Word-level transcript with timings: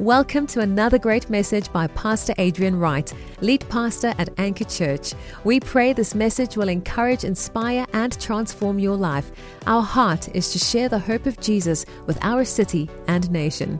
Welcome 0.00 0.46
to 0.46 0.60
another 0.60 0.98
great 0.98 1.28
message 1.28 1.70
by 1.74 1.86
Pastor 1.88 2.32
Adrian 2.38 2.78
Wright, 2.78 3.12
lead 3.42 3.68
pastor 3.68 4.14
at 4.16 4.30
Anchor 4.38 4.64
Church. 4.64 5.12
We 5.44 5.60
pray 5.60 5.92
this 5.92 6.14
message 6.14 6.56
will 6.56 6.70
encourage, 6.70 7.22
inspire, 7.22 7.84
and 7.92 8.18
transform 8.18 8.78
your 8.78 8.96
life. 8.96 9.30
Our 9.66 9.82
heart 9.82 10.34
is 10.34 10.52
to 10.52 10.58
share 10.58 10.88
the 10.88 10.98
hope 10.98 11.26
of 11.26 11.38
Jesus 11.38 11.84
with 12.06 12.18
our 12.22 12.46
city 12.46 12.88
and 13.08 13.30
nation. 13.30 13.78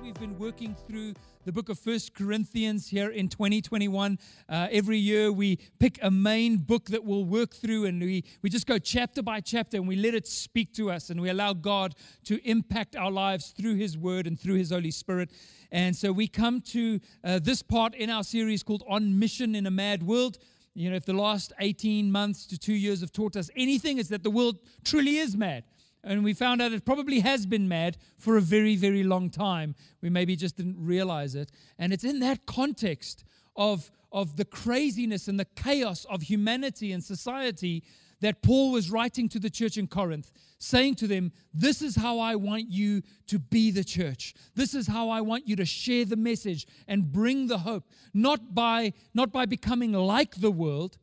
We've 0.00 0.14
been 0.14 0.38
working 0.38 0.76
through 0.86 1.14
the 1.44 1.52
book 1.52 1.68
of 1.68 1.78
First 1.78 2.14
Corinthians 2.14 2.88
here 2.88 3.10
in 3.10 3.28
2021. 3.28 4.18
Uh, 4.48 4.68
every 4.70 4.96
year 4.96 5.30
we 5.30 5.58
pick 5.78 5.98
a 6.02 6.10
main 6.10 6.56
book 6.56 6.86
that 6.86 7.04
we'll 7.04 7.26
work 7.26 7.54
through 7.54 7.84
and 7.84 8.00
we, 8.00 8.24
we 8.40 8.48
just 8.48 8.66
go 8.66 8.78
chapter 8.78 9.22
by 9.22 9.40
chapter 9.40 9.76
and 9.76 9.86
we 9.86 9.94
let 9.94 10.14
it 10.14 10.26
speak 10.26 10.72
to 10.72 10.90
us 10.90 11.10
and 11.10 11.20
we 11.20 11.28
allow 11.28 11.52
God 11.52 11.94
to 12.24 12.40
impact 12.48 12.96
our 12.96 13.10
lives 13.10 13.50
through 13.50 13.74
His 13.74 13.98
Word 13.98 14.26
and 14.26 14.40
through 14.40 14.54
His 14.54 14.70
Holy 14.70 14.90
Spirit. 14.90 15.30
And 15.70 15.94
so 15.94 16.12
we 16.12 16.28
come 16.28 16.62
to 16.62 16.98
uh, 17.22 17.40
this 17.42 17.62
part 17.62 17.94
in 17.94 18.08
our 18.08 18.24
series 18.24 18.62
called 18.62 18.82
On 18.88 19.18
Mission 19.18 19.54
in 19.54 19.66
a 19.66 19.70
Mad 19.70 20.02
World. 20.02 20.38
You 20.74 20.88
know, 20.88 20.96
if 20.96 21.04
the 21.04 21.12
last 21.12 21.52
18 21.60 22.10
months 22.10 22.46
to 22.46 22.58
two 22.58 22.72
years 22.72 23.02
have 23.02 23.12
taught 23.12 23.36
us 23.36 23.50
anything, 23.54 23.98
it's 23.98 24.08
that 24.08 24.22
the 24.22 24.30
world 24.30 24.60
truly 24.82 25.18
is 25.18 25.36
mad. 25.36 25.64
And 26.04 26.22
we 26.22 26.34
found 26.34 26.60
out 26.60 26.72
it 26.72 26.84
probably 26.84 27.20
has 27.20 27.46
been 27.46 27.66
mad 27.66 27.96
for 28.18 28.36
a 28.36 28.40
very, 28.40 28.76
very 28.76 29.02
long 29.02 29.30
time. 29.30 29.74
We 30.02 30.10
maybe 30.10 30.36
just 30.36 30.56
didn't 30.56 30.76
realize 30.78 31.34
it. 31.34 31.50
And 31.78 31.92
it's 31.92 32.04
in 32.04 32.20
that 32.20 32.44
context 32.44 33.24
of, 33.56 33.90
of 34.12 34.36
the 34.36 34.44
craziness 34.44 35.28
and 35.28 35.40
the 35.40 35.46
chaos 35.46 36.04
of 36.10 36.22
humanity 36.22 36.92
and 36.92 37.02
society 37.02 37.82
that 38.20 38.42
Paul 38.42 38.72
was 38.72 38.90
writing 38.90 39.28
to 39.30 39.38
the 39.38 39.50
church 39.50 39.76
in 39.76 39.86
Corinth, 39.86 40.30
saying 40.58 40.94
to 40.96 41.06
them, 41.06 41.32
This 41.52 41.82
is 41.82 41.96
how 41.96 42.18
I 42.18 42.36
want 42.36 42.70
you 42.70 43.02
to 43.26 43.38
be 43.38 43.70
the 43.70 43.84
church. 43.84 44.34
This 44.54 44.74
is 44.74 44.86
how 44.86 45.10
I 45.10 45.20
want 45.20 45.48
you 45.48 45.56
to 45.56 45.64
share 45.64 46.04
the 46.04 46.16
message 46.16 46.66
and 46.86 47.12
bring 47.12 47.48
the 47.48 47.58
hope, 47.58 47.84
not 48.12 48.54
by, 48.54 48.92
not 49.14 49.32
by 49.32 49.46
becoming 49.46 49.92
like 49.92 50.36
the 50.36 50.50
world, 50.50 50.96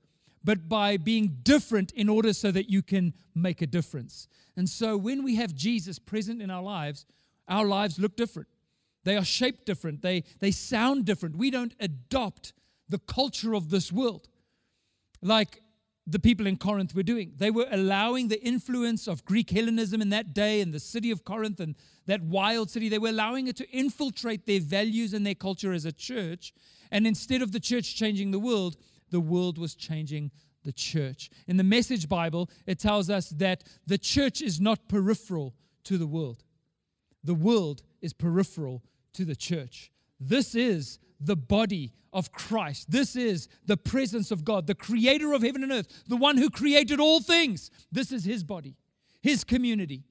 but 0.44 0.67
by 0.67 0.98
being 0.98 1.38
different 1.44 1.92
in 1.92 2.09
order 2.09 2.33
so 2.33 2.52
that 2.52 2.70
you 2.70 2.81
can 2.81 3.14
make 3.36 3.61
a 3.61 3.67
difference. 3.67 4.28
And 4.62 4.70
so 4.70 4.95
when 4.95 5.23
we 5.23 5.38
have 5.38 5.56
Jesus 5.56 5.98
present 5.98 6.40
in 6.40 6.52
our 6.52 6.62
lives, 6.62 7.08
our 7.48 7.66
lives 7.66 7.98
look 7.98 8.16
different. 8.16 8.48
They 9.04 9.17
are 9.17 9.26
shaped 9.26 9.66
different. 9.66 10.04
They, 10.04 10.23
they 10.40 10.52
sound 10.52 11.04
different. 11.04 11.36
We 11.36 11.50
don't 11.50 11.73
adopt 11.80 12.54
the 12.88 13.00
culture 13.00 13.56
of 13.56 13.72
this 13.72 13.92
world 13.92 14.28
like 15.23 15.64
the 16.06 16.20
people 16.20 16.45
in 16.45 16.58
Corinth 16.58 16.94
were 16.94 17.02
doing. 17.02 17.34
They 17.38 17.50
were 17.50 17.66
allowing 17.72 18.28
the 18.28 18.39
influence 18.39 19.08
of 19.08 19.26
Greek 19.26 19.50
Hellenism 19.50 20.00
in 20.00 20.09
that 20.09 20.32
day 20.32 20.62
and 20.62 20.72
the 20.72 20.80
city 20.80 21.09
of 21.09 21.26
Corinth 21.26 21.59
and 21.59 21.76
that 22.06 22.22
wild 22.22 22.70
city, 22.70 22.88
they 22.88 23.00
were 23.00 23.09
allowing 23.09 23.48
it 23.48 23.56
to 23.56 23.70
infiltrate 23.72 24.45
their 24.45 24.62
values 24.62 25.16
and 25.16 25.26
their 25.26 25.34
culture 25.34 25.73
as 25.73 25.86
a 25.86 25.92
church. 25.92 26.54
And 26.92 27.08
instead 27.08 27.42
of 27.42 27.52
the 27.52 27.59
church 27.59 27.95
changing 27.95 28.30
the 28.30 28.38
world, 28.38 28.78
the 29.09 29.22
world 29.22 29.58
was 29.58 29.73
changing 29.73 30.30
the 30.64 30.72
church. 30.72 31.30
In 31.48 31.58
the 31.58 31.64
Message 31.64 32.08
Bible, 32.08 32.50
it 32.66 32.80
tells 32.80 33.09
us 33.09 33.30
that 33.30 33.64
the 33.86 33.98
church 33.98 34.42
is 34.42 34.59
not 34.59 34.88
peripheral 34.88 35.56
to 35.86 35.98
the 35.98 36.08
world, 36.08 36.44
the 37.23 37.34
world 37.34 37.84
is 38.02 38.14
peripheral 38.14 38.84
to 39.14 39.26
the 39.26 39.36
church. 39.36 39.92
This 40.20 40.56
is 40.56 41.00
the 41.20 41.36
body 41.36 41.94
of 42.14 42.32
Christ. 42.32 42.92
This 42.92 43.16
is 43.16 43.48
the 43.66 43.78
presence 43.78 44.32
of 44.32 44.44
God, 44.44 44.67
the 44.67 44.76
creator 44.76 45.34
of 45.34 45.42
heaven 45.42 45.64
and 45.64 45.72
earth, 45.72 46.04
the 46.08 46.17
one 46.17 46.38
who 46.38 46.50
created 46.50 47.00
all 47.00 47.22
things. 47.22 47.72
This 47.92 48.12
is 48.12 48.23
his 48.23 48.44
body, 48.44 48.76
his 49.22 49.44
community. 49.44 50.04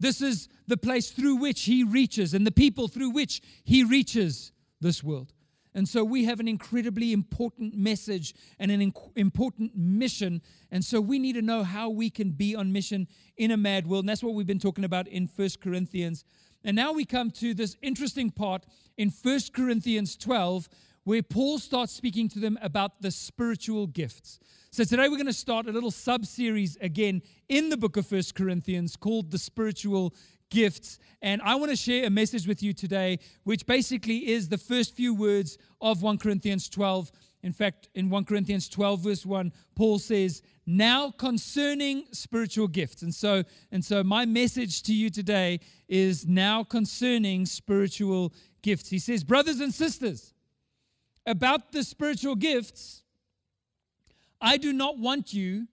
This 0.00 0.20
is 0.22 0.48
the 0.66 0.76
place 0.76 1.10
through 1.10 1.36
which 1.36 1.62
he 1.64 1.82
reaches 1.82 2.34
and 2.34 2.46
the 2.46 2.52
people 2.52 2.88
through 2.88 3.10
which 3.10 3.42
he 3.64 3.84
reaches 3.84 4.52
this 4.80 5.02
world. 5.02 5.32
And 5.78 5.88
so 5.88 6.02
we 6.02 6.24
have 6.24 6.40
an 6.40 6.48
incredibly 6.48 7.12
important 7.12 7.72
message 7.72 8.34
and 8.58 8.72
an 8.72 8.80
inc- 8.80 9.12
important 9.14 9.76
mission. 9.76 10.42
And 10.72 10.84
so 10.84 11.00
we 11.00 11.20
need 11.20 11.34
to 11.34 11.40
know 11.40 11.62
how 11.62 11.88
we 11.88 12.10
can 12.10 12.32
be 12.32 12.56
on 12.56 12.72
mission 12.72 13.06
in 13.36 13.52
a 13.52 13.56
mad 13.56 13.86
world. 13.86 14.02
And 14.02 14.08
that's 14.08 14.24
what 14.24 14.34
we've 14.34 14.44
been 14.44 14.58
talking 14.58 14.82
about 14.82 15.06
in 15.06 15.28
First 15.28 15.60
Corinthians. 15.60 16.24
And 16.64 16.74
now 16.74 16.92
we 16.92 17.04
come 17.04 17.30
to 17.30 17.54
this 17.54 17.76
interesting 17.80 18.32
part 18.32 18.66
in 18.96 19.10
First 19.12 19.54
Corinthians 19.54 20.16
12, 20.16 20.68
where 21.04 21.22
Paul 21.22 21.60
starts 21.60 21.92
speaking 21.92 22.28
to 22.30 22.40
them 22.40 22.58
about 22.60 23.00
the 23.00 23.12
spiritual 23.12 23.86
gifts. 23.86 24.40
So 24.72 24.82
today 24.82 25.08
we're 25.08 25.14
going 25.16 25.26
to 25.26 25.32
start 25.32 25.68
a 25.68 25.72
little 25.72 25.92
sub 25.92 26.26
series 26.26 26.76
again 26.80 27.22
in 27.48 27.68
the 27.68 27.76
book 27.76 27.96
of 27.96 28.04
First 28.04 28.34
Corinthians 28.34 28.96
called 28.96 29.30
the 29.30 29.38
spiritual 29.38 30.12
gifts. 30.50 30.98
And 31.20 31.42
I 31.42 31.54
want 31.56 31.70
to 31.70 31.76
share 31.76 32.06
a 32.06 32.10
message 32.10 32.46
with 32.46 32.62
you 32.62 32.72
today, 32.72 33.18
which 33.44 33.66
basically 33.66 34.28
is 34.28 34.48
the 34.48 34.58
first 34.58 34.94
few 34.94 35.14
words 35.14 35.58
of 35.80 36.02
1 36.02 36.18
Corinthians 36.18 36.68
12. 36.68 37.10
In 37.42 37.52
fact, 37.52 37.88
in 37.94 38.10
1 38.10 38.24
Corinthians 38.24 38.68
12, 38.68 39.00
verse 39.00 39.26
1, 39.26 39.52
Paul 39.74 39.98
says, 39.98 40.42
Now 40.66 41.10
concerning 41.10 42.06
spiritual 42.12 42.68
gifts. 42.68 43.02
And 43.02 43.14
so, 43.14 43.42
and 43.70 43.84
so 43.84 44.02
my 44.02 44.26
message 44.26 44.82
to 44.84 44.94
you 44.94 45.10
today 45.10 45.60
is 45.88 46.26
now 46.26 46.64
concerning 46.64 47.46
spiritual 47.46 48.32
gifts. 48.62 48.88
He 48.88 48.98
says, 48.98 49.24
Brothers 49.24 49.60
and 49.60 49.72
sisters, 49.72 50.34
about 51.26 51.72
the 51.72 51.84
spiritual 51.84 52.34
gifts, 52.34 53.02
I 54.40 54.56
do 54.56 54.72
not 54.72 54.98
want 54.98 55.32
you 55.32 55.68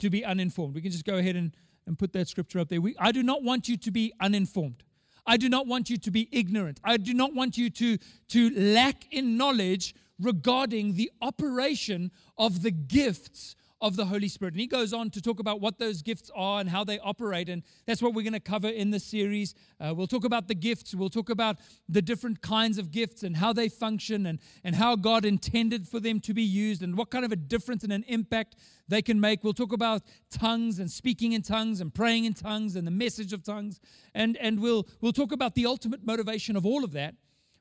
to 0.00 0.10
be 0.10 0.24
uninformed. 0.24 0.74
We 0.74 0.82
can 0.82 0.90
just 0.90 1.04
go 1.04 1.16
ahead 1.16 1.36
and 1.36 1.54
and 1.90 1.98
put 1.98 2.12
that 2.12 2.28
scripture 2.28 2.60
up 2.60 2.68
there. 2.68 2.80
We, 2.80 2.94
I 3.00 3.10
do 3.10 3.24
not 3.24 3.42
want 3.42 3.68
you 3.68 3.76
to 3.76 3.90
be 3.90 4.12
uninformed. 4.20 4.84
I 5.26 5.36
do 5.36 5.48
not 5.48 5.66
want 5.66 5.90
you 5.90 5.96
to 5.98 6.10
be 6.10 6.28
ignorant. 6.30 6.78
I 6.84 6.96
do 6.96 7.12
not 7.12 7.34
want 7.34 7.58
you 7.58 7.68
to, 7.68 7.98
to 8.28 8.50
lack 8.50 9.12
in 9.12 9.36
knowledge 9.36 9.94
regarding 10.20 10.94
the 10.94 11.10
operation 11.20 12.12
of 12.38 12.62
the 12.62 12.70
gifts 12.70 13.56
of 13.80 13.96
the 13.96 14.04
Holy 14.04 14.28
Spirit. 14.28 14.54
And 14.54 14.60
he 14.60 14.66
goes 14.66 14.92
on 14.92 15.10
to 15.10 15.22
talk 15.22 15.40
about 15.40 15.60
what 15.60 15.78
those 15.78 16.02
gifts 16.02 16.30
are 16.34 16.60
and 16.60 16.68
how 16.68 16.84
they 16.84 16.98
operate. 16.98 17.48
And 17.48 17.62
that's 17.86 18.02
what 18.02 18.14
we're 18.14 18.22
going 18.22 18.34
to 18.34 18.40
cover 18.40 18.68
in 18.68 18.90
this 18.90 19.04
series. 19.04 19.54
Uh, 19.80 19.94
we'll 19.94 20.06
talk 20.06 20.24
about 20.24 20.48
the 20.48 20.54
gifts, 20.54 20.94
we'll 20.94 21.08
talk 21.08 21.30
about 21.30 21.56
the 21.88 22.02
different 22.02 22.42
kinds 22.42 22.78
of 22.78 22.90
gifts 22.90 23.22
and 23.22 23.36
how 23.36 23.52
they 23.52 23.68
function 23.68 24.26
and, 24.26 24.38
and 24.64 24.74
how 24.74 24.96
God 24.96 25.24
intended 25.24 25.88
for 25.88 25.98
them 25.98 26.20
to 26.20 26.34
be 26.34 26.42
used 26.42 26.82
and 26.82 26.96
what 26.96 27.10
kind 27.10 27.24
of 27.24 27.32
a 27.32 27.36
difference 27.36 27.82
and 27.82 27.92
an 27.92 28.04
impact 28.06 28.56
they 28.88 29.02
can 29.02 29.20
make. 29.20 29.42
We'll 29.42 29.54
talk 29.54 29.72
about 29.72 30.02
tongues 30.30 30.78
and 30.78 30.90
speaking 30.90 31.32
in 31.32 31.42
tongues 31.42 31.80
and 31.80 31.94
praying 31.94 32.26
in 32.26 32.34
tongues 32.34 32.76
and 32.76 32.86
the 32.86 32.90
message 32.90 33.32
of 33.32 33.42
tongues. 33.42 33.80
And, 34.14 34.36
and 34.36 34.60
we'll, 34.60 34.86
we'll 35.00 35.12
talk 35.12 35.32
about 35.32 35.54
the 35.54 35.66
ultimate 35.66 36.04
motivation 36.04 36.56
of 36.56 36.66
all 36.66 36.84
of 36.84 36.92
that, 36.92 37.14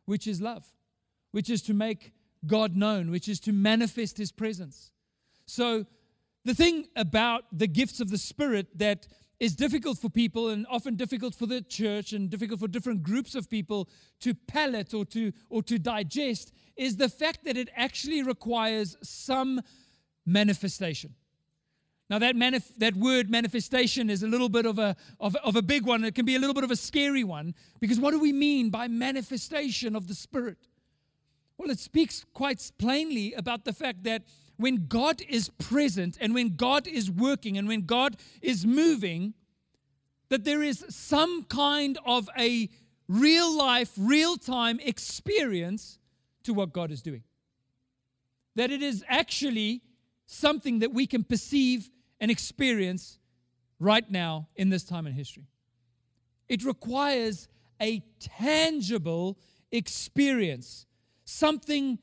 which 0.06 0.28
is 0.28 0.42
love, 0.42 0.66
which 1.32 1.50
is 1.50 1.62
to 1.64 1.74
make 1.74 2.12
God 2.46 2.76
known, 2.76 3.12
which 3.12 3.28
is 3.28 3.40
to 3.42 3.54
manifest 3.54 4.18
his 4.18 4.32
presence. 4.32 4.92
So, 5.46 5.86
the 6.46 6.54
thing 6.54 6.88
about 6.96 7.44
the 7.52 7.68
gifts 7.68 8.00
of 8.00 8.10
the 8.10 8.18
Spirit 8.18 8.68
that 8.78 9.08
is 9.40 9.56
difficult 9.56 9.98
for 9.98 10.10
people 10.10 10.50
and 10.50 10.66
often 10.70 10.96
difficult 10.96 11.34
for 11.34 11.46
the 11.46 11.62
church 11.62 12.12
and 12.12 12.30
difficult 12.30 12.60
for 12.60 12.68
different 12.68 13.04
groups 13.04 13.36
of 13.36 13.50
people 13.50 13.90
to 14.20 14.34
palate 14.34 14.94
or 14.94 15.06
to 15.06 15.32
or 15.50 15.64
to 15.64 15.80
digest 15.80 16.52
is 16.76 16.98
the 16.98 17.10
fact 17.10 17.46
that 17.46 17.58
it 17.58 17.70
actually 17.76 18.22
requires 18.22 18.98
some 19.02 19.62
manifestation. 20.26 21.16
Now 22.10 22.20
that 22.20 22.36
manif- 22.36 22.76
that 22.78 22.96
word 22.96 23.30
manifestation 23.30 24.10
is 24.10 24.24
a 24.24 24.28
little 24.28 24.50
bit 24.50 24.66
of 24.66 24.80
a 24.80 24.96
of, 25.20 25.36
of 25.38 25.56
a 25.56 25.62
big 25.62 25.86
one. 25.86 26.04
It 26.04 26.16
can 26.16 26.26
be 26.26 26.36
a 26.36 26.40
little 26.40 26.56
bit 26.56 26.64
of 26.64 26.72
a 26.72 26.76
scary 26.76 27.24
one 27.24 27.54
because 27.80 28.00
what 28.00 28.12
do 28.12 28.20
we 28.20 28.34
mean 28.34 28.70
by 28.70 28.88
manifestation 28.88 29.96
of 29.96 30.08
the 30.08 30.16
Spirit? 30.16 30.58
Well, 31.58 31.70
it 31.70 31.80
speaks 31.80 32.26
quite 32.34 32.72
plainly 32.78 33.34
about 33.34 33.66
the 33.66 33.74
fact 33.74 34.04
that 34.04 34.24
when 34.60 34.88
God 34.88 35.22
is 35.30 35.48
present 35.58 36.18
and 36.20 36.34
when 36.34 36.58
God 36.58 36.86
is 36.86 37.10
working 37.10 37.58
and 37.58 37.66
when 37.66 37.86
God 37.86 38.18
is 38.42 38.66
moving, 38.66 39.34
that 40.28 40.44
there 40.44 40.62
is 40.62 40.86
some 40.90 41.46
kind 41.46 41.98
of 42.06 42.30
a 42.38 42.70
real 43.08 43.58
life, 43.58 43.94
real 43.98 44.36
time 44.36 44.82
experience 44.82 45.98
to 46.44 46.54
what 46.54 46.74
God 46.74 46.92
is 46.92 47.02
doing. 47.02 47.24
That 48.58 48.70
it 48.70 48.84
is 48.84 49.02
actually 49.08 49.82
something 50.26 50.80
that 50.80 50.94
we 50.94 51.08
can 51.08 51.24
perceive 51.24 51.90
and 52.20 52.30
experience 52.30 53.18
right 53.80 54.12
now 54.12 54.50
in 54.58 54.70
this 54.70 54.84
time 54.84 55.08
in 55.08 55.14
history. 55.14 55.48
It 56.50 56.66
requires 56.66 57.48
a 57.82 58.04
tangible 58.20 59.38
experience. 59.72 60.86
Something 61.24 61.98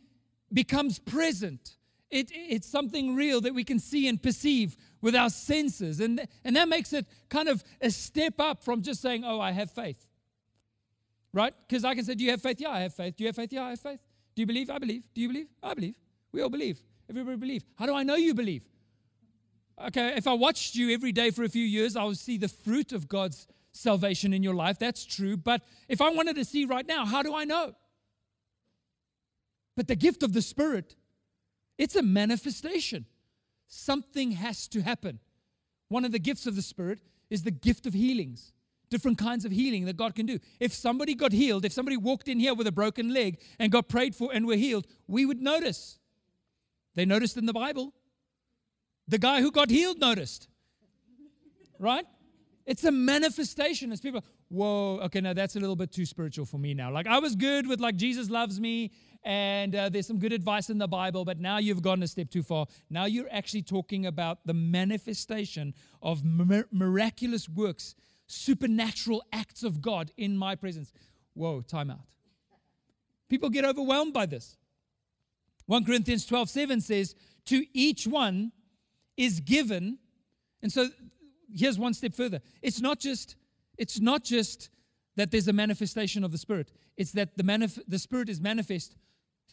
becomes 0.50 0.98
present 0.98 1.75
it, 2.10 2.30
it's 2.32 2.68
something 2.68 3.14
real 3.14 3.40
that 3.40 3.54
we 3.54 3.64
can 3.64 3.78
see 3.78 4.08
and 4.08 4.22
perceive 4.22 4.76
with 5.00 5.14
our 5.14 5.30
senses. 5.30 6.00
And, 6.00 6.26
and 6.44 6.56
that 6.56 6.68
makes 6.68 6.92
it 6.92 7.06
kind 7.28 7.48
of 7.48 7.62
a 7.80 7.90
step 7.90 8.34
up 8.38 8.62
from 8.62 8.82
just 8.82 9.02
saying, 9.02 9.24
oh, 9.24 9.40
I 9.40 9.52
have 9.52 9.70
faith. 9.70 10.06
Right? 11.32 11.52
Because 11.68 11.84
I 11.84 11.94
can 11.94 12.04
say, 12.04 12.14
do 12.14 12.24
you 12.24 12.30
have 12.30 12.42
faith? 12.42 12.60
Yeah, 12.60 12.70
I 12.70 12.80
have 12.80 12.94
faith. 12.94 13.16
Do 13.16 13.24
you 13.24 13.28
have 13.28 13.36
faith? 13.36 13.52
Yeah, 13.52 13.64
I 13.64 13.70
have 13.70 13.80
faith. 13.80 14.00
Do 14.34 14.42
you 14.42 14.46
believe? 14.46 14.70
I 14.70 14.78
believe. 14.78 15.02
Do 15.14 15.20
you 15.20 15.28
believe? 15.28 15.48
I 15.62 15.74
believe. 15.74 15.94
We 16.32 16.42
all 16.42 16.48
believe. 16.48 16.80
Everybody 17.08 17.36
believe. 17.36 17.64
How 17.76 17.86
do 17.86 17.94
I 17.94 18.02
know 18.02 18.16
you 18.16 18.34
believe? 18.34 18.62
Okay, 19.88 20.14
if 20.16 20.26
I 20.26 20.32
watched 20.32 20.74
you 20.74 20.92
every 20.94 21.12
day 21.12 21.30
for 21.30 21.44
a 21.44 21.48
few 21.48 21.64
years, 21.64 21.96
I 21.96 22.04
would 22.04 22.18
see 22.18 22.38
the 22.38 22.48
fruit 22.48 22.92
of 22.92 23.08
God's 23.08 23.46
salvation 23.72 24.32
in 24.32 24.42
your 24.42 24.54
life. 24.54 24.78
That's 24.78 25.04
true. 25.04 25.36
But 25.36 25.62
if 25.88 26.00
I 26.00 26.10
wanted 26.10 26.36
to 26.36 26.44
see 26.44 26.64
right 26.64 26.86
now, 26.86 27.04
how 27.04 27.22
do 27.22 27.34
I 27.34 27.44
know? 27.44 27.74
But 29.76 29.88
the 29.88 29.96
gift 29.96 30.22
of 30.22 30.32
the 30.32 30.40
Spirit, 30.40 30.96
it's 31.78 31.96
a 31.96 32.02
manifestation. 32.02 33.06
Something 33.68 34.32
has 34.32 34.68
to 34.68 34.82
happen. 34.82 35.18
One 35.88 36.04
of 36.04 36.12
the 36.12 36.18
gifts 36.18 36.46
of 36.46 36.56
the 36.56 36.62
Spirit 36.62 37.00
is 37.30 37.42
the 37.42 37.50
gift 37.50 37.86
of 37.86 37.94
healings, 37.94 38.52
different 38.90 39.18
kinds 39.18 39.44
of 39.44 39.52
healing 39.52 39.84
that 39.86 39.96
God 39.96 40.14
can 40.14 40.26
do. 40.26 40.38
If 40.60 40.72
somebody 40.72 41.14
got 41.14 41.32
healed, 41.32 41.64
if 41.64 41.72
somebody 41.72 41.96
walked 41.96 42.28
in 42.28 42.38
here 42.38 42.54
with 42.54 42.66
a 42.66 42.72
broken 42.72 43.12
leg 43.12 43.40
and 43.58 43.72
got 43.72 43.88
prayed 43.88 44.14
for 44.14 44.30
and 44.32 44.46
were 44.46 44.56
healed, 44.56 44.86
we 45.06 45.26
would 45.26 45.40
notice. 45.40 45.98
They 46.94 47.04
noticed 47.04 47.36
in 47.36 47.46
the 47.46 47.52
Bible. 47.52 47.92
The 49.08 49.18
guy 49.18 49.40
who 49.40 49.50
got 49.50 49.70
healed 49.70 50.00
noticed. 50.00 50.48
Right? 51.78 52.06
It's 52.64 52.82
a 52.82 52.90
manifestation 52.90 53.92
as 53.92 54.00
people, 54.00 54.24
whoa, 54.48 54.98
okay, 55.04 55.20
now 55.20 55.32
that's 55.32 55.54
a 55.54 55.60
little 55.60 55.76
bit 55.76 55.92
too 55.92 56.04
spiritual 56.04 56.46
for 56.46 56.58
me 56.58 56.74
now. 56.74 56.90
Like 56.90 57.06
I 57.06 57.20
was 57.20 57.36
good 57.36 57.68
with 57.68 57.80
like 57.80 57.96
Jesus 57.96 58.28
loves 58.28 58.58
me 58.58 58.90
and 59.26 59.74
uh, 59.74 59.88
there's 59.88 60.06
some 60.06 60.20
good 60.20 60.32
advice 60.32 60.70
in 60.70 60.78
the 60.78 60.86
Bible, 60.86 61.24
but 61.24 61.40
now 61.40 61.58
you've 61.58 61.82
gone 61.82 62.00
a 62.00 62.06
step 62.06 62.30
too 62.30 62.44
far. 62.44 62.66
Now 62.88 63.06
you're 63.06 63.28
actually 63.32 63.62
talking 63.62 64.06
about 64.06 64.46
the 64.46 64.54
manifestation 64.54 65.74
of 66.00 66.24
mir- 66.24 66.68
miraculous 66.70 67.48
works, 67.48 67.96
supernatural 68.28 69.24
acts 69.32 69.64
of 69.64 69.82
God 69.82 70.12
in 70.16 70.38
my 70.38 70.54
presence. 70.54 70.92
Whoa, 71.34 71.60
time 71.60 71.90
out. 71.90 72.06
People 73.28 73.50
get 73.50 73.64
overwhelmed 73.64 74.14
by 74.14 74.26
this. 74.26 74.56
1 75.66 75.84
Corinthians 75.84 76.24
12 76.24 76.48
7 76.48 76.80
says, 76.80 77.16
To 77.46 77.64
each 77.74 78.06
one 78.06 78.52
is 79.16 79.40
given. 79.40 79.98
And 80.62 80.70
so 80.70 80.88
here's 81.52 81.80
one 81.80 81.94
step 81.94 82.14
further. 82.14 82.40
It's 82.62 82.80
not 82.80 83.00
just, 83.00 83.34
it's 83.76 83.98
not 83.98 84.22
just 84.22 84.70
that 85.16 85.32
there's 85.32 85.48
a 85.48 85.52
manifestation 85.52 86.22
of 86.22 86.30
the 86.30 86.38
Spirit. 86.38 86.70
It's 86.96 87.10
that 87.12 87.36
the, 87.36 87.42
manif- 87.42 87.82
the 87.88 87.98
Spirit 87.98 88.28
is 88.28 88.40
manifest 88.40 88.94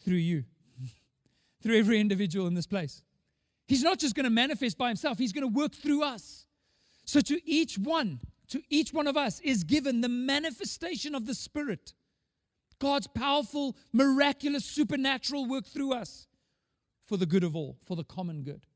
through 0.02 0.16
you, 0.16 0.44
through 1.62 1.78
every 1.78 2.00
individual 2.00 2.46
in 2.46 2.54
this 2.54 2.66
place. 2.66 3.02
He's 3.66 3.82
not 3.82 3.98
just 3.98 4.14
going 4.14 4.24
to 4.24 4.30
manifest 4.30 4.76
by 4.76 4.88
himself, 4.88 5.18
he's 5.18 5.32
going 5.32 5.50
to 5.50 5.58
work 5.58 5.74
through 5.74 6.02
us. 6.02 6.46
So 7.04 7.20
to 7.20 7.40
each 7.48 7.78
one, 7.78 8.20
to 8.48 8.62
each 8.70 8.92
one 8.92 9.06
of 9.06 9.16
us 9.16 9.40
is 9.40 9.64
given 9.64 10.00
the 10.00 10.08
manifestation 10.08 11.14
of 11.14 11.26
the 11.26 11.34
Spirit. 11.34 11.94
God's 12.78 13.06
powerful, 13.06 13.76
miraculous, 13.92 14.64
supernatural 14.64 15.46
work 15.46 15.66
through 15.66 15.92
us 15.92 16.26
for 17.06 17.16
the 17.16 17.26
good 17.26 17.44
of 17.44 17.54
all, 17.54 17.78
for 17.86 17.96
the 17.96 18.04
common 18.04 18.42
good. 18.42 18.66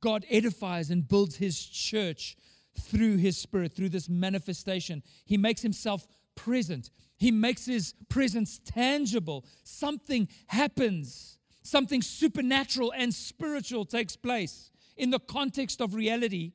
God 0.00 0.24
edifies 0.30 0.90
and 0.90 1.06
builds 1.06 1.36
his 1.36 1.58
church 1.64 2.36
through 2.78 3.16
his 3.16 3.36
spirit, 3.36 3.72
through 3.72 3.90
this 3.90 4.08
manifestation. 4.08 5.02
He 5.24 5.36
makes 5.36 5.62
himself 5.62 6.06
present. 6.34 6.90
He 7.24 7.30
makes 7.30 7.64
his 7.64 7.94
presence 8.10 8.60
tangible. 8.66 9.46
Something 9.62 10.28
happens, 10.48 11.38
something 11.62 12.02
supernatural 12.02 12.92
and 12.94 13.14
spiritual 13.14 13.86
takes 13.86 14.14
place 14.14 14.70
in 14.98 15.08
the 15.08 15.18
context 15.18 15.80
of 15.80 15.94
reality, 15.94 16.52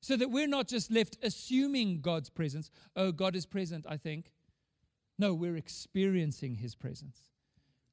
so 0.00 0.16
that 0.16 0.30
we're 0.30 0.48
not 0.48 0.66
just 0.66 0.90
left 0.90 1.18
assuming 1.22 2.00
God's 2.00 2.30
presence. 2.30 2.70
Oh, 2.96 3.12
God 3.12 3.36
is 3.36 3.44
present, 3.44 3.84
I 3.86 3.98
think. 3.98 4.30
No, 5.18 5.34
we're 5.34 5.58
experiencing 5.58 6.54
his 6.54 6.74
presence. 6.74 7.18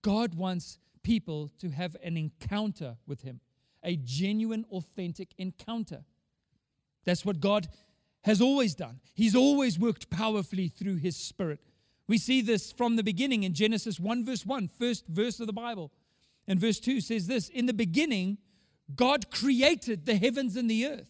God 0.01 0.35
wants 0.35 0.79
people 1.03 1.49
to 1.59 1.69
have 1.71 1.97
an 2.01 2.15
encounter 2.15 2.95
with 3.05 3.23
him, 3.23 3.41
a 3.83 3.97
genuine, 3.97 4.63
authentic 4.71 5.33
encounter. 5.37 6.05
That's 7.03 7.25
what 7.25 7.41
God 7.41 7.67
has 8.21 8.39
always 8.39 8.73
done. 8.73 9.01
He's 9.13 9.35
always 9.35 9.77
worked 9.77 10.09
powerfully 10.09 10.69
through 10.69 10.95
his 10.95 11.17
spirit. 11.17 11.59
We 12.07 12.17
see 12.17 12.41
this 12.41 12.71
from 12.71 12.95
the 12.95 13.03
beginning 13.03 13.43
in 13.43 13.53
Genesis 13.53 13.99
1, 13.99 14.25
verse 14.25 14.45
1, 14.45 14.67
first 14.67 15.07
verse 15.07 15.39
of 15.39 15.47
the 15.47 15.53
Bible. 15.53 15.91
And 16.47 16.59
verse 16.59 16.79
2 16.79 17.01
says 17.01 17.27
this 17.27 17.49
In 17.49 17.65
the 17.65 17.73
beginning, 17.73 18.37
God 18.93 19.31
created 19.31 20.05
the 20.05 20.15
heavens 20.15 20.55
and 20.55 20.69
the 20.69 20.85
earth. 20.85 21.09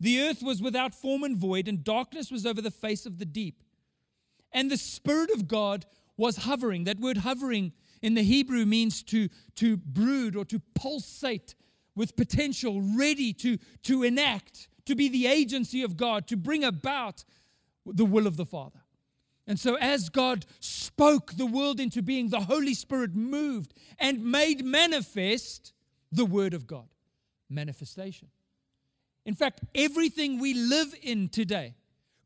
The 0.00 0.20
earth 0.20 0.42
was 0.42 0.62
without 0.62 0.94
form 0.94 1.24
and 1.24 1.36
void, 1.36 1.66
and 1.66 1.82
darkness 1.82 2.30
was 2.30 2.46
over 2.46 2.62
the 2.62 2.70
face 2.70 3.04
of 3.04 3.18
the 3.18 3.24
deep. 3.24 3.62
And 4.52 4.70
the 4.70 4.76
Spirit 4.76 5.30
of 5.30 5.48
God 5.48 5.86
was 6.16 6.36
hovering. 6.36 6.84
That 6.84 7.00
word 7.00 7.18
hovering 7.18 7.72
in 8.00 8.14
the 8.14 8.22
Hebrew 8.22 8.64
means 8.64 9.02
to, 9.04 9.28
to 9.56 9.76
brood 9.76 10.36
or 10.36 10.44
to 10.46 10.60
pulsate 10.74 11.56
with 11.96 12.16
potential, 12.16 12.80
ready 12.96 13.32
to, 13.32 13.58
to 13.82 14.04
enact, 14.04 14.68
to 14.86 14.94
be 14.94 15.08
the 15.08 15.26
agency 15.26 15.82
of 15.82 15.96
God, 15.96 16.28
to 16.28 16.36
bring 16.36 16.62
about 16.62 17.24
the 17.84 18.04
will 18.04 18.28
of 18.28 18.36
the 18.36 18.46
Father. 18.46 18.80
And 19.48 19.58
so, 19.58 19.76
as 19.76 20.10
God 20.10 20.44
spoke 20.60 21.32
the 21.32 21.46
world 21.46 21.80
into 21.80 22.02
being, 22.02 22.28
the 22.28 22.40
Holy 22.40 22.74
Spirit 22.74 23.14
moved 23.14 23.72
and 23.98 24.22
made 24.22 24.62
manifest 24.62 25.72
the 26.12 26.26
Word 26.26 26.52
of 26.52 26.66
God. 26.66 26.88
Manifestation. 27.48 28.28
In 29.24 29.34
fact, 29.34 29.60
everything 29.74 30.38
we 30.38 30.52
live 30.52 30.94
in 31.02 31.30
today, 31.30 31.74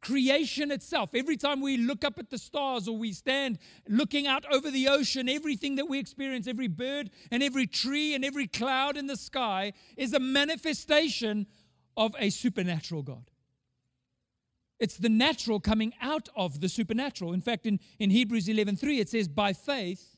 creation 0.00 0.72
itself, 0.72 1.10
every 1.14 1.36
time 1.36 1.60
we 1.60 1.76
look 1.76 2.04
up 2.04 2.18
at 2.18 2.30
the 2.30 2.38
stars 2.38 2.88
or 2.88 2.96
we 2.96 3.12
stand 3.12 3.58
looking 3.88 4.26
out 4.26 4.44
over 4.52 4.68
the 4.68 4.88
ocean, 4.88 5.28
everything 5.28 5.76
that 5.76 5.88
we 5.88 6.00
experience, 6.00 6.48
every 6.48 6.68
bird 6.68 7.08
and 7.30 7.40
every 7.40 7.68
tree 7.68 8.14
and 8.16 8.24
every 8.24 8.48
cloud 8.48 8.96
in 8.96 9.06
the 9.06 9.16
sky 9.16 9.72
is 9.96 10.12
a 10.12 10.20
manifestation 10.20 11.46
of 11.96 12.16
a 12.18 12.30
supernatural 12.30 13.02
God. 13.02 13.31
It's 14.82 14.96
the 14.96 15.08
natural 15.08 15.60
coming 15.60 15.94
out 16.00 16.28
of 16.34 16.60
the 16.60 16.68
supernatural. 16.68 17.32
In 17.32 17.40
fact, 17.40 17.66
in, 17.66 17.78
in 18.00 18.10
Hebrews 18.10 18.48
11:3 18.48 18.98
it 18.98 19.08
says, 19.08 19.28
"By 19.28 19.52
faith 19.52 20.16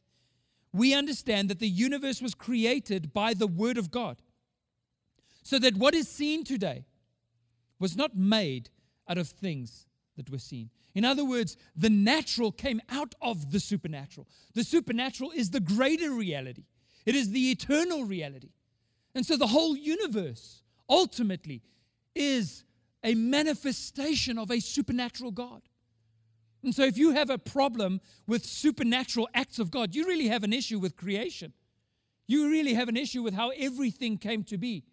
we 0.72 0.94
understand 0.94 1.50
that 1.50 1.58
the 1.58 1.68
universe 1.68 2.22
was 2.22 2.34
created 2.34 3.12
by 3.12 3.34
the 3.34 3.46
word 3.46 3.76
of 3.76 3.90
God, 3.90 4.22
so 5.42 5.58
that 5.58 5.76
what 5.76 5.94
is 5.94 6.08
seen 6.08 6.44
today 6.44 6.86
was 7.78 7.94
not 7.94 8.16
made 8.16 8.70
out 9.06 9.18
of 9.18 9.28
things 9.28 9.86
that 10.16 10.30
were 10.30 10.38
seen." 10.38 10.70
In 10.94 11.04
other 11.04 11.26
words, 11.26 11.58
the 11.76 11.90
natural 11.90 12.50
came 12.50 12.80
out 12.88 13.14
of 13.20 13.50
the 13.50 13.60
supernatural. 13.60 14.26
The 14.54 14.64
supernatural 14.64 15.30
is 15.32 15.50
the 15.50 15.60
greater 15.60 16.10
reality. 16.10 16.64
It 17.04 17.14
is 17.14 17.32
the 17.32 17.50
eternal 17.50 18.04
reality. 18.04 18.52
And 19.14 19.26
so 19.26 19.36
the 19.36 19.48
whole 19.48 19.76
universe 19.76 20.62
ultimately 20.88 21.60
is 22.14 22.64
a 23.04 23.14
manifestation 23.14 24.38
of 24.38 24.50
a 24.50 24.58
supernatural 24.58 25.30
God. 25.30 25.62
And 26.64 26.74
so, 26.74 26.82
if 26.82 26.96
you 26.96 27.10
have 27.10 27.28
a 27.28 27.38
problem 27.38 28.00
with 28.26 28.44
supernatural 28.46 29.28
acts 29.34 29.58
of 29.58 29.70
God, 29.70 29.94
you 29.94 30.06
really 30.06 30.28
have 30.28 30.42
an 30.42 30.52
issue 30.54 30.78
with 30.78 30.96
creation. 30.96 31.52
You 32.26 32.50
really 32.50 32.72
have 32.72 32.88
an 32.88 32.96
issue 32.96 33.22
with 33.22 33.34
how 33.34 33.50
everything 33.50 34.16
came 34.16 34.42
to 34.44 34.56
be. 34.56 34.84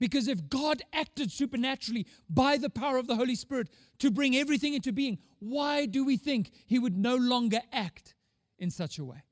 Because 0.00 0.28
if 0.28 0.48
God 0.48 0.82
acted 0.92 1.30
supernaturally 1.30 2.06
by 2.28 2.56
the 2.56 2.70
power 2.70 2.98
of 2.98 3.06
the 3.06 3.16
Holy 3.16 3.34
Spirit 3.34 3.68
to 3.98 4.10
bring 4.10 4.36
everything 4.36 4.74
into 4.74 4.92
being, 4.92 5.18
why 5.38 5.86
do 5.86 6.04
we 6.04 6.16
think 6.16 6.50
He 6.66 6.78
would 6.78 6.96
no 6.96 7.16
longer 7.16 7.60
act 7.72 8.14
in 8.58 8.70
such 8.70 8.98
a 8.98 9.04
way? 9.04 9.22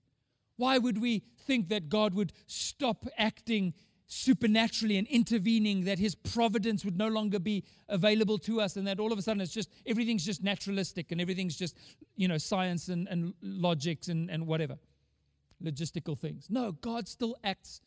Why 0.56 0.78
would 0.78 1.00
we 1.00 1.24
think 1.38 1.68
that 1.68 1.88
God 1.88 2.14
would 2.14 2.32
stop 2.46 3.06
acting 3.18 3.74
supernaturally 4.06 4.98
and 4.98 5.06
intervening, 5.08 5.84
that 5.84 5.98
his 5.98 6.14
providence 6.14 6.84
would 6.84 6.96
no 6.96 7.08
longer 7.08 7.38
be 7.38 7.64
available 7.88 8.38
to 8.38 8.60
us, 8.60 8.76
and 8.76 8.86
that 8.86 9.00
all 9.00 9.12
of 9.12 9.18
a 9.18 9.22
sudden 9.22 9.40
it's 9.40 9.52
just 9.52 9.70
everything's 9.84 10.24
just 10.24 10.42
naturalistic 10.42 11.12
and 11.12 11.20
everything's 11.20 11.56
just, 11.56 11.76
you 12.16 12.28
know, 12.28 12.38
science 12.38 12.88
and, 12.88 13.08
and 13.08 13.34
logics 13.42 14.08
and, 14.08 14.30
and 14.30 14.46
whatever, 14.46 14.78
logistical 15.62 16.18
things. 16.18 16.46
No, 16.48 16.72
God 16.72 17.08
still 17.08 17.36
acts 17.42 17.80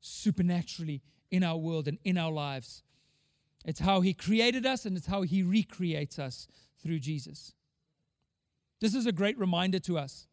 supernaturally 0.00 1.00
in 1.30 1.44
our 1.44 1.56
world 1.56 1.88
and 1.88 1.98
in 2.04 2.18
our 2.18 2.32
lives. 2.32 2.82
It's 3.64 3.80
how 3.80 4.00
he 4.00 4.12
created 4.12 4.66
us 4.66 4.84
and 4.84 4.96
it's 4.96 5.06
how 5.06 5.22
he 5.22 5.42
recreates 5.42 6.18
us 6.18 6.48
through 6.82 6.98
Jesus. 6.98 7.54
This 8.80 8.94
is 8.94 9.06
a 9.06 9.12
great 9.12 9.38
reminder 9.38 9.78
to 9.80 9.96
us 9.96 10.26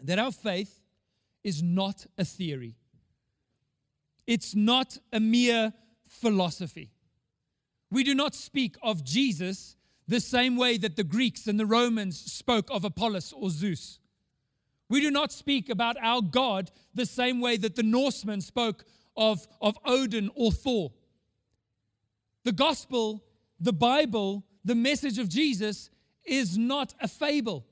that 0.00 0.20
our 0.20 0.30
faith 0.30 0.80
is 1.42 1.62
not 1.62 2.06
a 2.16 2.24
theory. 2.24 2.76
It's 4.26 4.54
not 4.54 4.98
a 5.12 5.20
mere 5.20 5.72
philosophy. 6.08 6.90
We 7.90 8.02
do 8.02 8.14
not 8.14 8.34
speak 8.34 8.76
of 8.82 9.04
Jesus 9.04 9.76
the 10.08 10.20
same 10.20 10.56
way 10.56 10.78
that 10.78 10.96
the 10.96 11.04
Greeks 11.04 11.46
and 11.46 11.58
the 11.58 11.66
Romans 11.66 12.18
spoke 12.18 12.68
of 12.70 12.84
Apollos 12.84 13.32
or 13.32 13.50
Zeus. 13.50 13.98
We 14.88 15.00
do 15.00 15.10
not 15.10 15.32
speak 15.32 15.68
about 15.68 15.96
our 16.00 16.22
God 16.22 16.70
the 16.94 17.06
same 17.06 17.40
way 17.40 17.56
that 17.56 17.74
the 17.74 17.82
Norsemen 17.82 18.40
spoke 18.40 18.84
of, 19.16 19.46
of 19.60 19.76
Odin 19.84 20.30
or 20.34 20.52
Thor. 20.52 20.92
The 22.44 22.52
gospel, 22.52 23.24
the 23.58 23.72
Bible, 23.72 24.44
the 24.64 24.76
message 24.76 25.18
of 25.18 25.28
Jesus 25.28 25.90
is 26.24 26.56
not 26.56 26.94
a 27.00 27.08
fable. 27.08 27.66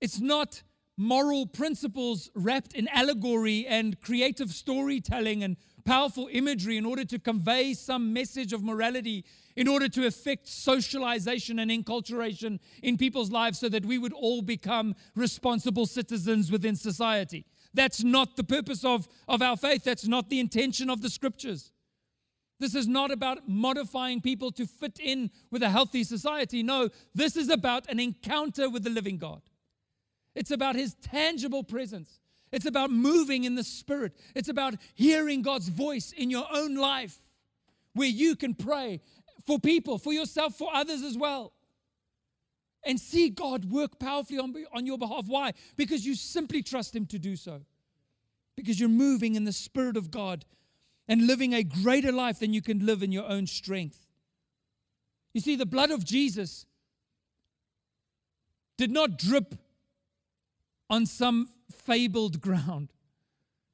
It's 0.00 0.20
not 0.20 0.62
moral 1.00 1.46
principles 1.46 2.30
wrapped 2.34 2.74
in 2.74 2.86
allegory 2.88 3.66
and 3.66 3.98
creative 4.02 4.50
storytelling 4.50 5.42
and 5.42 5.56
powerful 5.86 6.28
imagery 6.30 6.76
in 6.76 6.84
order 6.84 7.06
to 7.06 7.18
convey 7.18 7.72
some 7.72 8.12
message 8.12 8.52
of 8.52 8.62
morality, 8.62 9.24
in 9.56 9.66
order 9.66 9.88
to 9.88 10.06
affect 10.06 10.46
socialization 10.46 11.58
and 11.58 11.70
enculturation 11.70 12.58
in 12.82 12.98
people's 12.98 13.30
lives 13.30 13.58
so 13.58 13.68
that 13.70 13.86
we 13.86 13.96
would 13.96 14.12
all 14.12 14.42
become 14.42 14.94
responsible 15.16 15.86
citizens 15.86 16.52
within 16.52 16.76
society. 16.76 17.46
That's 17.72 18.04
not 18.04 18.36
the 18.36 18.44
purpose 18.44 18.84
of, 18.84 19.08
of 19.26 19.40
our 19.40 19.56
faith. 19.56 19.84
That's 19.84 20.06
not 20.06 20.28
the 20.28 20.38
intention 20.38 20.90
of 20.90 21.00
the 21.00 21.08
scriptures. 21.08 21.72
This 22.58 22.74
is 22.74 22.86
not 22.86 23.10
about 23.10 23.48
modifying 23.48 24.20
people 24.20 24.52
to 24.52 24.66
fit 24.66 25.00
in 25.02 25.30
with 25.50 25.62
a 25.62 25.70
healthy 25.70 26.04
society. 26.04 26.62
No, 26.62 26.90
this 27.14 27.36
is 27.36 27.48
about 27.48 27.88
an 27.88 27.98
encounter 27.98 28.68
with 28.68 28.84
the 28.84 28.90
living 28.90 29.16
God. 29.16 29.40
It's 30.34 30.50
about 30.50 30.76
his 30.76 30.94
tangible 31.02 31.64
presence. 31.64 32.20
It's 32.52 32.66
about 32.66 32.90
moving 32.90 33.44
in 33.44 33.54
the 33.54 33.64
spirit. 33.64 34.12
It's 34.34 34.48
about 34.48 34.74
hearing 34.94 35.42
God's 35.42 35.68
voice 35.68 36.12
in 36.12 36.30
your 36.30 36.46
own 36.52 36.74
life 36.74 37.20
where 37.94 38.08
you 38.08 38.36
can 38.36 38.54
pray 38.54 39.00
for 39.46 39.58
people, 39.58 39.98
for 39.98 40.12
yourself, 40.12 40.56
for 40.56 40.68
others 40.72 41.02
as 41.02 41.16
well. 41.16 41.52
And 42.84 42.98
see 42.98 43.28
God 43.28 43.66
work 43.66 43.98
powerfully 43.98 44.38
on, 44.38 44.54
on 44.72 44.86
your 44.86 44.98
behalf. 44.98 45.24
Why? 45.26 45.52
Because 45.76 46.06
you 46.06 46.14
simply 46.14 46.62
trust 46.62 46.96
Him 46.96 47.06
to 47.06 47.18
do 47.18 47.36
so. 47.36 47.60
Because 48.56 48.80
you're 48.80 48.88
moving 48.88 49.34
in 49.34 49.44
the 49.44 49.52
Spirit 49.52 49.96
of 49.96 50.10
God 50.10 50.44
and 51.06 51.26
living 51.26 51.52
a 51.52 51.62
greater 51.62 52.12
life 52.12 52.38
than 52.38 52.52
you 52.52 52.62
can 52.62 52.86
live 52.86 53.02
in 53.02 53.12
your 53.12 53.28
own 53.28 53.46
strength. 53.46 54.06
You 55.34 55.40
see, 55.40 55.56
the 55.56 55.66
blood 55.66 55.90
of 55.90 56.04
Jesus 56.04 56.66
did 58.76 58.90
not 58.90 59.18
drip 59.18 59.56
on 60.90 61.06
some 61.06 61.48
fabled 61.72 62.40
ground. 62.40 62.92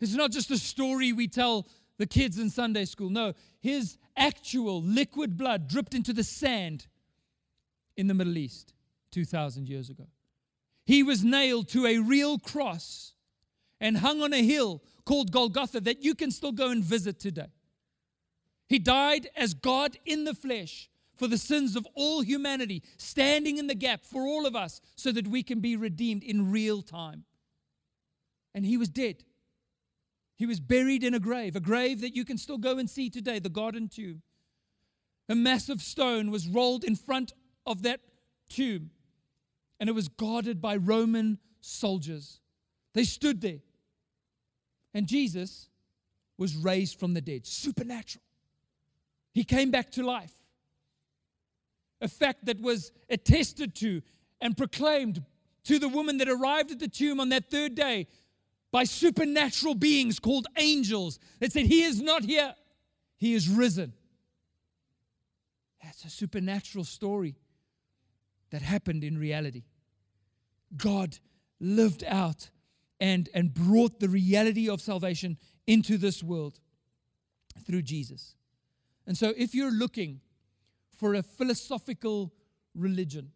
It's 0.00 0.14
not 0.14 0.30
just 0.30 0.50
a 0.50 0.58
story 0.58 1.12
we 1.12 1.26
tell 1.26 1.66
the 1.98 2.06
kids 2.06 2.38
in 2.38 2.50
Sunday 2.50 2.84
school. 2.84 3.08
No, 3.08 3.32
his 3.58 3.96
actual 4.16 4.82
liquid 4.82 5.36
blood 5.36 5.66
dripped 5.66 5.94
into 5.94 6.12
the 6.12 6.22
sand 6.22 6.86
in 7.96 8.06
the 8.06 8.14
Middle 8.14 8.36
East 8.36 8.74
2,000 9.12 9.68
years 9.68 9.88
ago. 9.88 10.04
He 10.84 11.02
was 11.02 11.24
nailed 11.24 11.68
to 11.68 11.86
a 11.86 11.98
real 11.98 12.38
cross 12.38 13.14
and 13.80 13.98
hung 13.98 14.22
on 14.22 14.32
a 14.32 14.44
hill 14.44 14.82
called 15.04 15.32
Golgotha 15.32 15.80
that 15.80 16.04
you 16.04 16.14
can 16.14 16.30
still 16.30 16.52
go 16.52 16.70
and 16.70 16.84
visit 16.84 17.18
today. 17.18 17.48
He 18.68 18.78
died 18.78 19.28
as 19.36 19.54
God 19.54 19.96
in 20.04 20.24
the 20.24 20.34
flesh 20.34 20.90
for 21.16 21.26
the 21.26 21.38
sins 21.38 21.76
of 21.76 21.86
all 21.94 22.20
humanity, 22.20 22.82
standing 22.98 23.58
in 23.58 23.66
the 23.66 23.74
gap 23.74 24.04
for 24.04 24.22
all 24.22 24.46
of 24.46 24.54
us 24.54 24.80
so 24.94 25.10
that 25.12 25.26
we 25.26 25.42
can 25.42 25.60
be 25.60 25.76
redeemed 25.76 26.22
in 26.22 26.50
real 26.50 26.82
time. 26.82 27.24
And 28.54 28.64
he 28.64 28.76
was 28.76 28.88
dead. 28.88 29.24
He 30.36 30.46
was 30.46 30.60
buried 30.60 31.02
in 31.02 31.14
a 31.14 31.18
grave, 31.18 31.56
a 31.56 31.60
grave 31.60 32.02
that 32.02 32.14
you 32.14 32.24
can 32.24 32.38
still 32.38 32.58
go 32.58 32.78
and 32.78 32.88
see 32.88 33.08
today, 33.08 33.38
the 33.38 33.48
garden 33.48 33.88
tomb. 33.88 34.22
A 35.28 35.34
massive 35.34 35.80
stone 35.80 36.30
was 36.30 36.46
rolled 36.46 36.84
in 36.84 36.94
front 36.94 37.32
of 37.64 37.82
that 37.82 38.00
tomb, 38.48 38.90
and 39.80 39.88
it 39.88 39.94
was 39.94 40.08
guarded 40.08 40.60
by 40.60 40.76
Roman 40.76 41.38
soldiers. 41.60 42.40
They 42.94 43.04
stood 43.04 43.40
there. 43.40 43.60
And 44.94 45.06
Jesus 45.06 45.68
was 46.38 46.54
raised 46.54 46.98
from 46.98 47.14
the 47.14 47.20
dead, 47.20 47.46
supernatural. 47.46 48.22
He 49.34 49.44
came 49.44 49.70
back 49.70 49.90
to 49.92 50.02
life. 50.02 50.32
A 52.00 52.08
fact 52.08 52.44
that 52.46 52.60
was 52.60 52.92
attested 53.08 53.74
to 53.76 54.02
and 54.40 54.56
proclaimed 54.56 55.24
to 55.64 55.78
the 55.78 55.88
woman 55.88 56.18
that 56.18 56.28
arrived 56.28 56.70
at 56.70 56.78
the 56.78 56.88
tomb 56.88 57.20
on 57.20 57.30
that 57.30 57.50
third 57.50 57.74
day 57.74 58.06
by 58.70 58.84
supernatural 58.84 59.74
beings 59.74 60.18
called 60.18 60.46
angels 60.58 61.18
that 61.40 61.52
said, 61.52 61.66
He 61.66 61.82
is 61.82 62.00
not 62.00 62.24
here, 62.24 62.54
He 63.16 63.34
is 63.34 63.48
risen. 63.48 63.92
That's 65.82 66.04
a 66.04 66.10
supernatural 66.10 66.84
story 66.84 67.36
that 68.50 68.62
happened 68.62 69.04
in 69.04 69.18
reality. 69.18 69.64
God 70.76 71.18
lived 71.60 72.04
out 72.04 72.50
and, 73.00 73.28
and 73.34 73.52
brought 73.52 74.00
the 74.00 74.08
reality 74.08 74.68
of 74.68 74.80
salvation 74.80 75.38
into 75.66 75.96
this 75.96 76.22
world 76.22 76.60
through 77.66 77.82
Jesus. 77.82 78.34
And 79.06 79.16
so, 79.16 79.32
if 79.36 79.54
you're 79.54 79.72
looking 79.72 80.20
for 80.96 81.14
a 81.14 81.22
philosophical 81.22 82.32
religion, 82.74 83.32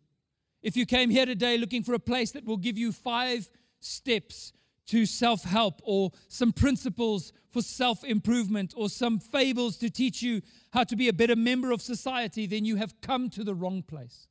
if 0.63 0.77
you 0.77 0.87
came 0.87 1.11
here 1.11 1.27
today 1.27 1.57
looking 1.57 1.83
for 1.83 1.95
a 1.95 1.99
place 1.99 2.33
that 2.33 2.45
will 2.45 2.57
give 2.57 2.77
you 2.77 2.93
five 2.93 3.49
steps 3.81 4.53
to 4.87 5.07
self 5.07 5.45
help 5.45 5.81
or 5.85 6.11
some 6.29 6.53
principles 6.53 7.33
for 7.51 7.63
self 7.63 8.05
improvement 8.05 8.75
or 8.77 8.89
some 8.89 9.19
fables 9.19 9.77
to 9.79 9.89
teach 9.89 10.23
you 10.23 10.43
how 10.73 10.85
to 10.85 10.97
be 10.97 11.09
a 11.09 11.13
better 11.13 11.37
member 11.37 11.71
of 11.71 11.81
society, 11.81 12.47
then 12.47 12.65
you 12.65 12.77
have 12.77 13.01
come 13.01 13.31
to 13.31 13.45
the 13.45 13.55
wrong 13.55 13.83
place. 13.83 14.27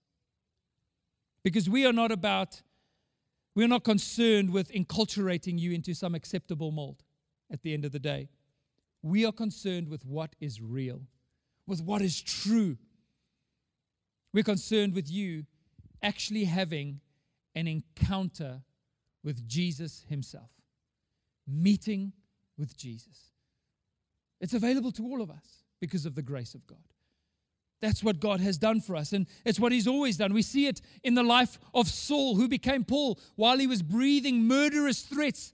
Because 1.43 1.69
we 1.69 1.85
are 1.85 1.93
not 1.93 2.11
about, 2.11 2.61
we 3.55 3.63
are 3.63 3.69
not 3.69 3.83
concerned 3.83 4.51
with 4.51 4.71
enculturating 4.71 5.57
you 5.57 5.71
into 5.71 5.93
some 5.93 6.13
acceptable 6.13 6.71
mold 6.71 7.03
at 7.51 7.61
the 7.63 7.73
end 7.73 7.85
of 7.85 7.91
the 7.91 7.99
day. 7.99 8.29
We 9.01 9.25
are 9.25 9.31
concerned 9.31 9.87
with 9.87 10.05
what 10.05 10.35
is 10.41 10.61
real, 10.61 11.01
with 11.65 11.81
what 11.81 12.01
is 12.01 12.21
true. 12.21 12.77
We're 14.33 14.43
concerned 14.43 14.93
with 14.93 15.09
you 15.09 15.45
actually 16.01 16.45
having 16.45 17.01
an 17.55 17.67
encounter 17.67 18.61
with 19.23 19.47
Jesus 19.47 20.05
himself, 20.07 20.51
meeting 21.47 22.13
with 22.57 22.77
Jesus. 22.77 23.33
It's 24.39 24.53
available 24.53 24.91
to 24.93 25.03
all 25.03 25.21
of 25.21 25.29
us 25.29 25.63
because 25.81 26.05
of 26.05 26.15
the 26.15 26.21
grace 26.21 26.53
of 26.53 26.65
God. 26.67 26.77
That's 27.81 28.03
what 28.03 28.19
God 28.19 28.41
has 28.41 28.57
done 28.57 28.81
for 28.81 28.95
us, 28.95 29.13
and 29.13 29.25
it's 29.45 29.59
what 29.59 29.71
He's 29.71 29.87
always 29.87 30.17
done. 30.17 30.33
We 30.33 30.41
see 30.41 30.67
it 30.67 30.81
in 31.01 31.15
the 31.15 31.23
life 31.23 31.57
of 31.73 31.87
Saul, 31.87 32.35
who 32.35 32.49
became 32.49 32.83
Paul 32.83 33.17
while 33.35 33.57
he 33.57 33.67
was 33.67 33.81
breathing 33.81 34.45
murderous 34.45 35.01
threats 35.01 35.53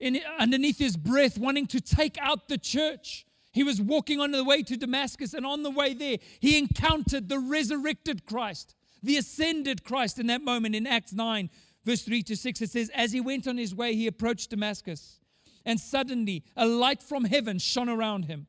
in, 0.00 0.20
underneath 0.38 0.78
his 0.78 0.96
breath, 0.96 1.38
wanting 1.38 1.66
to 1.68 1.80
take 1.80 2.16
out 2.18 2.48
the 2.48 2.56
church. 2.56 3.25
He 3.56 3.64
was 3.64 3.80
walking 3.80 4.20
on 4.20 4.32
the 4.32 4.44
way 4.44 4.62
to 4.64 4.76
Damascus, 4.76 5.32
and 5.32 5.46
on 5.46 5.62
the 5.62 5.70
way 5.70 5.94
there, 5.94 6.18
he 6.40 6.58
encountered 6.58 7.30
the 7.30 7.38
resurrected 7.38 8.26
Christ, 8.26 8.74
the 9.02 9.16
ascended 9.16 9.82
Christ 9.82 10.18
in 10.18 10.26
that 10.26 10.42
moment 10.42 10.74
in 10.74 10.86
Acts 10.86 11.14
9, 11.14 11.48
verse 11.82 12.02
3 12.02 12.22
to 12.24 12.36
6, 12.36 12.60
it 12.60 12.70
says, 12.70 12.90
As 12.94 13.12
he 13.12 13.20
went 13.22 13.48
on 13.48 13.56
his 13.56 13.74
way, 13.74 13.94
he 13.94 14.08
approached 14.08 14.50
Damascus, 14.50 15.20
and 15.64 15.80
suddenly 15.80 16.44
a 16.54 16.66
light 16.66 17.02
from 17.02 17.24
heaven 17.24 17.58
shone 17.58 17.88
around 17.88 18.26
him. 18.26 18.46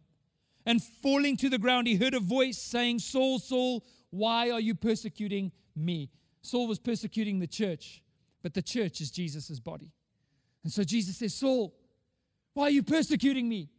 And 0.65 0.83
falling 0.83 1.37
to 1.37 1.49
the 1.49 1.57
ground, 1.57 1.87
he 1.87 1.95
heard 1.95 2.13
a 2.13 2.19
voice 2.19 2.57
saying, 2.57 2.99
Saul, 2.99 3.39
Saul, 3.39 3.85
why 4.09 4.51
are 4.51 4.59
you 4.59 4.75
persecuting 4.75 5.53
me? 5.73 6.09
Saul 6.41 6.67
was 6.67 6.79
persecuting 6.79 7.39
the 7.39 7.47
church, 7.47 8.03
but 8.43 8.53
the 8.53 8.61
church 8.61 8.99
is 8.99 9.09
Jesus' 9.09 9.61
body. 9.61 9.93
And 10.65 10.73
so 10.73 10.83
Jesus 10.83 11.15
says, 11.15 11.33
Saul, 11.33 11.73
why 12.55 12.65
are 12.65 12.71
you 12.71 12.83
persecuting 12.83 13.47
me? 13.47 13.69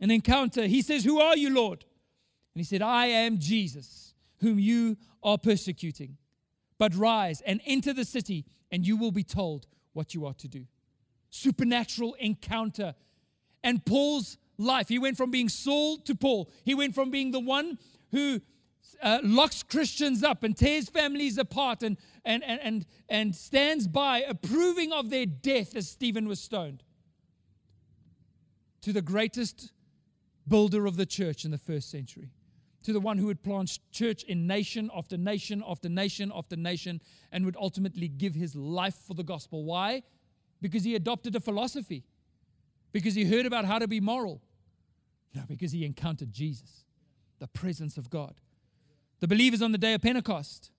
An 0.00 0.10
encounter. 0.10 0.66
He 0.66 0.82
says, 0.82 1.04
Who 1.04 1.20
are 1.20 1.36
you, 1.36 1.54
Lord? 1.54 1.84
And 2.54 2.60
he 2.60 2.64
said, 2.64 2.82
I 2.82 3.06
am 3.06 3.38
Jesus, 3.38 4.14
whom 4.40 4.58
you 4.58 4.96
are 5.22 5.38
persecuting. 5.38 6.16
But 6.78 6.94
rise 6.94 7.40
and 7.42 7.60
enter 7.64 7.92
the 7.92 8.04
city, 8.04 8.44
and 8.70 8.86
you 8.86 8.96
will 8.96 9.12
be 9.12 9.24
told 9.24 9.66
what 9.92 10.14
you 10.14 10.26
are 10.26 10.34
to 10.34 10.48
do. 10.48 10.66
Supernatural 11.30 12.14
encounter. 12.14 12.94
And 13.62 13.84
Paul's 13.84 14.38
life, 14.58 14.88
he 14.88 14.98
went 14.98 15.16
from 15.16 15.30
being 15.30 15.48
Saul 15.48 15.98
to 15.98 16.14
Paul. 16.14 16.50
He 16.64 16.74
went 16.74 16.94
from 16.94 17.10
being 17.10 17.30
the 17.30 17.40
one 17.40 17.78
who 18.10 18.40
uh, 19.02 19.18
locks 19.22 19.62
Christians 19.62 20.22
up 20.22 20.42
and 20.42 20.56
tears 20.56 20.88
families 20.88 21.38
apart 21.38 21.82
and, 21.82 21.96
and, 22.24 22.44
and, 22.44 22.60
and, 22.60 22.86
and 23.08 23.34
stands 23.34 23.88
by 23.88 24.20
approving 24.20 24.92
of 24.92 25.10
their 25.10 25.26
death 25.26 25.74
as 25.74 25.88
Stephen 25.88 26.28
was 26.28 26.40
stoned, 26.40 26.82
to 28.82 28.92
the 28.92 29.02
greatest 29.02 29.72
builder 30.46 30.86
of 30.86 30.96
the 30.96 31.06
church 31.06 31.44
in 31.44 31.50
the 31.50 31.58
first 31.58 31.90
century 31.90 32.30
to 32.84 32.92
the 32.92 33.00
one 33.00 33.18
who 33.18 33.26
would 33.26 33.42
plant 33.42 33.78
church 33.90 34.22
in 34.24 34.46
nation 34.46 34.90
after 34.94 35.16
nation 35.16 35.64
after 35.66 35.88
nation 35.88 36.30
after 36.34 36.54
nation 36.54 37.00
and 37.32 37.44
would 37.44 37.56
ultimately 37.56 38.08
give 38.08 38.34
his 38.34 38.54
life 38.54 38.94
for 38.94 39.14
the 39.14 39.24
gospel. 39.24 39.64
Why? 39.64 40.02
Because 40.60 40.84
he 40.84 40.94
adopted 40.94 41.34
a 41.34 41.40
philosophy, 41.40 42.04
because 42.92 43.14
he 43.14 43.24
heard 43.24 43.46
about 43.46 43.64
how 43.64 43.78
to 43.78 43.88
be 43.88 44.00
moral. 44.00 44.42
No, 45.34 45.42
because 45.48 45.72
he 45.72 45.84
encountered 45.84 46.32
Jesus, 46.32 46.84
the 47.38 47.48
presence 47.48 47.96
of 47.96 48.08
God. 48.10 48.34
The 49.20 49.28
believers 49.28 49.62
on 49.62 49.72
the 49.72 49.78
day 49.78 49.94
of 49.94 50.02
Pentecost. 50.02 50.70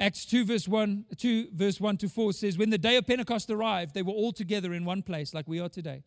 Acts 0.00 0.24
2 0.24 0.46
verse 0.46 0.66
1 0.66 1.04
2 1.16 1.48
verse 1.52 1.78
1 1.78 1.98
to 1.98 2.08
4 2.08 2.32
says 2.32 2.58
when 2.58 2.70
the 2.70 2.78
day 2.78 2.96
of 2.96 3.06
Pentecost 3.06 3.50
arrived 3.50 3.94
they 3.94 4.02
were 4.02 4.12
all 4.12 4.32
together 4.32 4.72
in 4.72 4.84
one 4.84 5.02
place 5.02 5.34
like 5.34 5.46
we 5.46 5.60
are 5.60 5.68
today 5.68 6.02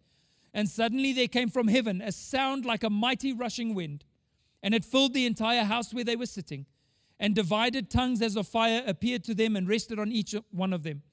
and 0.55 0.67
suddenly 0.67 1.13
there 1.13 1.27
came 1.27 1.49
from 1.49 1.67
heaven 1.67 2.01
a 2.01 2.11
sound 2.11 2.65
like 2.65 2.83
a 2.83 2.89
mighty 2.89 3.31
rushing 3.31 3.75
wind 3.75 4.05
and 4.65 4.73
it 4.73 4.83
filled 4.83 5.13
the 5.13 5.27
entire 5.27 5.63
house 5.63 5.93
where 5.93 6.03
they 6.03 6.15
were 6.15 6.25
sitting. 6.25 6.65
And 7.19 7.35
divided 7.35 7.91
tongues 7.91 8.19
as 8.23 8.35
of 8.35 8.47
fire 8.47 8.81
appeared 8.87 9.23
to 9.25 9.35
them 9.35 9.55
and 9.55 9.69
rested 9.69 9.99
on 9.99 10.11
each 10.11 10.33
one 10.49 10.73
of 10.73 10.81
them. 10.81 11.03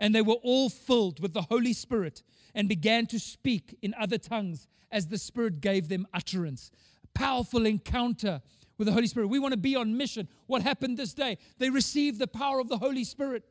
And 0.00 0.14
they 0.14 0.22
were 0.22 0.38
all 0.42 0.70
filled 0.70 1.20
with 1.20 1.34
the 1.34 1.42
Holy 1.42 1.74
Spirit 1.74 2.22
and 2.54 2.66
began 2.66 3.04
to 3.08 3.20
speak 3.20 3.76
in 3.82 3.94
other 4.00 4.16
tongues 4.16 4.66
as 4.90 5.08
the 5.08 5.18
Spirit 5.18 5.60
gave 5.60 5.88
them 5.88 6.06
utterance. 6.14 6.70
Powerful 7.12 7.66
encounter 7.66 8.40
with 8.78 8.86
the 8.86 8.92
Holy 8.92 9.06
Spirit. 9.06 9.28
We 9.28 9.38
want 9.38 9.52
to 9.52 9.58
be 9.58 9.76
on 9.76 9.98
mission. 9.98 10.26
What 10.46 10.62
happened 10.62 10.96
this 10.96 11.12
day? 11.12 11.36
They 11.58 11.68
received 11.68 12.18
the 12.18 12.26
power 12.26 12.58
of 12.58 12.70
the 12.70 12.78
Holy 12.78 13.04
Spirit. 13.04 13.44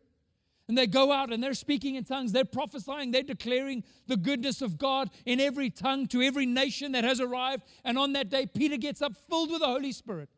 And 0.68 0.78
they 0.78 0.88
go 0.88 1.12
out 1.12 1.34
and 1.34 1.44
they're 1.44 1.54
speaking 1.54 1.96
in 1.96 2.06
tongues, 2.06 2.32
they're 2.32 2.46
prophesying, 2.46 3.12
they're 3.12 3.22
declaring 3.22 3.84
the 4.08 4.16
goodness 4.16 4.62
of 4.62 4.78
God 4.78 5.10
in 5.26 5.40
every 5.40 5.70
tongue 5.70 6.08
to 6.08 6.22
every 6.22 6.46
nation 6.46 6.94
that 6.94 7.04
has 7.04 7.20
arrived. 7.20 7.64
And 7.84 7.98
on 7.98 8.14
that 8.14 8.30
day, 8.30 8.46
Peter 8.46 8.78
gets 8.78 9.02
up 9.02 9.14
filled 9.30 9.52
with 9.52 9.60
the 9.60 9.68
Holy 9.68 9.92
Spirit. 9.92 10.30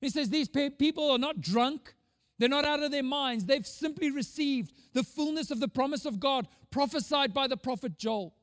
He 0.00 0.10
says, 0.10 0.30
These 0.30 0.48
people 0.48 1.10
are 1.10 1.18
not 1.18 1.40
drunk, 1.40 1.94
they're 2.38 2.48
not 2.48 2.64
out 2.64 2.82
of 2.82 2.92
their 2.92 3.02
minds. 3.02 3.46
They've 3.46 3.66
simply 3.66 4.10
received 4.10 4.72
the 4.92 5.02
fullness 5.02 5.50
of 5.50 5.58
the 5.58 5.68
promise 5.68 6.04
of 6.04 6.20
God 6.20 6.46
prophesied 6.70 7.34
by 7.34 7.48
the 7.48 7.56
prophet 7.56 7.98
Joel. 7.98 8.34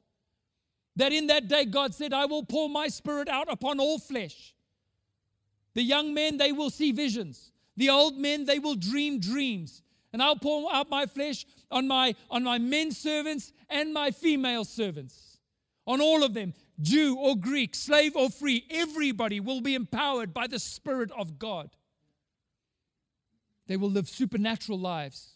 That 0.98 1.13
in 1.13 1.27
that 1.27 1.48
day, 1.48 1.65
God 1.65 1.93
said, 1.93 2.13
I 2.13 2.25
will 2.25 2.43
pour 2.43 2.69
my 2.69 2.88
spirit 2.88 3.29
out 3.29 3.51
upon 3.51 3.79
all 3.79 4.00
flesh. 4.00 4.53
The 5.74 5.84
young 5.84 6.13
men, 6.13 6.38
they 6.38 6.51
will 6.51 6.69
see 6.69 6.91
visions. 6.91 7.51
The 7.77 7.89
old 7.89 8.17
men, 8.17 8.45
they 8.45 8.60
will 8.60 8.75
dream 8.75 9.19
dreams. 9.19 9.81
And 10.15 10.24
I'll 10.24 10.38
pour 10.38 10.74
out 10.74 10.89
my 10.89 11.07
flesh 11.07 11.45
on 11.69 11.89
my, 11.89 12.15
on 12.31 12.41
my 12.41 12.57
men 12.57 12.93
servants 12.93 13.51
and 13.69 13.93
my 13.93 14.12
female 14.12 14.63
servants. 14.63 15.41
On 15.86 16.00
all 16.00 16.24
of 16.24 16.34
them, 16.34 16.53
Jew 16.79 17.17
or 17.17 17.36
Greek, 17.36 17.75
slave 17.75 18.15
or 18.15 18.29
free, 18.29 18.63
everybody 18.69 19.41
will 19.41 19.60
be 19.60 19.75
empowered 19.75 20.34
by 20.34 20.48
the 20.48 20.57
Spirit 20.57 21.12
of 21.17 21.38
God. 21.38 21.72
They 23.67 23.75
will 23.75 23.89
live 23.89 24.07
supernatural 24.07 24.79
lives, 24.79 25.34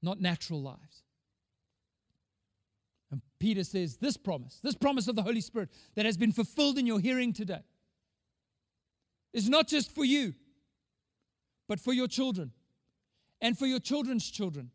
not 0.00 0.20
natural 0.20 0.62
lives. 0.62 1.02
And 3.10 3.22
Peter 3.40 3.64
says, 3.64 3.96
This 3.96 4.16
promise, 4.16 4.60
this 4.62 4.76
promise 4.76 5.08
of 5.08 5.16
the 5.16 5.22
Holy 5.24 5.40
Spirit 5.40 5.68
that 5.96 6.06
has 6.06 6.16
been 6.16 6.30
fulfilled 6.30 6.78
in 6.78 6.86
your 6.86 7.00
hearing 7.00 7.32
today, 7.32 7.64
is 9.32 9.48
not 9.48 9.66
just 9.66 9.92
for 9.92 10.04
you, 10.04 10.32
but 11.66 11.80
for 11.80 11.92
your 11.92 12.06
children, 12.06 12.52
and 13.44 13.58
for 13.58 13.66
your 13.66 13.78
children's 13.78 14.28
children, 14.28 14.70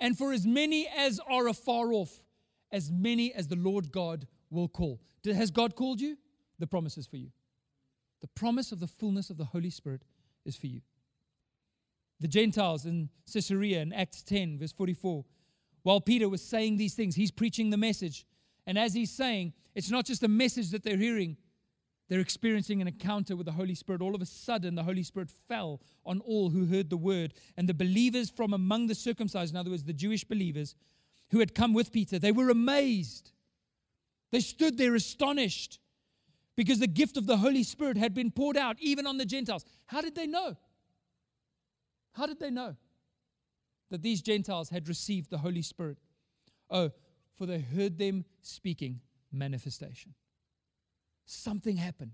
and 0.00 0.18
for 0.18 0.32
as 0.32 0.44
many 0.44 0.88
as 0.88 1.20
are 1.30 1.46
afar 1.46 1.92
off, 1.92 2.24
as 2.72 2.90
many 2.90 3.32
as 3.32 3.46
the 3.46 3.56
Lord 3.56 3.92
God 3.92 4.26
will 4.50 4.66
call. 4.66 5.00
Has 5.24 5.52
God 5.52 5.76
called 5.76 6.00
you? 6.00 6.18
The 6.58 6.66
promise 6.66 6.98
is 6.98 7.06
for 7.06 7.18
you. 7.18 7.30
The 8.20 8.26
promise 8.26 8.72
of 8.72 8.80
the 8.80 8.88
fullness 8.88 9.30
of 9.30 9.36
the 9.36 9.44
Holy 9.44 9.70
Spirit 9.70 10.02
is 10.44 10.56
for 10.56 10.66
you 10.66 10.80
the 12.20 12.28
Gentiles 12.28 12.84
in 12.84 13.10
Caesarea 13.32 13.82
in 13.82 13.92
Acts 13.92 14.22
10, 14.22 14.58
verse 14.58 14.72
44. 14.72 15.24
While 15.82 16.00
Peter 16.00 16.28
was 16.28 16.42
saying 16.42 16.76
these 16.78 16.94
things, 16.94 17.14
he's 17.14 17.30
preaching 17.30 17.70
the 17.70 17.76
message. 17.76 18.26
And 18.66 18.78
as 18.78 18.94
he's 18.94 19.10
saying, 19.10 19.52
it's 19.74 19.90
not 19.90 20.06
just 20.06 20.22
a 20.22 20.28
message 20.28 20.70
that 20.70 20.82
they're 20.82 20.96
hearing, 20.96 21.36
they're 22.08 22.20
experiencing 22.20 22.82
an 22.82 22.88
encounter 22.88 23.34
with 23.34 23.46
the 23.46 23.52
Holy 23.52 23.74
Spirit. 23.74 24.02
All 24.02 24.14
of 24.14 24.20
a 24.20 24.26
sudden, 24.26 24.74
the 24.74 24.82
Holy 24.82 25.02
Spirit 25.02 25.30
fell 25.48 25.80
on 26.04 26.20
all 26.20 26.50
who 26.50 26.66
heard 26.66 26.90
the 26.90 26.96
word. 26.96 27.32
And 27.56 27.68
the 27.68 27.74
believers 27.74 28.28
from 28.28 28.52
among 28.52 28.88
the 28.88 28.94
circumcised, 28.94 29.54
in 29.54 29.58
other 29.58 29.70
words, 29.70 29.84
the 29.84 29.92
Jewish 29.94 30.24
believers 30.24 30.74
who 31.30 31.38
had 31.38 31.54
come 31.54 31.72
with 31.72 31.92
Peter, 31.92 32.18
they 32.18 32.32
were 32.32 32.50
amazed. 32.50 33.32
They 34.32 34.40
stood 34.40 34.76
there 34.76 34.94
astonished 34.94 35.80
because 36.56 36.78
the 36.78 36.86
gift 36.86 37.16
of 37.16 37.26
the 37.26 37.38
Holy 37.38 37.62
Spirit 37.62 37.96
had 37.96 38.14
been 38.14 38.30
poured 38.30 38.56
out 38.56 38.76
even 38.80 39.06
on 39.06 39.16
the 39.16 39.24
Gentiles. 39.24 39.64
How 39.86 40.02
did 40.02 40.14
they 40.14 40.26
know? 40.26 40.56
How 42.12 42.26
did 42.26 42.38
they 42.38 42.50
know 42.50 42.76
that 43.90 44.02
these 44.02 44.22
Gentiles 44.22 44.68
had 44.68 44.88
received 44.88 45.30
the 45.30 45.38
Holy 45.38 45.62
Spirit? 45.62 45.98
Oh, 46.70 46.90
for 47.36 47.46
they 47.46 47.60
heard 47.60 47.98
them 47.98 48.24
speaking 48.42 49.00
manifestation. 49.32 50.14
Something 51.26 51.76
happened. 51.76 52.12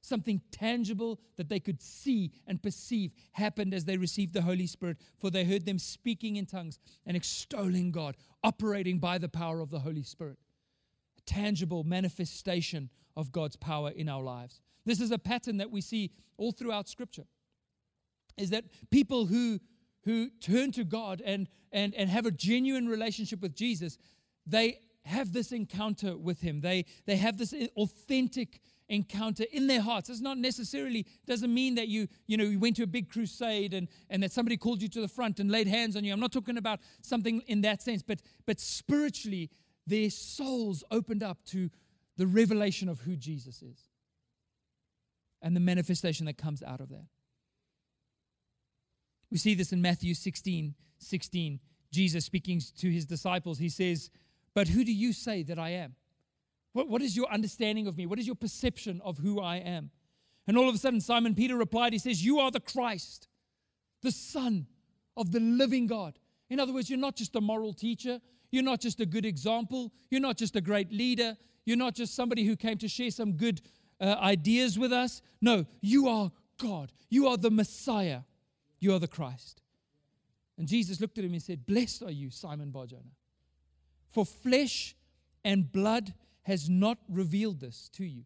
Something 0.00 0.42
tangible 0.50 1.18
that 1.36 1.48
they 1.48 1.60
could 1.60 1.80
see 1.80 2.32
and 2.46 2.62
perceive 2.62 3.12
happened 3.32 3.72
as 3.72 3.86
they 3.86 3.96
received 3.96 4.34
the 4.34 4.42
Holy 4.42 4.66
Spirit, 4.66 4.98
for 5.18 5.30
they 5.30 5.44
heard 5.44 5.64
them 5.64 5.78
speaking 5.78 6.36
in 6.36 6.44
tongues 6.44 6.78
and 7.06 7.16
extolling 7.16 7.90
God, 7.90 8.16
operating 8.42 8.98
by 8.98 9.16
the 9.16 9.30
power 9.30 9.60
of 9.60 9.70
the 9.70 9.80
Holy 9.80 10.02
Spirit. 10.02 10.38
A 11.16 11.22
tangible 11.22 11.84
manifestation 11.84 12.90
of 13.16 13.32
God's 13.32 13.56
power 13.56 13.90
in 13.90 14.10
our 14.10 14.22
lives. 14.22 14.60
This 14.84 15.00
is 15.00 15.10
a 15.10 15.18
pattern 15.18 15.56
that 15.56 15.70
we 15.70 15.80
see 15.80 16.10
all 16.36 16.52
throughout 16.52 16.88
Scripture 16.88 17.24
is 18.36 18.50
that 18.50 18.64
people 18.90 19.26
who 19.26 19.60
who 20.04 20.28
turn 20.40 20.72
to 20.72 20.84
God 20.84 21.22
and 21.24 21.48
and 21.72 21.94
and 21.94 22.10
have 22.10 22.26
a 22.26 22.30
genuine 22.30 22.86
relationship 22.86 23.40
with 23.40 23.54
Jesus, 23.54 23.96
they 24.46 24.78
have 25.04 25.32
this 25.32 25.52
encounter 25.52 26.16
with 26.16 26.40
him. 26.40 26.60
They 26.60 26.86
they 27.06 27.16
have 27.16 27.36
this 27.36 27.54
authentic 27.76 28.60
encounter 28.88 29.44
in 29.52 29.66
their 29.66 29.80
hearts. 29.80 30.10
It's 30.10 30.20
not 30.20 30.38
necessarily 30.38 31.06
doesn't 31.26 31.52
mean 31.52 31.74
that 31.76 31.88
you 31.88 32.08
you 32.26 32.36
know 32.36 32.44
you 32.44 32.58
went 32.58 32.76
to 32.76 32.82
a 32.82 32.86
big 32.86 33.10
crusade 33.10 33.74
and 33.74 33.88
and 34.10 34.22
that 34.22 34.32
somebody 34.32 34.56
called 34.56 34.82
you 34.82 34.88
to 34.88 35.00
the 35.00 35.08
front 35.08 35.40
and 35.40 35.50
laid 35.50 35.66
hands 35.66 35.96
on 35.96 36.04
you. 36.04 36.12
I'm 36.12 36.20
not 36.20 36.32
talking 36.32 36.56
about 36.56 36.80
something 37.02 37.42
in 37.46 37.62
that 37.62 37.82
sense, 37.82 38.02
but 38.02 38.20
but 38.46 38.60
spiritually 38.60 39.50
their 39.86 40.10
souls 40.10 40.82
opened 40.90 41.22
up 41.22 41.44
to 41.46 41.70
the 42.16 42.26
revelation 42.26 42.88
of 42.88 43.00
who 43.00 43.16
Jesus 43.16 43.62
is 43.62 43.88
and 45.42 45.54
the 45.54 45.60
manifestation 45.60 46.26
that 46.26 46.38
comes 46.38 46.62
out 46.62 46.80
of 46.80 46.88
that. 46.88 47.06
We 49.30 49.38
see 49.38 49.54
this 49.54 49.72
in 49.72 49.82
Matthew 49.82 50.14
16 50.14 50.74
16. 50.98 51.60
Jesus 51.92 52.24
speaking 52.24 52.60
to 52.78 52.90
his 52.90 53.06
disciples, 53.06 53.58
he 53.58 53.68
says, 53.68 54.10
But 54.54 54.68
who 54.68 54.84
do 54.84 54.92
you 54.92 55.12
say 55.12 55.42
that 55.44 55.58
I 55.58 55.70
am? 55.70 55.94
What, 56.72 56.88
what 56.88 57.02
is 57.02 57.16
your 57.16 57.30
understanding 57.30 57.86
of 57.86 57.96
me? 57.96 58.06
What 58.06 58.18
is 58.18 58.26
your 58.26 58.36
perception 58.36 59.00
of 59.04 59.18
who 59.18 59.40
I 59.40 59.56
am? 59.56 59.90
And 60.46 60.58
all 60.58 60.68
of 60.68 60.74
a 60.74 60.78
sudden, 60.78 61.00
Simon 61.00 61.34
Peter 61.34 61.56
replied, 61.56 61.92
He 61.92 61.98
says, 61.98 62.24
You 62.24 62.38
are 62.40 62.50
the 62.50 62.60
Christ, 62.60 63.28
the 64.02 64.10
Son 64.10 64.66
of 65.16 65.32
the 65.32 65.40
living 65.40 65.86
God. 65.86 66.18
In 66.50 66.60
other 66.60 66.72
words, 66.72 66.90
you're 66.90 66.98
not 66.98 67.16
just 67.16 67.34
a 67.36 67.40
moral 67.40 67.72
teacher, 67.72 68.20
you're 68.50 68.62
not 68.62 68.80
just 68.80 69.00
a 69.00 69.06
good 69.06 69.24
example, 69.24 69.92
you're 70.10 70.20
not 70.20 70.36
just 70.36 70.54
a 70.56 70.60
great 70.60 70.92
leader, 70.92 71.36
you're 71.64 71.76
not 71.76 71.94
just 71.94 72.14
somebody 72.14 72.44
who 72.44 72.56
came 72.56 72.76
to 72.78 72.88
share 72.88 73.10
some 73.10 73.32
good 73.32 73.62
uh, 74.00 74.16
ideas 74.20 74.78
with 74.78 74.92
us. 74.92 75.22
No, 75.40 75.64
you 75.80 76.08
are 76.08 76.30
God, 76.58 76.92
you 77.08 77.26
are 77.28 77.36
the 77.36 77.50
Messiah. 77.50 78.20
You 78.84 78.94
are 78.94 78.98
the 78.98 79.08
Christ. 79.08 79.62
And 80.58 80.68
Jesus 80.68 81.00
looked 81.00 81.16
at 81.16 81.24
him 81.24 81.32
and 81.32 81.42
said, 81.42 81.64
Blessed 81.64 82.02
are 82.02 82.10
you, 82.10 82.28
Simon 82.28 82.70
Barjona. 82.70 83.08
For 84.14 84.24
flesh 84.24 84.94
and 85.44 85.70
blood 85.70 86.14
has 86.42 86.68
not 86.68 86.98
revealed 87.08 87.60
this 87.60 87.90
to 87.94 88.04
you. 88.04 88.22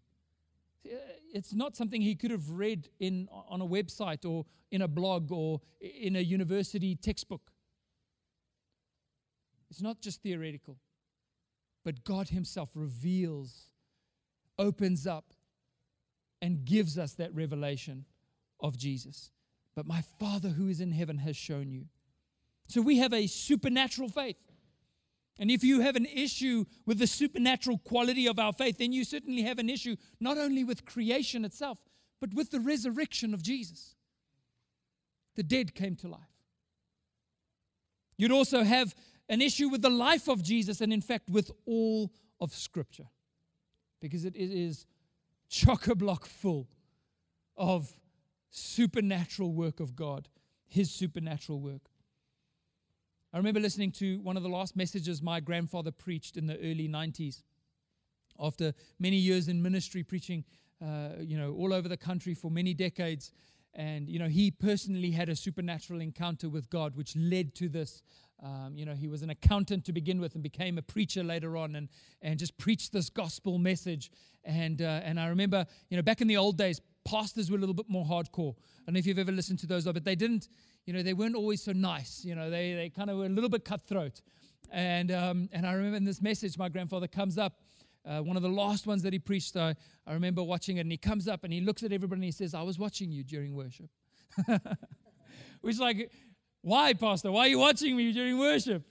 Uh, 0.86 0.96
it's 1.34 1.52
not 1.52 1.76
something 1.76 2.00
he 2.00 2.14
could 2.14 2.30
have 2.30 2.50
read 2.50 2.88
in, 3.00 3.28
on 3.48 3.60
a 3.60 3.66
website 3.66 4.28
or 4.28 4.44
in 4.70 4.82
a 4.82 4.88
blog 4.88 5.32
or 5.32 5.60
in 5.80 6.16
a 6.16 6.20
university 6.20 6.94
textbook. 6.94 7.50
It's 9.70 9.82
not 9.82 10.00
just 10.00 10.22
theoretical, 10.22 10.78
but 11.84 12.04
God 12.04 12.28
Himself 12.28 12.70
reveals, 12.74 13.68
opens 14.58 15.06
up, 15.06 15.32
and 16.40 16.64
gives 16.64 16.96
us 16.98 17.14
that 17.14 17.34
revelation 17.34 18.04
of 18.60 18.78
Jesus 18.78 19.30
but 19.78 19.86
my 19.86 20.02
Father 20.18 20.48
who 20.48 20.66
is 20.66 20.80
in 20.80 20.90
heaven 20.90 21.18
has 21.18 21.36
shown 21.36 21.70
you. 21.70 21.84
So 22.66 22.82
we 22.82 22.98
have 22.98 23.12
a 23.12 23.28
supernatural 23.28 24.08
faith. 24.08 24.34
And 25.38 25.50
if 25.50 25.62
you 25.62 25.80
have 25.80 25.94
an 25.96 26.06
issue 26.06 26.64
with 26.84 26.98
the 26.98 27.06
supernatural 27.06 27.78
quality 27.78 28.26
of 28.26 28.38
our 28.38 28.52
faith, 28.52 28.78
then 28.78 28.92
you 28.92 29.04
certainly 29.04 29.42
have 29.42 29.58
an 29.58 29.70
issue 29.70 29.96
not 30.18 30.36
only 30.36 30.64
with 30.64 30.84
creation 30.84 31.44
itself, 31.44 31.78
but 32.20 32.34
with 32.34 32.50
the 32.50 32.60
resurrection 32.60 33.32
of 33.34 33.42
Jesus. 33.42 33.94
The 35.36 35.44
dead 35.44 35.74
came 35.74 35.94
to 35.96 36.08
life. 36.08 36.20
You'd 38.16 38.32
also 38.32 38.64
have 38.64 38.96
an 39.28 39.40
issue 39.40 39.68
with 39.68 39.82
the 39.82 39.90
life 39.90 40.28
of 40.28 40.42
Jesus, 40.42 40.80
and 40.80 40.92
in 40.92 41.00
fact, 41.00 41.30
with 41.30 41.52
all 41.66 42.10
of 42.40 42.52
Scripture, 42.52 43.06
because 44.00 44.24
it 44.24 44.34
is 44.34 44.86
chock 45.48 45.86
a 45.86 45.94
block 45.94 46.26
full 46.26 46.68
of 47.56 47.96
supernatural 48.50 49.52
work 49.52 49.78
of 49.78 49.94
God, 49.94 50.28
His 50.66 50.90
supernatural 50.90 51.60
work. 51.60 51.82
I 53.30 53.36
remember 53.36 53.60
listening 53.60 53.92
to 53.92 54.20
one 54.20 54.38
of 54.38 54.42
the 54.42 54.48
last 54.48 54.74
messages 54.74 55.20
my 55.20 55.38
grandfather 55.40 55.90
preached 55.90 56.38
in 56.38 56.46
the 56.46 56.56
early 56.60 56.88
90s. 56.88 57.42
After 58.40 58.72
many 58.98 59.16
years 59.16 59.48
in 59.48 59.60
ministry, 59.60 60.02
preaching, 60.02 60.44
uh, 60.82 61.10
you 61.20 61.36
know, 61.36 61.52
all 61.52 61.74
over 61.74 61.88
the 61.88 61.96
country 61.96 62.32
for 62.32 62.50
many 62.50 62.72
decades, 62.72 63.32
and 63.74 64.08
you 64.08 64.18
know, 64.18 64.28
he 64.28 64.50
personally 64.50 65.10
had 65.10 65.28
a 65.28 65.36
supernatural 65.36 66.00
encounter 66.00 66.48
with 66.48 66.70
God, 66.70 66.96
which 66.96 67.14
led 67.16 67.54
to 67.56 67.68
this. 67.68 68.02
Um, 68.42 68.72
you 68.76 68.86
know, 68.86 68.94
he 68.94 69.08
was 69.08 69.20
an 69.22 69.28
accountant 69.28 69.84
to 69.86 69.92
begin 69.92 70.20
with, 70.20 70.34
and 70.34 70.42
became 70.42 70.78
a 70.78 70.82
preacher 70.82 71.22
later 71.22 71.56
on, 71.56 71.76
and 71.76 71.88
and 72.22 72.38
just 72.38 72.56
preached 72.56 72.92
this 72.92 73.10
gospel 73.10 73.58
message. 73.58 74.10
And 74.42 74.80
uh, 74.80 75.00
and 75.04 75.20
I 75.20 75.26
remember, 75.26 75.66
you 75.90 75.98
know, 75.98 76.02
back 76.02 76.22
in 76.22 76.28
the 76.28 76.38
old 76.38 76.56
days, 76.56 76.80
pastors 77.08 77.50
were 77.50 77.56
a 77.56 77.60
little 77.60 77.74
bit 77.74 77.88
more 77.88 78.04
hardcore. 78.04 78.54
Know 78.86 78.98
if 78.98 79.06
you've 79.06 79.18
ever 79.18 79.32
listened 79.32 79.58
to 79.60 79.66
those, 79.66 79.84
but 79.84 80.04
they 80.04 80.14
didn't, 80.14 80.48
you 80.86 80.92
know, 80.92 81.02
they 81.02 81.14
weren't 81.14 81.34
always 81.34 81.62
so 81.62 81.72
nice. 81.72 82.24
You 82.24 82.34
know, 82.34 82.50
they, 82.50 82.74
they 82.74 82.90
kind 82.90 83.10
of 83.10 83.16
were 83.18 83.26
a 83.26 83.30
little 83.30 83.50
bit 83.50 83.64
cutthroat. 83.64 84.20
And, 84.70 85.10
um, 85.10 85.48
and 85.52 85.66
I 85.66 85.72
remember 85.72 85.96
in 85.96 86.04
this 86.04 86.20
message, 86.20 86.58
my 86.58 86.68
grandfather 86.68 87.06
comes 87.06 87.38
up, 87.38 87.60
uh, 88.06 88.20
one 88.20 88.36
of 88.36 88.42
the 88.42 88.48
last 88.48 88.86
ones 88.86 89.02
that 89.02 89.12
he 89.12 89.18
preached. 89.18 89.56
I, 89.56 89.74
I 90.06 90.12
remember 90.12 90.42
watching 90.42 90.76
it, 90.76 90.80
and 90.80 90.90
he 90.90 90.98
comes 90.98 91.28
up 91.28 91.44
and 91.44 91.52
he 91.52 91.60
looks 91.60 91.82
at 91.82 91.92
everybody 91.92 92.18
and 92.18 92.24
he 92.24 92.30
says, 92.30 92.54
I 92.54 92.62
was 92.62 92.78
watching 92.78 93.10
you 93.10 93.24
during 93.24 93.54
worship. 93.54 93.90
Which, 95.60 95.74
is 95.74 95.80
like, 95.80 96.10
why, 96.62 96.92
Pastor? 96.92 97.32
Why 97.32 97.40
are 97.40 97.48
you 97.48 97.58
watching 97.58 97.96
me 97.96 98.12
during 98.12 98.38
worship? 98.38 98.82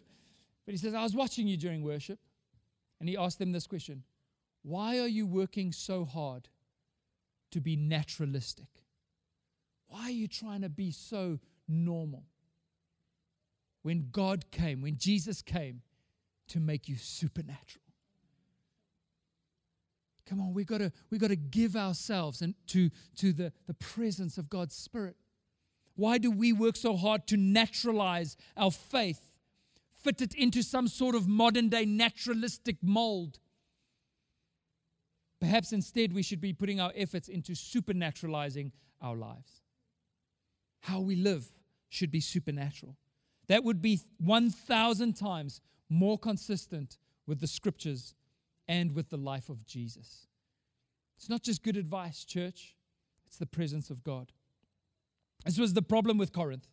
But 0.66 0.74
he 0.74 0.78
says, 0.78 0.94
I 0.94 1.04
was 1.04 1.16
watching 1.16 1.48
you 1.48 1.58
during 1.58 1.84
worship. 1.84 2.20
And 3.00 3.08
he 3.08 3.16
asked 3.16 3.38
them 3.38 3.52
this 3.52 3.68
question 3.68 4.04
Why 4.64 5.00
are 5.00 5.08
you 5.08 5.28
working 5.28 5.72
so 5.72 6.04
hard 6.04 6.50
to 7.52 7.62
be 7.62 7.76
naturalistic? 7.76 8.68
Why 9.88 10.04
are 10.04 10.12
you 10.12 10.28
trying 10.28 10.62
to 10.62 10.70
be 10.70 10.92
so 10.92 11.40
normal? 11.68 12.24
When 13.84 14.10
God 14.12 14.52
came, 14.52 14.82
when 14.82 14.98
Jesus 14.98 15.42
came 15.42 15.82
to 16.50 16.60
make 16.60 16.90
you 16.90 16.98
supernatural. 16.98 17.84
Come 20.26 20.42
on, 20.42 20.54
we 20.54 20.66
gotta 20.66 20.92
we 21.10 21.18
gotta 21.18 21.38
give 21.38 21.78
ourselves 21.78 22.42
and 22.42 22.54
to, 22.68 22.90
to 23.16 23.32
the, 23.32 23.54
the 23.66 23.74
presence 23.76 24.38
of 24.38 24.50
God's 24.50 24.76
Spirit. 24.76 25.16
Why 25.96 26.18
do 26.18 26.30
we 26.32 26.52
work 26.52 26.76
so 26.76 26.98
hard 26.98 27.28
to 27.28 27.38
naturalize 27.38 28.36
our 28.58 28.72
faith 28.72 29.28
fit 30.08 30.22
it 30.22 30.34
into 30.36 30.64
some 30.64 30.88
sort 30.88 31.16
of 31.16 31.28
modern 31.28 31.70
day 31.70 31.86
naturalistic 31.86 32.78
mold. 32.82 33.40
Perhaps 35.40 35.72
instead 35.72 36.14
we 36.14 36.24
should 36.24 36.42
be 36.42 36.54
putting 36.54 36.80
our 36.80 36.92
efforts 36.96 37.28
into 37.28 37.54
supernaturalizing 37.54 38.72
our 39.02 39.16
lives. 39.16 39.62
How 40.82 41.00
we 41.00 41.16
live 41.16 41.52
should 41.90 42.12
be 42.12 42.22
supernatural. 42.22 42.96
That 43.48 43.64
would 43.64 43.82
be 43.82 44.02
1,000 44.20 45.14
times 45.14 45.62
more 45.90 46.18
consistent 46.18 46.98
with 47.26 47.40
the 47.40 47.48
scriptures 47.48 48.14
and 48.68 48.94
with 48.94 49.10
the 49.10 49.18
life 49.18 49.50
of 49.50 49.66
Jesus. 49.66 50.28
It's 51.18 51.30
not 51.30 51.44
just 51.44 51.64
good 51.64 51.78
advice, 51.78 52.26
church, 52.26 52.76
it's 53.26 53.38
the 53.38 53.46
presence 53.46 53.90
of 53.90 54.04
God. 54.04 54.32
This 55.46 55.58
was 55.58 55.74
the 55.74 55.82
problem 55.82 56.18
with 56.18 56.34
Corinth. 56.34 56.68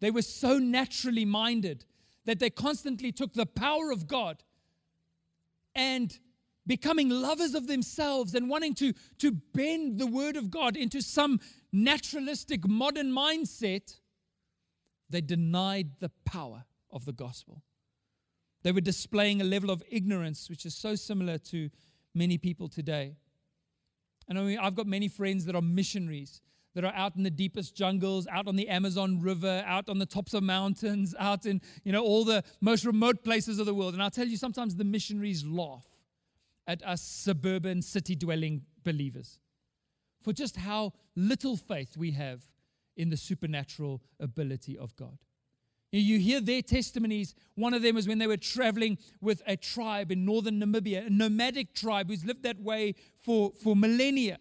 They 0.00 0.10
were 0.10 0.22
so 0.22 0.58
naturally 0.58 1.24
minded 1.24 1.84
that 2.24 2.38
they 2.38 2.50
constantly 2.50 3.12
took 3.12 3.34
the 3.34 3.46
power 3.46 3.90
of 3.90 4.08
God 4.08 4.42
and 5.74 6.18
becoming 6.66 7.08
lovers 7.08 7.54
of 7.54 7.66
themselves 7.66 8.34
and 8.34 8.48
wanting 8.48 8.74
to, 8.74 8.92
to 9.18 9.32
bend 9.32 9.98
the 9.98 10.06
word 10.06 10.36
of 10.36 10.50
God 10.50 10.76
into 10.76 11.00
some 11.00 11.40
naturalistic 11.72 12.66
modern 12.68 13.12
mindset, 13.12 13.98
they 15.10 15.20
denied 15.20 15.90
the 16.00 16.10
power 16.24 16.64
of 16.90 17.04
the 17.04 17.12
gospel. 17.12 17.62
They 18.62 18.72
were 18.72 18.80
displaying 18.80 19.40
a 19.40 19.44
level 19.44 19.70
of 19.70 19.82
ignorance 19.90 20.48
which 20.48 20.64
is 20.64 20.74
so 20.74 20.94
similar 20.94 21.38
to 21.38 21.70
many 22.14 22.38
people 22.38 22.68
today. 22.68 23.16
And 24.28 24.38
I 24.38 24.42
mean, 24.42 24.58
I've 24.58 24.76
got 24.76 24.86
many 24.86 25.08
friends 25.08 25.44
that 25.46 25.56
are 25.56 25.62
missionaries 25.62 26.40
that 26.74 26.84
are 26.84 26.94
out 26.94 27.16
in 27.16 27.22
the 27.22 27.30
deepest 27.30 27.74
jungles, 27.74 28.26
out 28.28 28.46
on 28.48 28.56
the 28.56 28.68
Amazon 28.68 29.20
River, 29.20 29.62
out 29.66 29.88
on 29.88 29.98
the 29.98 30.06
tops 30.06 30.32
of 30.32 30.42
mountains, 30.42 31.14
out 31.18 31.44
in, 31.44 31.60
you 31.84 31.92
know, 31.92 32.02
all 32.02 32.24
the 32.24 32.42
most 32.60 32.84
remote 32.84 33.24
places 33.24 33.58
of 33.58 33.66
the 33.66 33.74
world. 33.74 33.94
And 33.94 34.02
I'll 34.02 34.10
tell 34.10 34.26
you, 34.26 34.36
sometimes 34.36 34.76
the 34.76 34.84
missionaries 34.84 35.44
laugh 35.44 35.86
at 36.66 36.82
us 36.82 37.02
suburban 37.02 37.82
city 37.82 38.14
dwelling 38.14 38.62
believers 38.84 39.40
for 40.22 40.32
just 40.32 40.56
how 40.56 40.92
little 41.16 41.56
faith 41.56 41.96
we 41.96 42.12
have 42.12 42.42
in 42.96 43.10
the 43.10 43.16
supernatural 43.16 44.02
ability 44.20 44.78
of 44.78 44.94
God. 44.96 45.18
You 45.90 46.18
hear 46.18 46.40
their 46.40 46.62
testimonies. 46.62 47.34
One 47.54 47.74
of 47.74 47.82
them 47.82 47.94
was 47.94 48.08
when 48.08 48.18
they 48.18 48.26
were 48.26 48.38
traveling 48.38 48.96
with 49.20 49.42
a 49.46 49.56
tribe 49.56 50.10
in 50.10 50.24
northern 50.24 50.58
Namibia, 50.58 51.06
a 51.06 51.10
nomadic 51.10 51.74
tribe 51.74 52.08
who's 52.08 52.24
lived 52.24 52.44
that 52.44 52.60
way 52.60 52.94
for, 53.20 53.52
for 53.62 53.76
millennia 53.76 54.38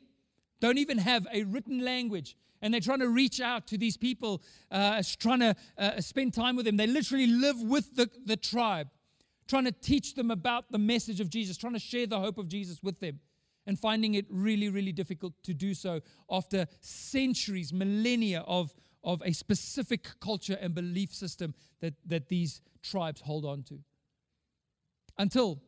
don't 0.61 0.77
even 0.77 0.99
have 0.99 1.27
a 1.33 1.43
written 1.43 1.83
language. 1.83 2.37
And 2.61 2.73
they're 2.73 2.79
trying 2.79 2.99
to 2.99 3.09
reach 3.09 3.41
out 3.41 3.67
to 3.67 3.77
these 3.77 3.97
people, 3.97 4.43
uh, 4.69 5.01
trying 5.19 5.39
to 5.39 5.55
uh, 5.77 5.99
spend 5.99 6.33
time 6.33 6.55
with 6.55 6.65
them. 6.65 6.77
They 6.77 6.87
literally 6.87 7.25
live 7.25 7.59
with 7.59 7.95
the, 7.95 8.09
the 8.25 8.37
tribe, 8.37 8.87
trying 9.51 9.65
to 9.65 9.71
teach 9.73 10.15
them 10.15 10.31
about 10.31 10.71
the 10.71 10.77
message 10.77 11.19
of 11.19 11.29
Jesus, 11.29 11.57
trying 11.57 11.73
to 11.73 11.79
share 11.79 12.07
the 12.07 12.17
hope 12.17 12.37
of 12.37 12.47
Jesus 12.47 12.81
with 12.81 13.01
them, 13.01 13.19
and 13.67 13.77
finding 13.77 14.13
it 14.13 14.25
really, 14.29 14.69
really 14.69 14.93
difficult 14.93 15.33
to 15.43 15.53
do 15.53 15.73
so 15.73 15.99
after 16.29 16.65
centuries, 16.79 17.73
millennia 17.73 18.39
of, 18.47 18.73
of 19.03 19.21
a 19.25 19.33
specific 19.33 20.07
culture 20.21 20.57
and 20.61 20.73
belief 20.73 21.13
system 21.13 21.53
that, 21.81 21.93
that 22.05 22.29
these 22.29 22.61
tribes 22.81 23.19
hold 23.19 23.43
on 23.43 23.61
to. 23.63 23.77
Until 25.17 25.61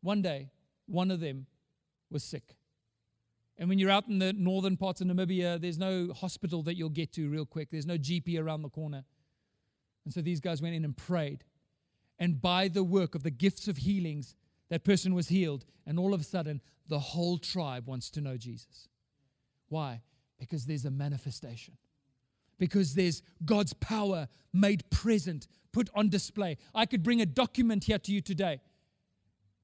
one 0.00 0.22
day, 0.22 0.50
one 0.86 1.10
of 1.10 1.20
them 1.20 1.46
was 2.10 2.24
sick. 2.24 2.56
And 3.58 3.68
when 3.68 3.78
you're 3.78 3.90
out 3.90 4.08
in 4.08 4.18
the 4.18 4.32
northern 4.32 4.78
parts 4.78 5.02
of 5.02 5.08
Namibia, 5.08 5.60
there's 5.60 5.78
no 5.78 6.10
hospital 6.14 6.62
that 6.62 6.76
you'll 6.76 6.88
get 6.88 7.12
to 7.12 7.28
real 7.28 7.44
quick. 7.44 7.68
There's 7.70 7.86
no 7.86 7.98
GP 7.98 8.42
around 8.42 8.62
the 8.62 8.70
corner. 8.70 9.04
And 10.06 10.14
so 10.14 10.22
these 10.22 10.40
guys 10.40 10.62
went 10.62 10.74
in 10.74 10.86
and 10.86 10.96
prayed. 10.96 11.44
And 12.18 12.40
by 12.40 12.68
the 12.68 12.84
work 12.84 13.14
of 13.14 13.22
the 13.22 13.30
gifts 13.30 13.68
of 13.68 13.78
healings, 13.78 14.34
that 14.70 14.84
person 14.84 15.14
was 15.14 15.28
healed. 15.28 15.64
And 15.86 15.98
all 15.98 16.14
of 16.14 16.20
a 16.20 16.24
sudden, 16.24 16.60
the 16.88 16.98
whole 16.98 17.38
tribe 17.38 17.86
wants 17.86 18.10
to 18.10 18.20
know 18.20 18.36
Jesus. 18.36 18.88
Why? 19.68 20.02
Because 20.38 20.66
there's 20.66 20.84
a 20.84 20.90
manifestation. 20.90 21.76
Because 22.58 22.94
there's 22.94 23.22
God's 23.44 23.74
power 23.74 24.28
made 24.52 24.88
present, 24.90 25.46
put 25.72 25.90
on 25.94 26.08
display. 26.08 26.56
I 26.74 26.86
could 26.86 27.02
bring 27.02 27.20
a 27.20 27.26
document 27.26 27.84
here 27.84 27.98
to 27.98 28.12
you 28.12 28.20
today 28.20 28.60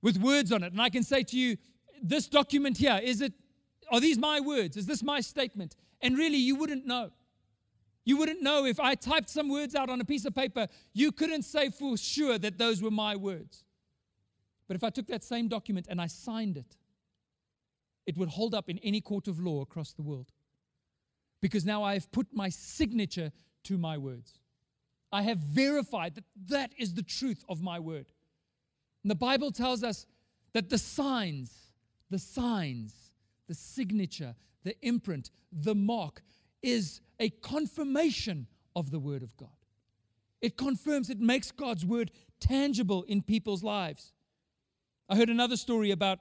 with 0.02 0.18
words 0.18 0.52
on 0.52 0.62
it, 0.62 0.72
and 0.72 0.82
I 0.82 0.90
can 0.90 1.04
say 1.04 1.22
to 1.22 1.38
you, 1.38 1.56
this 2.02 2.26
document 2.26 2.76
here, 2.76 3.00
is 3.02 3.20
it 3.20 3.32
are 3.90 4.00
these 4.00 4.18
my 4.18 4.40
words? 4.40 4.76
Is 4.76 4.86
this 4.86 5.02
my 5.02 5.20
statement? 5.20 5.76
And 6.00 6.16
really, 6.16 6.38
you 6.38 6.56
wouldn't 6.56 6.86
know. 6.86 7.10
You 8.04 8.16
wouldn't 8.16 8.42
know 8.42 8.64
if 8.64 8.80
I 8.80 8.94
typed 8.94 9.30
some 9.30 9.48
words 9.48 9.74
out 9.74 9.88
on 9.88 10.00
a 10.00 10.04
piece 10.04 10.24
of 10.24 10.34
paper, 10.34 10.68
you 10.92 11.12
couldn't 11.12 11.42
say 11.42 11.70
for 11.70 11.96
sure 11.96 12.38
that 12.38 12.58
those 12.58 12.82
were 12.82 12.90
my 12.90 13.16
words. 13.16 13.64
But 14.66 14.76
if 14.76 14.84
I 14.84 14.90
took 14.90 15.06
that 15.06 15.22
same 15.22 15.48
document 15.48 15.86
and 15.88 16.00
I 16.00 16.06
signed 16.06 16.56
it, 16.56 16.76
it 18.06 18.16
would 18.16 18.30
hold 18.30 18.54
up 18.54 18.68
in 18.68 18.78
any 18.78 19.00
court 19.00 19.28
of 19.28 19.38
law 19.38 19.62
across 19.62 19.92
the 19.92 20.02
world. 20.02 20.32
Because 21.40 21.64
now 21.64 21.82
I 21.82 21.94
have 21.94 22.10
put 22.10 22.28
my 22.32 22.48
signature 22.48 23.32
to 23.64 23.78
my 23.78 23.98
words. 23.98 24.38
I 25.12 25.22
have 25.22 25.38
verified 25.38 26.14
that 26.16 26.24
that 26.48 26.72
is 26.78 26.94
the 26.94 27.02
truth 27.02 27.44
of 27.48 27.62
my 27.62 27.78
word. 27.78 28.06
And 29.04 29.10
the 29.10 29.16
Bible 29.16 29.52
tells 29.52 29.84
us 29.84 30.06
that 30.52 30.70
the 30.70 30.78
signs, 30.78 31.52
the 32.10 32.18
signs 32.18 33.02
the 33.52 33.54
signature, 33.54 34.34
the 34.64 34.74
imprint, 34.80 35.30
the 35.52 35.74
mark 35.74 36.22
is 36.62 37.00
a 37.18 37.30
confirmation 37.30 38.46
of 38.74 38.90
the 38.90 38.98
Word 38.98 39.22
of 39.22 39.36
God. 39.36 39.48
It 40.40 40.56
confirms, 40.56 41.10
it 41.10 41.20
makes 41.20 41.52
God's 41.52 41.84
Word 41.84 42.10
tangible 42.40 43.04
in 43.04 43.22
people's 43.22 43.62
lives. 43.62 44.12
I 45.08 45.16
heard 45.16 45.28
another 45.28 45.56
story 45.56 45.90
about 45.90 46.18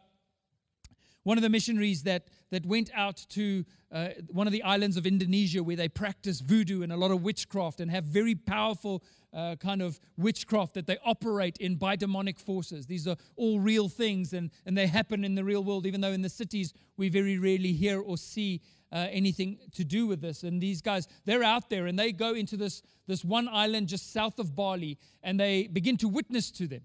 one 1.24 1.38
of 1.38 1.42
the 1.42 1.50
missionaries 1.50 2.04
that, 2.04 2.28
that 2.50 2.66
went 2.66 2.90
out 2.94 3.26
to 3.30 3.64
uh, 3.92 4.10
one 4.28 4.48
of 4.48 4.54
the 4.54 4.64
islands 4.64 4.98
of 4.98 5.06
Indonesia 5.06 5.62
where 5.62 5.76
they 5.76 5.90
practice 5.90 6.40
voodoo 6.40 6.82
and 6.82 6.92
a 6.92 6.98
lot 6.98 7.12
of 7.12 7.22
witchcraft 7.22 7.80
and 7.80 7.92
have 7.92 8.06
very 8.06 8.36
powerful 8.36 9.04
uh, 9.34 9.56
kind 9.58 9.82
of 9.82 10.00
witchcraft 10.18 10.74
that 10.74 10.88
they 10.88 10.98
operate 11.06 11.58
in 11.58 11.76
by 11.76 11.96
demonic 11.96 12.40
forces. 12.40 12.86
These 12.86 13.08
are 13.08 13.16
all 13.36 13.60
real 13.60 13.88
things 13.88 14.34
and, 14.34 14.50
and 14.66 14.78
they 14.78 14.88
happen 14.88 15.24
in 15.24 15.36
the 15.36 15.44
real 15.44 15.64
world, 15.64 15.86
even 15.86 16.02
though 16.02 16.12
in 16.12 16.22
the 16.22 16.30
cities 16.30 16.74
we 16.98 17.10
very 17.10 17.38
rarely 17.38 17.72
hear 17.74 18.00
or 18.02 18.18
see 18.18 18.62
uh, 18.92 19.08
anything 19.10 19.58
to 19.74 19.86
do 19.86 20.08
with 20.08 20.22
this. 20.22 20.44
And 20.44 20.60
these 20.60 20.82
guys, 20.82 21.08
they're 21.26 21.44
out 21.44 21.70
there 21.70 21.86
and 21.86 21.98
they 21.98 22.12
go 22.12 22.34
into 22.34 22.58
this, 22.58 22.82
this 23.08 23.24
one 23.24 23.48
island 23.48 23.88
just 23.88 24.12
south 24.12 24.40
of 24.40 24.56
Bali 24.56 24.98
and 25.24 25.40
they 25.40 25.68
begin 25.68 25.98
to 25.98 26.10
witness 26.10 26.52
to 26.52 26.68
them, 26.68 26.82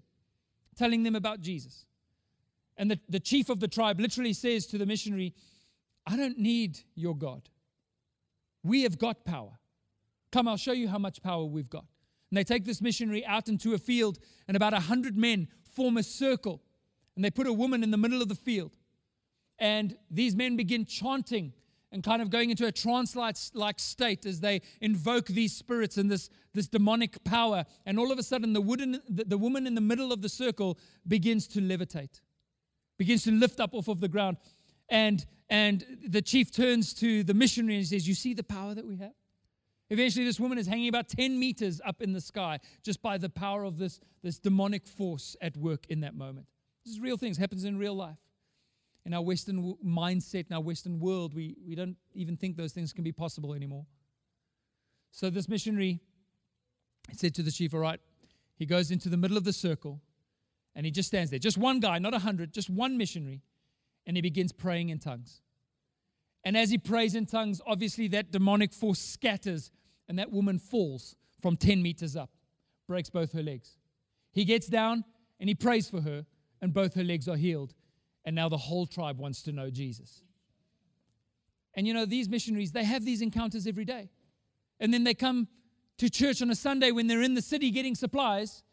telling 0.77 1.03
them 1.03 1.15
about 1.15 1.41
Jesus. 1.41 1.86
And 2.77 2.91
the, 2.91 2.99
the 3.09 3.19
chief 3.19 3.49
of 3.49 3.59
the 3.59 3.67
tribe 3.67 3.99
literally 3.99 4.33
says 4.33 4.67
to 4.67 4.77
the 4.77 4.85
missionary, 4.85 5.33
I 6.05 6.15
don't 6.15 6.37
need 6.37 6.79
your 6.95 7.15
God. 7.15 7.49
We 8.63 8.83
have 8.83 8.97
got 8.97 9.25
power. 9.25 9.59
Come, 10.31 10.47
I'll 10.47 10.57
show 10.57 10.73
you 10.73 10.87
how 10.87 10.97
much 10.97 11.21
power 11.21 11.45
we've 11.45 11.69
got. 11.69 11.85
And 12.29 12.37
they 12.37 12.43
take 12.43 12.65
this 12.65 12.81
missionary 12.81 13.25
out 13.25 13.47
into 13.47 13.73
a 13.73 13.77
field, 13.77 14.19
and 14.47 14.57
about 14.57 14.73
a 14.73 14.81
hundred 14.81 15.17
men 15.17 15.47
form 15.71 15.97
a 15.97 16.03
circle, 16.03 16.61
and 17.15 17.23
they 17.23 17.31
put 17.31 17.47
a 17.47 17.53
woman 17.53 17.83
in 17.83 17.91
the 17.91 17.97
middle 17.97 18.21
of 18.21 18.27
the 18.27 18.35
field. 18.35 18.75
And 19.59 19.95
these 20.11 20.35
men 20.35 20.55
begin 20.55 20.85
chanting 20.85 21.53
and 21.91 22.03
kind 22.03 22.21
of 22.21 22.29
going 22.29 22.49
into 22.49 22.65
a 22.65 22.71
trance 22.71 23.15
like 23.15 23.79
state 23.79 24.25
as 24.25 24.41
they 24.41 24.61
invoke 24.81 25.27
these 25.27 25.55
spirits 25.55 25.97
and 25.97 26.11
this, 26.11 26.29
this 26.53 26.67
demonic 26.67 27.23
power. 27.23 27.65
And 27.85 27.97
all 27.97 28.11
of 28.11 28.19
a 28.19 28.23
sudden, 28.23 28.53
the, 28.53 28.61
wooden, 28.61 29.01
the, 29.09 29.23
the 29.23 29.37
woman 29.37 29.65
in 29.65 29.73
the 29.73 29.81
middle 29.81 30.11
of 30.11 30.21
the 30.21 30.29
circle 30.29 30.77
begins 31.07 31.47
to 31.49 31.61
levitate, 31.61 32.19
begins 32.97 33.23
to 33.23 33.31
lift 33.31 33.59
up 33.59 33.73
off 33.73 33.87
of 33.87 33.99
the 33.99 34.07
ground. 34.07 34.37
And, 34.89 35.25
and 35.49 35.85
the 36.07 36.21
chief 36.21 36.51
turns 36.51 36.93
to 36.95 37.23
the 37.23 37.33
missionary 37.33 37.77
and 37.77 37.85
says, 37.85 38.07
You 38.07 38.13
see 38.13 38.33
the 38.33 38.43
power 38.43 38.73
that 38.73 38.85
we 38.85 38.97
have? 38.97 39.13
Eventually, 39.89 40.25
this 40.25 40.39
woman 40.39 40.57
is 40.57 40.67
hanging 40.67 40.89
about 40.89 41.07
10 41.07 41.39
meters 41.39 41.79
up 41.85 42.01
in 42.01 42.11
the 42.11 42.19
sky 42.19 42.59
just 42.83 43.01
by 43.01 43.17
the 43.17 43.29
power 43.29 43.63
of 43.63 43.77
this, 43.77 43.99
this 44.21 44.37
demonic 44.37 44.85
force 44.85 45.35
at 45.41 45.55
work 45.55 45.85
in 45.87 46.01
that 46.01 46.13
moment. 46.13 46.45
This 46.83 46.93
is 46.93 46.99
real 46.99 47.17
things, 47.17 47.37
happens 47.37 47.63
in 47.63 47.77
real 47.77 47.95
life. 47.95 48.17
In 49.05 49.13
our 49.13 49.21
Western 49.21 49.75
mindset, 49.85 50.47
in 50.49 50.55
our 50.55 50.61
Western 50.61 50.99
world, 50.99 51.33
we, 51.33 51.55
we 51.65 51.75
don't 51.75 51.95
even 52.13 52.35
think 52.35 52.57
those 52.57 52.73
things 52.73 52.91
can 52.91 53.05
be 53.05 53.13
possible 53.13 53.53
anymore. 53.53 53.85
So, 55.11 55.29
this 55.29 55.47
missionary 55.47 56.01
said 57.13 57.33
to 57.35 57.43
the 57.43 57.51
chief, 57.51 57.73
All 57.73 57.79
right, 57.79 58.01
he 58.57 58.65
goes 58.65 58.91
into 58.91 59.07
the 59.07 59.15
middle 59.15 59.37
of 59.37 59.45
the 59.45 59.53
circle 59.53 60.01
and 60.77 60.85
he 60.85 60.91
just 60.91 61.07
stands 61.07 61.31
there. 61.31 61.39
Just 61.39 61.57
one 61.57 61.79
guy, 61.79 61.97
not 61.97 62.13
a 62.13 62.19
hundred, 62.19 62.53
just 62.53 62.69
one 62.69 62.97
missionary. 62.97 63.41
And 64.05 64.15
he 64.15 64.21
begins 64.21 64.51
praying 64.53 64.89
in 64.89 64.99
tongues. 64.99 65.41
And 66.43 66.55
as 66.55 66.69
he 66.69 66.77
prays 66.77 67.15
in 67.15 67.25
tongues, 67.25 67.59
obviously 67.65 68.07
that 68.09 68.31
demonic 68.31 68.71
force 68.71 68.99
scatters 68.99 69.71
and 70.07 70.19
that 70.19 70.31
woman 70.31 70.59
falls 70.59 71.15
from 71.41 71.57
10 71.57 71.81
meters 71.81 72.15
up, 72.15 72.29
breaks 72.87 73.09
both 73.09 73.33
her 73.33 73.41
legs. 73.41 73.79
He 74.31 74.45
gets 74.45 74.67
down 74.67 75.03
and 75.39 75.49
he 75.49 75.55
prays 75.55 75.89
for 75.89 76.01
her, 76.01 76.25
and 76.61 76.73
both 76.73 76.93
her 76.93 77.03
legs 77.03 77.27
are 77.27 77.35
healed. 77.35 77.73
And 78.23 78.35
now 78.35 78.47
the 78.47 78.57
whole 78.57 78.85
tribe 78.85 79.17
wants 79.17 79.41
to 79.43 79.51
know 79.51 79.71
Jesus. 79.71 80.23
And 81.73 81.87
you 81.87 81.93
know, 81.93 82.05
these 82.05 82.29
missionaries, 82.29 82.71
they 82.71 82.83
have 82.83 83.03
these 83.03 83.21
encounters 83.21 83.65
every 83.65 83.85
day. 83.85 84.11
And 84.79 84.93
then 84.93 85.03
they 85.03 85.15
come 85.15 85.47
to 85.97 86.09
church 86.09 86.41
on 86.41 86.51
a 86.51 86.55
Sunday 86.55 86.91
when 86.91 87.07
they're 87.07 87.23
in 87.23 87.33
the 87.33 87.41
city 87.41 87.71
getting 87.71 87.95
supplies. 87.95 88.63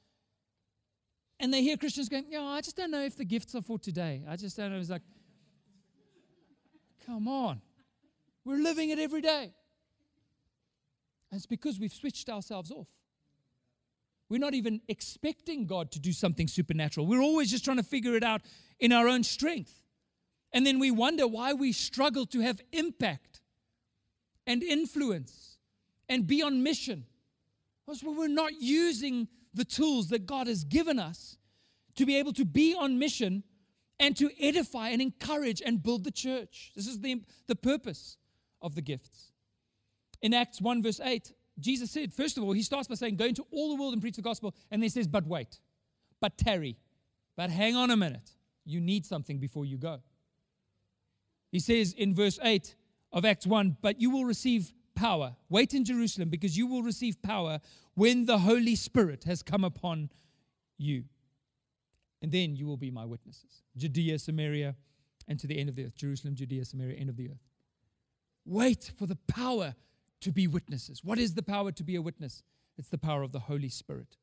And 1.40 1.52
they 1.52 1.62
hear 1.62 1.76
Christians 1.76 2.08
going, 2.08 2.26
Yeah, 2.28 2.42
I 2.42 2.60
just 2.60 2.76
don't 2.76 2.90
know 2.90 3.02
if 3.02 3.16
the 3.16 3.24
gifts 3.24 3.54
are 3.54 3.62
for 3.62 3.78
today. 3.78 4.22
I 4.28 4.36
just 4.36 4.56
don't 4.56 4.72
know. 4.72 4.78
It's 4.78 4.90
like, 4.90 5.02
come 7.06 7.28
on. 7.28 7.60
We're 8.44 8.62
living 8.62 8.90
it 8.90 8.98
every 8.98 9.20
day. 9.20 9.52
And 11.30 11.38
it's 11.38 11.46
because 11.46 11.80
we've 11.80 11.92
switched 11.92 12.28
ourselves 12.28 12.70
off. 12.70 12.88
We're 14.28 14.38
not 14.38 14.54
even 14.54 14.80
expecting 14.88 15.66
God 15.66 15.90
to 15.92 15.98
do 15.98 16.12
something 16.12 16.48
supernatural. 16.48 17.06
We're 17.06 17.22
always 17.22 17.50
just 17.50 17.64
trying 17.64 17.76
to 17.76 17.82
figure 17.82 18.14
it 18.14 18.22
out 18.22 18.42
in 18.78 18.92
our 18.92 19.06
own 19.06 19.22
strength. 19.22 19.82
And 20.52 20.66
then 20.66 20.78
we 20.78 20.90
wonder 20.90 21.26
why 21.26 21.52
we 21.52 21.72
struggle 21.72 22.26
to 22.26 22.40
have 22.40 22.60
impact 22.72 23.40
and 24.46 24.62
influence 24.62 25.58
and 26.08 26.26
be 26.26 26.42
on 26.42 26.62
mission. 26.62 27.04
Because 27.84 28.02
we're 28.02 28.28
not 28.28 28.52
using 28.60 29.28
the 29.54 29.64
tools 29.64 30.08
that 30.08 30.26
God 30.26 30.46
has 30.46 30.64
given 30.64 30.98
us 30.98 31.38
to 31.96 32.04
be 32.04 32.16
able 32.16 32.32
to 32.34 32.44
be 32.44 32.74
on 32.74 32.98
mission 32.98 33.44
and 34.00 34.16
to 34.16 34.30
edify 34.40 34.88
and 34.88 35.00
encourage 35.00 35.62
and 35.64 35.82
build 35.82 36.04
the 36.04 36.10
church. 36.10 36.72
This 36.74 36.86
is 36.86 37.00
the, 37.00 37.22
the 37.46 37.54
purpose 37.54 38.16
of 38.60 38.74
the 38.74 38.82
gifts. 38.82 39.32
In 40.20 40.34
Acts 40.34 40.60
1, 40.60 40.82
verse 40.82 41.00
8, 41.00 41.32
Jesus 41.60 41.90
said, 41.90 42.12
first 42.12 42.36
of 42.36 42.44
all, 42.44 42.52
he 42.52 42.62
starts 42.62 42.88
by 42.88 42.96
saying, 42.96 43.16
Go 43.16 43.26
into 43.26 43.44
all 43.52 43.68
the 43.68 43.80
world 43.80 43.92
and 43.92 44.02
preach 44.02 44.16
the 44.16 44.22
gospel. 44.22 44.54
And 44.70 44.82
then 44.82 44.84
he 44.84 44.88
says, 44.88 45.06
But 45.06 45.26
wait, 45.26 45.60
but 46.20 46.36
tarry, 46.36 46.76
but 47.36 47.50
hang 47.50 47.76
on 47.76 47.90
a 47.90 47.96
minute. 47.96 48.30
You 48.64 48.80
need 48.80 49.06
something 49.06 49.38
before 49.38 49.64
you 49.64 49.76
go. 49.76 50.00
He 51.52 51.60
says 51.60 51.92
in 51.92 52.14
verse 52.14 52.40
8 52.42 52.74
of 53.12 53.24
Acts 53.24 53.46
1, 53.46 53.76
But 53.80 54.00
you 54.00 54.10
will 54.10 54.24
receive 54.24 54.72
power. 54.94 55.36
Wait 55.48 55.74
in 55.74 55.84
Jerusalem 55.84 56.28
because 56.28 56.56
you 56.56 56.66
will 56.66 56.82
receive 56.82 57.20
power 57.22 57.60
when 57.94 58.26
the 58.26 58.38
Holy 58.38 58.76
Spirit 58.76 59.24
has 59.24 59.42
come 59.42 59.64
upon 59.64 60.10
you. 60.78 61.04
And 62.22 62.32
then 62.32 62.56
you 62.56 62.66
will 62.66 62.76
be 62.76 62.90
my 62.90 63.04
witnesses. 63.04 63.62
Judea, 63.76 64.18
Samaria, 64.18 64.76
and 65.28 65.38
to 65.40 65.46
the 65.46 65.58
end 65.58 65.68
of 65.68 65.76
the 65.76 65.84
earth. 65.84 65.96
Jerusalem, 65.96 66.34
Judea, 66.34 66.64
Samaria, 66.64 66.96
end 66.96 67.10
of 67.10 67.16
the 67.16 67.28
earth. 67.28 67.42
Wait 68.46 68.92
for 68.98 69.06
the 69.06 69.18
power 69.28 69.74
to 70.20 70.32
be 70.32 70.46
witnesses. 70.46 71.02
What 71.04 71.18
is 71.18 71.34
the 71.34 71.42
power 71.42 71.72
to 71.72 71.84
be 71.84 71.96
a 71.96 72.02
witness? 72.02 72.42
It's 72.78 72.88
the 72.88 72.98
power 72.98 73.22
of 73.22 73.32
the 73.32 73.40
Holy 73.40 73.68
Spirit. 73.68 74.16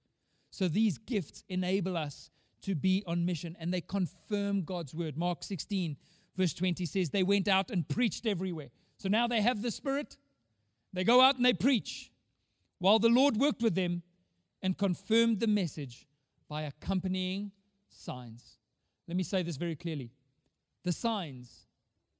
So 0.49 0.67
these 0.67 0.97
gifts 0.97 1.43
enable 1.47 1.95
us 1.95 2.29
to 2.63 2.75
be 2.75 3.03
on 3.07 3.25
mission 3.25 3.55
and 3.59 3.73
they 3.73 3.81
confirm 3.81 4.63
God's 4.63 4.93
word. 4.93 5.17
Mark 5.17 5.43
16, 5.43 5.97
verse 6.35 6.53
20 6.53 6.85
says, 6.85 7.09
They 7.09 7.23
went 7.23 7.47
out 7.47 7.71
and 7.71 7.87
preached 7.87 8.25
everywhere. 8.25 8.69
So 8.97 9.09
now 9.09 9.27
they 9.27 9.41
have 9.41 9.61
the 9.61 9.71
Spirit. 9.71 10.17
They 10.93 11.03
go 11.03 11.21
out 11.21 11.37
and 11.37 11.45
they 11.45 11.53
preach 11.53 12.11
while 12.79 12.99
the 12.99 13.09
Lord 13.09 13.37
worked 13.37 13.61
with 13.61 13.75
them 13.75 14.03
and 14.61 14.77
confirmed 14.77 15.39
the 15.39 15.47
message 15.47 16.07
by 16.49 16.63
accompanying 16.63 17.51
signs. 17.89 18.57
Let 19.07 19.17
me 19.17 19.23
say 19.23 19.43
this 19.43 19.57
very 19.57 19.75
clearly 19.75 20.11
the 20.83 20.91
signs 20.91 21.67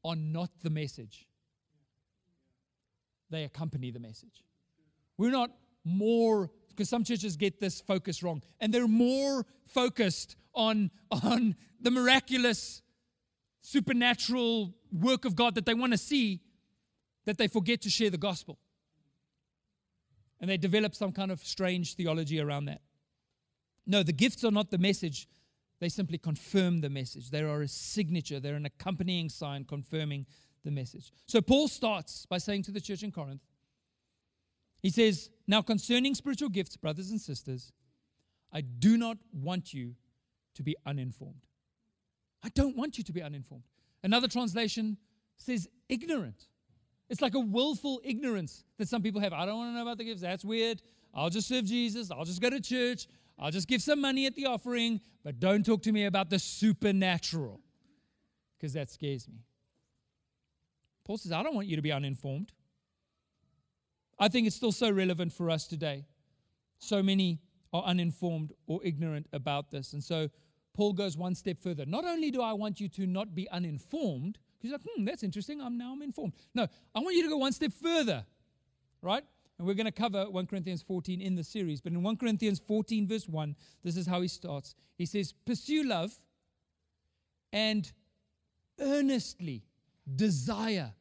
are 0.04 0.16
not 0.16 0.50
the 0.62 0.70
message, 0.70 1.28
they 3.30 3.44
accompany 3.44 3.92
the 3.92 4.00
message. 4.00 4.44
We're 5.18 5.32
not 5.32 5.52
more, 5.84 6.50
because 6.70 6.90
some 6.90 7.04
churches 7.04 7.36
get 7.38 7.60
this 7.60 7.82
focus 7.82 8.24
wrong, 8.24 8.42
and 8.60 8.74
they're 8.74 8.88
more 8.88 9.46
focused 9.68 10.36
on, 10.54 10.92
on 11.12 11.56
the 11.80 11.92
miraculous, 11.92 12.82
supernatural 13.62 14.74
work 14.92 15.26
of 15.26 15.36
God 15.36 15.56
that 15.56 15.66
they 15.66 15.74
want 15.74 15.92
to 15.94 15.98
see, 15.98 16.42
that 17.26 17.38
they 17.38 17.48
forget 17.48 17.82
to 17.82 17.90
share 17.90 18.10
the 18.10 18.18
gospel. 18.18 18.58
And 20.40 20.50
they 20.50 20.58
develop 20.58 20.96
some 20.96 21.12
kind 21.12 21.32
of 21.32 21.40
strange 21.42 21.96
theology 21.96 22.40
around 22.40 22.66
that. 22.66 22.82
No, 23.86 24.04
the 24.04 24.14
gifts 24.14 24.44
are 24.44 24.52
not 24.52 24.72
the 24.72 24.78
message, 24.78 25.28
they 25.80 25.90
simply 25.90 26.18
confirm 26.18 26.82
the 26.82 26.90
message. 26.90 27.32
They 27.32 27.42
are 27.42 27.62
a 27.62 27.68
signature, 27.68 28.40
they're 28.40 28.56
an 28.56 28.66
accompanying 28.66 29.30
sign 29.30 29.66
confirming 29.66 30.26
the 30.64 30.72
message. 30.72 31.12
So 31.28 31.42
Paul 31.42 31.68
starts 31.68 32.26
by 32.26 32.38
saying 32.38 32.64
to 32.64 32.72
the 32.72 32.82
church 32.82 33.04
in 33.04 33.12
Corinth, 33.12 33.42
he 34.82 34.90
says, 34.90 35.30
Now 35.48 35.62
concerning 35.62 36.16
spiritual 36.16 36.50
gifts, 36.50 36.78
brothers 36.78 37.12
and 37.12 37.20
sisters, 37.20 37.72
I 38.52 38.62
do 38.62 38.98
not 38.98 39.18
want 39.32 39.74
you 39.74 39.96
to 40.56 40.64
be 40.64 40.76
uninformed. 40.86 41.46
I 42.44 42.50
don't 42.50 42.76
want 42.76 42.98
you 42.98 43.04
to 43.04 43.12
be 43.14 43.22
uninformed. 43.22 43.64
Another 44.04 44.28
translation 44.28 44.98
says 45.38 45.68
ignorant. 45.90 46.48
It's 47.12 47.22
like 47.22 47.36
a 47.36 47.40
willful 47.42 48.00
ignorance 48.06 48.64
that 48.78 48.88
some 48.88 49.02
people 49.02 49.20
have. 49.20 49.34
I 49.34 49.46
don't 49.46 49.58
want 49.58 49.72
to 49.72 49.76
know 49.76 49.82
about 49.82 49.98
the 49.98 50.06
gifts. 50.06 50.22
That's 50.22 50.46
weird. 50.46 50.82
I'll 51.14 51.30
just 51.30 51.50
serve 51.50 51.66
Jesus. 51.66 52.10
I'll 52.10 52.24
just 52.24 52.42
go 52.42 52.50
to 52.50 52.62
church. 52.62 53.06
I'll 53.38 53.52
just 53.52 53.68
give 53.68 53.82
some 53.82 54.00
money 54.00 54.28
at 54.28 54.36
the 54.36 54.46
offering, 54.46 55.02
but 55.22 55.38
don't 55.38 55.66
talk 55.66 55.82
to 55.84 55.92
me 55.92 56.06
about 56.06 56.30
the 56.30 56.40
supernatural 56.40 57.60
because 58.58 58.72
that 58.74 58.90
scares 58.90 59.28
me. 59.28 59.44
Paul 61.04 61.18
says, 61.18 61.34
I 61.34 61.44
don't 61.44 61.54
want 61.54 61.68
you 61.68 61.76
to 61.76 61.82
be 61.82 61.92
uninformed. 61.92 62.54
I 64.18 64.30
think 64.30 64.48
it's 64.48 64.56
still 64.56 64.72
so 64.72 64.90
relevant 64.90 65.34
for 65.34 65.50
us 65.50 65.68
today. 65.68 66.06
So 66.80 67.04
many 67.04 67.42
are 67.74 67.84
uninformed 67.84 68.54
or 68.68 68.80
ignorant 68.86 69.28
about 69.34 69.70
this. 69.70 69.92
And 69.92 70.02
so 70.02 70.30
Paul 70.74 70.94
goes 70.94 71.18
one 71.18 71.36
step 71.36 71.60
further. 71.62 71.86
Not 71.86 72.06
only 72.06 72.32
do 72.32 72.42
I 72.42 72.54
want 72.54 72.80
you 72.80 72.88
to 72.88 73.06
not 73.06 73.36
be 73.36 73.50
uninformed, 73.50 74.38
because 74.62 74.74
like, 74.74 74.82
hmm, 74.96 75.06
that's 75.06 75.24
interesting, 75.24 75.62
I'm 75.62 75.78
now 75.78 75.94
I'm 75.94 76.02
informed. 76.02 76.34
No, 76.54 76.68
I 76.94 77.00
want 77.00 77.16
you 77.16 77.24
to 77.24 77.30
go 77.30 77.38
one 77.38 77.52
step 77.52 77.74
further, 77.74 78.26
right? 79.02 79.24
And 79.58 79.68
we're 79.68 79.76
going 79.76 79.86
to 79.86 79.92
cover 79.92 80.30
1 80.30 80.48
Corinthians 80.48 80.82
14 80.82 81.22
in 81.22 81.36
the 81.36 81.44
series. 81.44 81.82
But 81.82 81.94
in 81.94 82.02
1 82.02 82.18
Corinthians 82.18 82.60
14, 82.60 83.08
verse 83.08 83.28
1, 83.28 83.56
this 83.84 83.96
is 83.96 84.08
how 84.08 84.22
he 84.22 84.28
starts. 84.28 84.74
He 84.98 85.06
says, 85.06 85.34
Pursue 85.46 85.84
love 85.84 86.14
and 87.54 87.92
earnestly 88.80 89.64
desire 90.16 90.94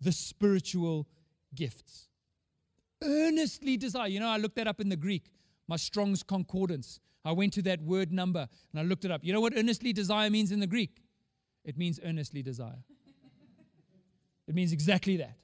the 0.00 0.12
spiritual 0.12 1.08
gifts. 1.54 2.08
Earnestly 3.02 3.76
desire. 3.76 4.08
You 4.08 4.20
know, 4.20 4.28
I 4.28 4.36
looked 4.36 4.56
that 4.56 4.66
up 4.66 4.80
in 4.80 4.88
the 4.88 4.96
Greek, 4.96 5.30
my 5.66 5.76
Strong's 5.76 6.22
Concordance. 6.22 7.00
I 7.24 7.32
went 7.32 7.54
to 7.54 7.62
that 7.62 7.80
word 7.80 8.12
number 8.12 8.48
and 8.72 8.80
I 8.80 8.82
looked 8.82 9.04
it 9.04 9.10
up. 9.10 9.24
You 9.24 9.32
know 9.32 9.40
what 9.40 9.54
earnestly 9.56 9.92
desire 9.92 10.28
means 10.28 10.52
in 10.52 10.60
the 10.60 10.66
Greek? 10.66 11.02
It 11.64 11.78
means 11.78 11.98
earnestly 12.04 12.42
desire. 12.42 12.84
It 14.46 14.54
means 14.54 14.72
exactly 14.72 15.16
that. 15.18 15.36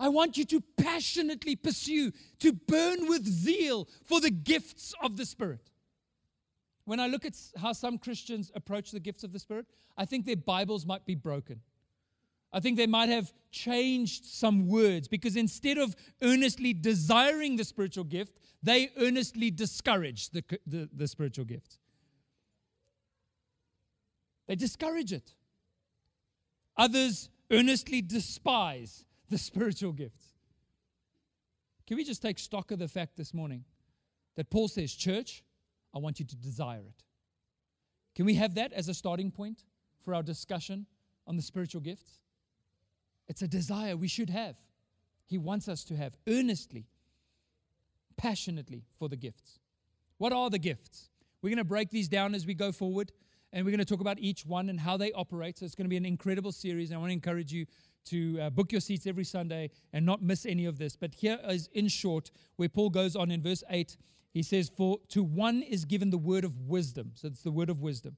I 0.00 0.08
want 0.08 0.36
you 0.36 0.44
to 0.46 0.62
passionately 0.76 1.56
pursue, 1.56 2.12
to 2.38 2.52
burn 2.52 3.08
with 3.08 3.26
zeal 3.26 3.88
for 4.04 4.20
the 4.20 4.30
gifts 4.30 4.94
of 5.02 5.16
the 5.16 5.26
Spirit. 5.26 5.70
When 6.84 7.00
I 7.00 7.08
look 7.08 7.24
at 7.24 7.36
how 7.60 7.72
some 7.72 7.98
Christians 7.98 8.50
approach 8.54 8.92
the 8.92 9.00
gifts 9.00 9.24
of 9.24 9.32
the 9.32 9.38
Spirit, 9.38 9.66
I 9.96 10.04
think 10.04 10.24
their 10.24 10.36
Bibles 10.36 10.86
might 10.86 11.04
be 11.04 11.14
broken. 11.14 11.60
I 12.52 12.60
think 12.60 12.76
they 12.76 12.86
might 12.86 13.10
have 13.10 13.32
changed 13.50 14.24
some 14.24 14.68
words 14.68 15.06
because 15.08 15.36
instead 15.36 15.76
of 15.76 15.94
earnestly 16.22 16.72
desiring 16.72 17.56
the 17.56 17.64
spiritual 17.64 18.04
gift, 18.04 18.38
they 18.62 18.90
earnestly 18.98 19.50
discourage 19.50 20.30
the, 20.30 20.42
the, 20.66 20.88
the 20.92 21.06
spiritual 21.06 21.44
gift. 21.44 21.78
They 24.46 24.54
discourage 24.54 25.12
it. 25.12 25.34
Others 26.76 27.28
earnestly 27.50 28.02
despise 28.02 29.04
the 29.28 29.38
spiritual 29.38 29.92
gifts. 29.92 30.24
Can 31.86 31.96
we 31.96 32.04
just 32.04 32.22
take 32.22 32.38
stock 32.38 32.70
of 32.70 32.78
the 32.78 32.88
fact 32.88 33.16
this 33.16 33.32
morning 33.32 33.64
that 34.36 34.50
Paul 34.50 34.68
says, 34.68 34.92
Church, 34.92 35.42
I 35.94 35.98
want 35.98 36.20
you 36.20 36.26
to 36.26 36.36
desire 36.36 36.80
it? 36.80 37.02
Can 38.14 38.26
we 38.26 38.34
have 38.34 38.56
that 38.56 38.72
as 38.72 38.88
a 38.88 38.94
starting 38.94 39.30
point 39.30 39.64
for 40.04 40.14
our 40.14 40.22
discussion 40.22 40.86
on 41.26 41.36
the 41.36 41.42
spiritual 41.42 41.80
gifts? 41.80 42.20
It's 43.26 43.42
a 43.42 43.48
desire 43.48 43.96
we 43.96 44.08
should 44.08 44.30
have. 44.30 44.56
He 45.26 45.38
wants 45.38 45.68
us 45.68 45.84
to 45.84 45.96
have 45.96 46.16
earnestly, 46.28 46.86
passionately 48.16 48.84
for 48.98 49.08
the 49.08 49.16
gifts. 49.16 49.60
What 50.16 50.32
are 50.32 50.50
the 50.50 50.58
gifts? 50.58 51.10
We're 51.42 51.50
going 51.50 51.58
to 51.58 51.64
break 51.64 51.90
these 51.90 52.08
down 52.08 52.34
as 52.34 52.46
we 52.46 52.54
go 52.54 52.72
forward, 52.72 53.12
and 53.52 53.64
we're 53.64 53.70
going 53.70 53.78
to 53.78 53.84
talk 53.84 54.00
about 54.00 54.18
each 54.18 54.44
one 54.44 54.68
and 54.68 54.80
how 54.80 54.96
they 54.96 55.12
operate. 55.12 55.58
So 55.58 55.64
it's 55.64 55.74
going 55.74 55.86
to 55.86 55.90
be 55.90 55.96
an 55.96 56.06
incredible 56.06 56.52
series, 56.52 56.92
I 56.92 56.96
want 56.96 57.08
to 57.08 57.14
encourage 57.14 57.52
you 57.52 57.66
to 58.06 58.40
uh, 58.40 58.50
book 58.50 58.72
your 58.72 58.80
seats 58.80 59.06
every 59.06 59.24
Sunday 59.24 59.70
and 59.92 60.04
not 60.04 60.22
miss 60.22 60.46
any 60.46 60.64
of 60.64 60.78
this. 60.78 60.96
But 60.96 61.14
here 61.14 61.38
is, 61.48 61.68
in 61.72 61.88
short, 61.88 62.30
where 62.56 62.68
Paul 62.68 62.90
goes 62.90 63.16
on 63.16 63.30
in 63.30 63.42
verse 63.42 63.62
8. 63.68 63.96
He 64.32 64.42
says, 64.42 64.70
For 64.74 64.98
to 65.08 65.22
one 65.22 65.62
is 65.62 65.84
given 65.84 66.10
the 66.10 66.18
word 66.18 66.44
of 66.44 66.56
wisdom. 66.68 67.12
So 67.14 67.28
it's 67.28 67.42
the 67.42 67.50
word 67.50 67.70
of 67.70 67.80
wisdom 67.80 68.16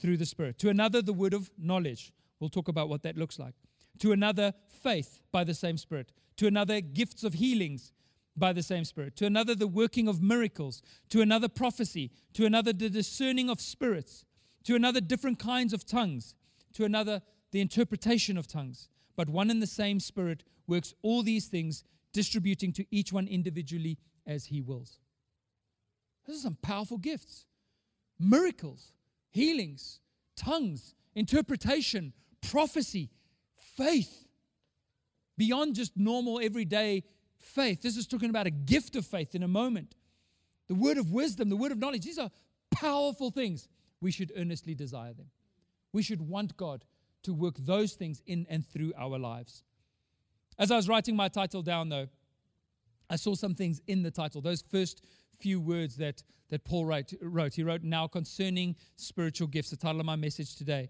through 0.00 0.16
the 0.16 0.26
Spirit. 0.26 0.58
To 0.60 0.68
another, 0.68 1.02
the 1.02 1.12
word 1.12 1.34
of 1.34 1.50
knowledge. 1.58 2.12
We'll 2.38 2.50
talk 2.50 2.68
about 2.68 2.88
what 2.88 3.02
that 3.02 3.16
looks 3.16 3.38
like. 3.38 3.54
To 4.00 4.12
another, 4.12 4.54
faith 4.82 5.20
by 5.30 5.44
the 5.44 5.54
same 5.54 5.76
Spirit. 5.76 6.12
To 6.38 6.46
another, 6.46 6.80
gifts 6.80 7.22
of 7.22 7.34
healings 7.34 7.92
by 8.36 8.52
the 8.52 8.62
same 8.62 8.84
Spirit. 8.84 9.16
To 9.16 9.26
another, 9.26 9.54
the 9.54 9.66
working 9.66 10.08
of 10.08 10.22
miracles. 10.22 10.82
To 11.10 11.20
another, 11.20 11.48
prophecy. 11.48 12.10
To 12.34 12.46
another, 12.46 12.72
the 12.72 12.88
discerning 12.88 13.50
of 13.50 13.60
spirits. 13.60 14.24
To 14.64 14.74
another, 14.74 15.00
different 15.00 15.38
kinds 15.38 15.72
of 15.72 15.86
tongues. 15.86 16.34
To 16.74 16.84
another, 16.84 17.22
the 17.50 17.60
interpretation 17.60 18.36
of 18.36 18.46
tongues. 18.46 18.88
But 19.16 19.28
one 19.28 19.50
and 19.50 19.62
the 19.62 19.66
same 19.66 20.00
Spirit 20.00 20.44
works 20.66 20.94
all 21.02 21.22
these 21.22 21.46
things, 21.46 21.84
distributing 22.12 22.72
to 22.74 22.86
each 22.90 23.12
one 23.12 23.26
individually 23.26 23.98
as 24.26 24.46
He 24.46 24.60
wills. 24.60 24.98
Those 26.26 26.38
are 26.38 26.42
some 26.42 26.58
powerful 26.62 26.98
gifts 26.98 27.46
miracles, 28.18 28.92
healings, 29.30 30.00
tongues, 30.36 30.94
interpretation, 31.14 32.12
prophecy, 32.40 33.10
faith. 33.76 34.26
Beyond 35.38 35.74
just 35.74 35.96
normal, 35.96 36.38
everyday 36.42 37.04
faith. 37.38 37.80
This 37.80 37.96
is 37.96 38.06
talking 38.06 38.30
about 38.30 38.46
a 38.46 38.50
gift 38.50 38.94
of 38.94 39.06
faith 39.06 39.34
in 39.34 39.42
a 39.42 39.48
moment. 39.48 39.94
The 40.68 40.74
word 40.74 40.98
of 40.98 41.10
wisdom, 41.10 41.48
the 41.48 41.56
word 41.56 41.72
of 41.72 41.78
knowledge, 41.78 42.04
these 42.04 42.18
are 42.18 42.30
powerful 42.70 43.30
things. 43.30 43.66
We 44.00 44.10
should 44.10 44.32
earnestly 44.36 44.74
desire 44.74 45.12
them. 45.12 45.26
We 45.92 46.02
should 46.02 46.20
want 46.20 46.56
God 46.56 46.84
to 47.22 47.34
work 47.34 47.56
those 47.58 47.94
things 47.94 48.22
in 48.26 48.46
and 48.48 48.66
through 48.66 48.92
our 48.96 49.18
lives. 49.18 49.62
As 50.58 50.70
I 50.70 50.76
was 50.76 50.88
writing 50.88 51.16
my 51.16 51.28
title 51.28 51.62
down, 51.62 51.88
though, 51.88 52.08
I 53.08 53.16
saw 53.16 53.34
some 53.34 53.54
things 53.54 53.80
in 53.86 54.02
the 54.02 54.10
title. 54.10 54.40
Those 54.40 54.62
first 54.62 55.04
few 55.40 55.60
words 55.60 55.96
that, 55.96 56.22
that 56.50 56.64
Paul 56.64 56.84
wrote, 56.84 57.12
wrote. 57.20 57.54
He 57.54 57.62
wrote, 57.62 57.82
Now 57.82 58.06
concerning 58.06 58.76
spiritual 58.96 59.48
gifts, 59.48 59.70
the 59.70 59.76
title 59.76 60.00
of 60.00 60.06
my 60.06 60.16
message 60.16 60.56
today. 60.56 60.88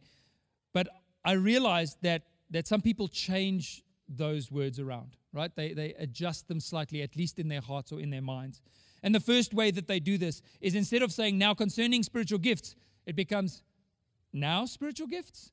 But 0.72 0.88
I 1.24 1.32
realized 1.32 1.98
that, 2.02 2.22
that 2.50 2.66
some 2.66 2.80
people 2.80 3.08
change 3.08 3.82
those 4.08 4.50
words 4.50 4.78
around, 4.80 5.16
right? 5.32 5.54
They, 5.54 5.72
they 5.72 5.94
adjust 5.94 6.48
them 6.48 6.60
slightly, 6.60 7.02
at 7.02 7.16
least 7.16 7.38
in 7.38 7.48
their 7.48 7.60
hearts 7.60 7.92
or 7.92 8.00
in 8.00 8.10
their 8.10 8.22
minds. 8.22 8.60
And 9.02 9.14
the 9.14 9.20
first 9.20 9.54
way 9.54 9.70
that 9.70 9.86
they 9.86 10.00
do 10.00 10.18
this 10.18 10.42
is 10.60 10.74
instead 10.74 11.02
of 11.02 11.12
saying, 11.12 11.38
Now 11.38 11.54
concerning 11.54 12.02
spiritual 12.02 12.38
gifts, 12.38 12.74
it 13.06 13.16
becomes, 13.16 13.62
Now 14.32 14.64
spiritual 14.66 15.06
gifts? 15.06 15.52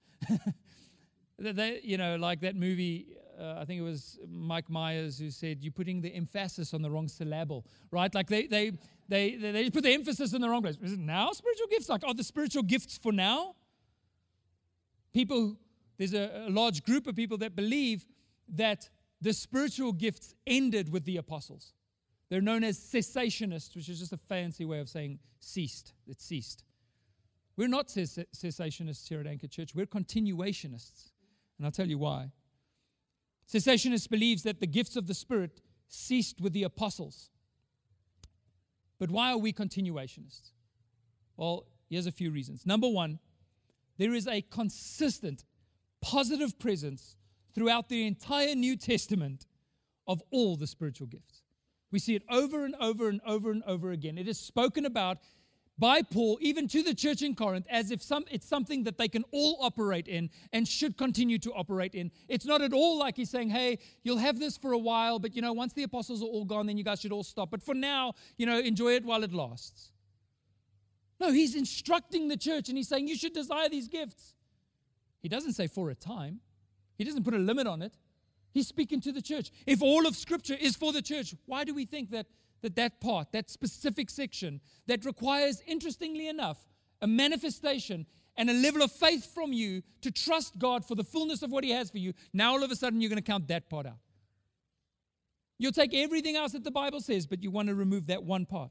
they, 1.39 1.81
you 1.83 1.97
know, 1.97 2.15
like 2.15 2.41
that 2.41 2.55
movie, 2.55 3.07
uh, 3.39 3.59
I 3.59 3.65
think 3.65 3.79
it 3.79 3.83
was 3.83 4.19
Mike 4.29 4.69
Myers 4.69 5.19
who 5.19 5.29
said, 5.29 5.59
You're 5.61 5.71
putting 5.71 6.01
the 6.01 6.13
emphasis 6.13 6.73
on 6.73 6.81
the 6.81 6.89
wrong 6.89 7.07
syllable, 7.07 7.65
right? 7.91 8.13
Like 8.13 8.27
they, 8.27 8.47
they, 8.47 8.71
they, 9.07 9.35
they, 9.35 9.51
they 9.51 9.69
put 9.69 9.83
the 9.83 9.93
emphasis 9.93 10.33
in 10.33 10.41
the 10.41 10.49
wrong 10.49 10.61
place. 10.61 10.77
Is 10.81 10.93
it 10.93 10.99
now 10.99 11.31
spiritual 11.31 11.67
gifts? 11.67 11.89
Like, 11.89 12.03
are 12.05 12.13
the 12.13 12.23
spiritual 12.23 12.63
gifts 12.63 12.97
for 12.97 13.11
now? 13.11 13.55
People, 15.13 15.57
there's 15.97 16.13
a, 16.13 16.45
a 16.47 16.49
large 16.49 16.83
group 16.83 17.07
of 17.07 17.15
people 17.15 17.37
that 17.39 17.55
believe 17.55 18.05
that 18.49 18.89
the 19.21 19.33
spiritual 19.33 19.91
gifts 19.91 20.35
ended 20.45 20.91
with 20.91 21.05
the 21.05 21.17
apostles. 21.17 21.73
They're 22.29 22.41
known 22.41 22.63
as 22.63 22.77
cessationists, 22.77 23.75
which 23.75 23.89
is 23.89 23.99
just 23.99 24.13
a 24.13 24.17
fancy 24.17 24.65
way 24.65 24.79
of 24.79 24.89
saying 24.89 25.19
ceased. 25.39 25.93
It 26.07 26.21
ceased. 26.21 26.63
We're 27.57 27.67
not 27.67 27.87
cessationists 27.87 29.09
here 29.09 29.19
at 29.19 29.27
Anchor 29.27 29.47
Church, 29.47 29.73
we're 29.73 29.87
continuationists. 29.87 31.11
And 31.57 31.65
I'll 31.65 31.71
tell 31.71 31.87
you 31.87 31.97
why. 31.97 32.31
Cessationist 33.51 34.09
believes 34.09 34.43
that 34.43 34.59
the 34.59 34.67
gifts 34.67 34.95
of 34.95 35.07
the 35.07 35.15
Spirit 35.15 35.61
ceased 35.87 36.39
with 36.39 36.53
the 36.53 36.63
apostles. 36.63 37.31
But 38.99 39.09
why 39.09 39.31
are 39.31 39.37
we 39.37 39.53
continuationists? 39.53 40.51
Well, 41.35 41.65
here's 41.89 42.05
a 42.05 42.11
few 42.11 42.29
reasons. 42.29 42.65
Number 42.65 42.87
one, 42.87 43.19
there 43.97 44.13
is 44.13 44.27
a 44.27 44.41
consistent 44.41 45.45
positive 46.01 46.59
presence 46.59 47.15
throughout 47.55 47.89
the 47.89 48.05
entire 48.05 48.53
New 48.53 48.75
Testament 48.75 49.47
of 50.07 50.21
all 50.29 50.57
the 50.57 50.67
spiritual 50.67 51.07
gifts. 51.07 51.41
We 51.91 51.99
see 51.99 52.15
it 52.15 52.23
over 52.29 52.65
and 52.65 52.75
over 52.79 53.09
and 53.09 53.21
over 53.25 53.49
and 53.49 53.63
over 53.65 53.91
again. 53.91 54.17
It 54.17 54.27
is 54.27 54.39
spoken 54.39 54.85
about 54.85 55.17
by 55.79 56.01
Paul, 56.01 56.37
even 56.41 56.67
to 56.69 56.81
the 56.81 56.93
church 56.93 57.21
in 57.21 57.35
Corinth, 57.35 57.67
as 57.69 57.91
if 57.91 58.01
some, 58.01 58.25
it's 58.31 58.47
something 58.47 58.83
that 58.85 58.97
they 58.97 59.07
can 59.07 59.23
all 59.31 59.57
operate 59.61 60.07
in 60.07 60.29
and 60.51 60.67
should 60.67 60.97
continue 60.97 61.37
to 61.39 61.53
operate 61.53 61.93
in. 61.93 62.11
It's 62.27 62.45
not 62.45 62.61
at 62.61 62.73
all 62.73 62.97
like 62.97 63.15
he's 63.15 63.29
saying, 63.29 63.49
hey, 63.49 63.79
you'll 64.03 64.17
have 64.17 64.39
this 64.39 64.57
for 64.57 64.71
a 64.71 64.77
while, 64.77 65.19
but 65.19 65.35
you 65.35 65.41
know, 65.41 65.53
once 65.53 65.73
the 65.73 65.83
apostles 65.83 66.23
are 66.23 66.25
all 66.25 66.45
gone, 66.45 66.65
then 66.65 66.77
you 66.77 66.83
guys 66.83 67.01
should 67.01 67.11
all 67.11 67.23
stop. 67.23 67.51
But 67.51 67.61
for 67.61 67.75
now, 67.75 68.13
you 68.37 68.45
know, 68.45 68.59
enjoy 68.59 68.93
it 68.93 69.05
while 69.05 69.23
it 69.23 69.33
lasts. 69.33 69.91
No, 71.19 71.31
he's 71.31 71.55
instructing 71.55 72.27
the 72.27 72.37
church 72.37 72.69
and 72.69 72.77
he's 72.77 72.87
saying, 72.87 73.07
you 73.07 73.15
should 73.15 73.33
desire 73.33 73.69
these 73.69 73.87
gifts. 73.87 74.33
He 75.21 75.29
doesn't 75.29 75.53
say 75.53 75.67
for 75.67 75.89
a 75.89 75.95
time, 75.95 76.39
he 76.97 77.03
doesn't 77.03 77.23
put 77.23 77.33
a 77.33 77.39
limit 77.39 77.67
on 77.67 77.81
it. 77.81 77.93
He's 78.51 78.67
speaking 78.67 79.01
to 79.01 79.11
the 79.11 79.21
church. 79.21 79.51
If 79.67 79.83
all 79.83 80.07
of 80.07 80.15
Scripture 80.15 80.55
is 80.59 80.75
for 80.75 80.91
the 80.91 81.01
church, 81.01 81.35
why 81.45 81.63
do 81.63 81.73
we 81.75 81.85
think 81.85 82.09
that 82.11 82.25
that 82.61 82.75
that 82.75 82.99
part, 82.99 83.31
that 83.31 83.49
specific 83.49 84.09
section 84.09 84.61
that 84.87 85.05
requires, 85.05 85.61
interestingly 85.67 86.27
enough, 86.27 86.57
a 87.01 87.07
manifestation 87.07 88.05
and 88.35 88.49
a 88.49 88.53
level 88.53 88.81
of 88.81 88.91
faith 88.91 89.33
from 89.33 89.51
you 89.53 89.81
to 90.01 90.11
trust 90.11 90.57
God 90.57 90.85
for 90.85 90.95
the 90.95 91.03
fullness 91.03 91.41
of 91.41 91.51
what 91.51 91.63
He 91.63 91.71
has 91.71 91.89
for 91.89 91.97
you, 91.97 92.13
now 92.33 92.51
all 92.51 92.63
of 92.63 92.71
a 92.71 92.75
sudden 92.75 93.01
you're 93.01 93.09
going 93.09 93.21
to 93.21 93.31
count 93.31 93.47
that 93.47 93.69
part 93.69 93.85
out. 93.85 93.97
You'll 95.59 95.71
take 95.71 95.93
everything 95.93 96.35
else 96.35 96.51
that 96.51 96.63
the 96.63 96.71
Bible 96.71 96.99
says, 96.99 97.25
but 97.25 97.41
you 97.41 97.49
want 97.49 97.69
to 97.69 97.75
remove 97.75 98.07
that 98.07 98.23
one 98.23 98.45
part. 98.45 98.69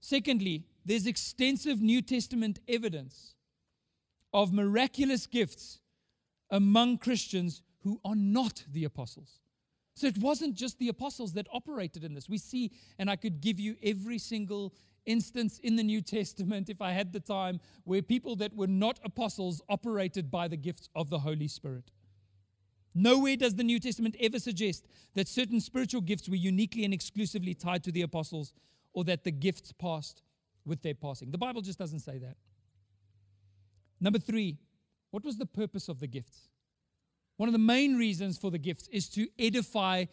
Secondly, 0.00 0.64
there's 0.84 1.06
extensive 1.06 1.80
New 1.80 2.00
Testament 2.00 2.60
evidence 2.68 3.34
of 4.32 4.52
miraculous 4.52 5.26
gifts 5.26 5.80
among 6.50 6.98
Christians 6.98 7.62
who 7.82 8.00
are 8.04 8.14
not 8.14 8.64
the 8.70 8.84
apostles. 8.84 9.40
So 9.98 10.06
it 10.06 10.18
wasn't 10.18 10.54
just 10.54 10.78
the 10.78 10.88
apostles 10.90 11.32
that 11.32 11.48
operated 11.52 12.04
in 12.04 12.14
this. 12.14 12.28
We 12.28 12.38
see, 12.38 12.70
and 13.00 13.10
I 13.10 13.16
could 13.16 13.40
give 13.40 13.58
you 13.58 13.74
every 13.82 14.18
single 14.18 14.72
instance 15.06 15.58
in 15.58 15.74
the 15.74 15.82
New 15.82 16.00
Testament, 16.16 16.70
if 16.70 16.80
I 16.80 16.92
had 16.92 17.12
the 17.12 17.18
time, 17.18 17.58
where 17.82 18.00
people 18.00 18.36
that 18.36 18.54
were 18.54 18.68
not 18.68 19.00
apostles 19.04 19.60
operated 19.68 20.30
by 20.30 20.46
the 20.46 20.56
gifts 20.56 20.88
of 20.94 21.10
the 21.10 21.18
Holy 21.18 21.48
Spirit. 21.48 21.90
Nowhere 22.94 23.36
does 23.36 23.56
the 23.56 23.64
New 23.64 23.80
Testament 23.80 24.14
ever 24.20 24.38
suggest 24.38 24.86
that 25.16 25.26
certain 25.26 25.60
spiritual 25.60 26.00
gifts 26.00 26.28
were 26.28 26.36
uniquely 26.36 26.84
and 26.84 26.94
exclusively 26.94 27.54
tied 27.54 27.82
to 27.82 27.90
the 27.90 28.02
apostles 28.02 28.52
or 28.92 29.02
that 29.02 29.24
the 29.24 29.32
gifts 29.32 29.72
passed 29.72 30.22
with 30.64 30.80
their 30.82 30.94
passing. 30.94 31.32
The 31.32 31.38
Bible 31.38 31.60
just 31.60 31.78
doesn't 31.78 32.00
say 32.00 32.18
that. 32.18 32.36
Number 34.00 34.20
three, 34.20 34.58
what 35.10 35.24
was 35.24 35.38
the 35.38 35.46
purpose 35.46 35.88
of 35.88 35.98
the 35.98 36.06
gifts? 36.06 36.50
One 37.38 37.48
of 37.48 37.52
the 37.52 37.58
main 37.58 37.96
reasons 37.96 38.36
for 38.36 38.50
the 38.50 38.58
gifts 38.58 38.88
is 38.88 39.08
to 39.10 39.28
edify 39.38 40.04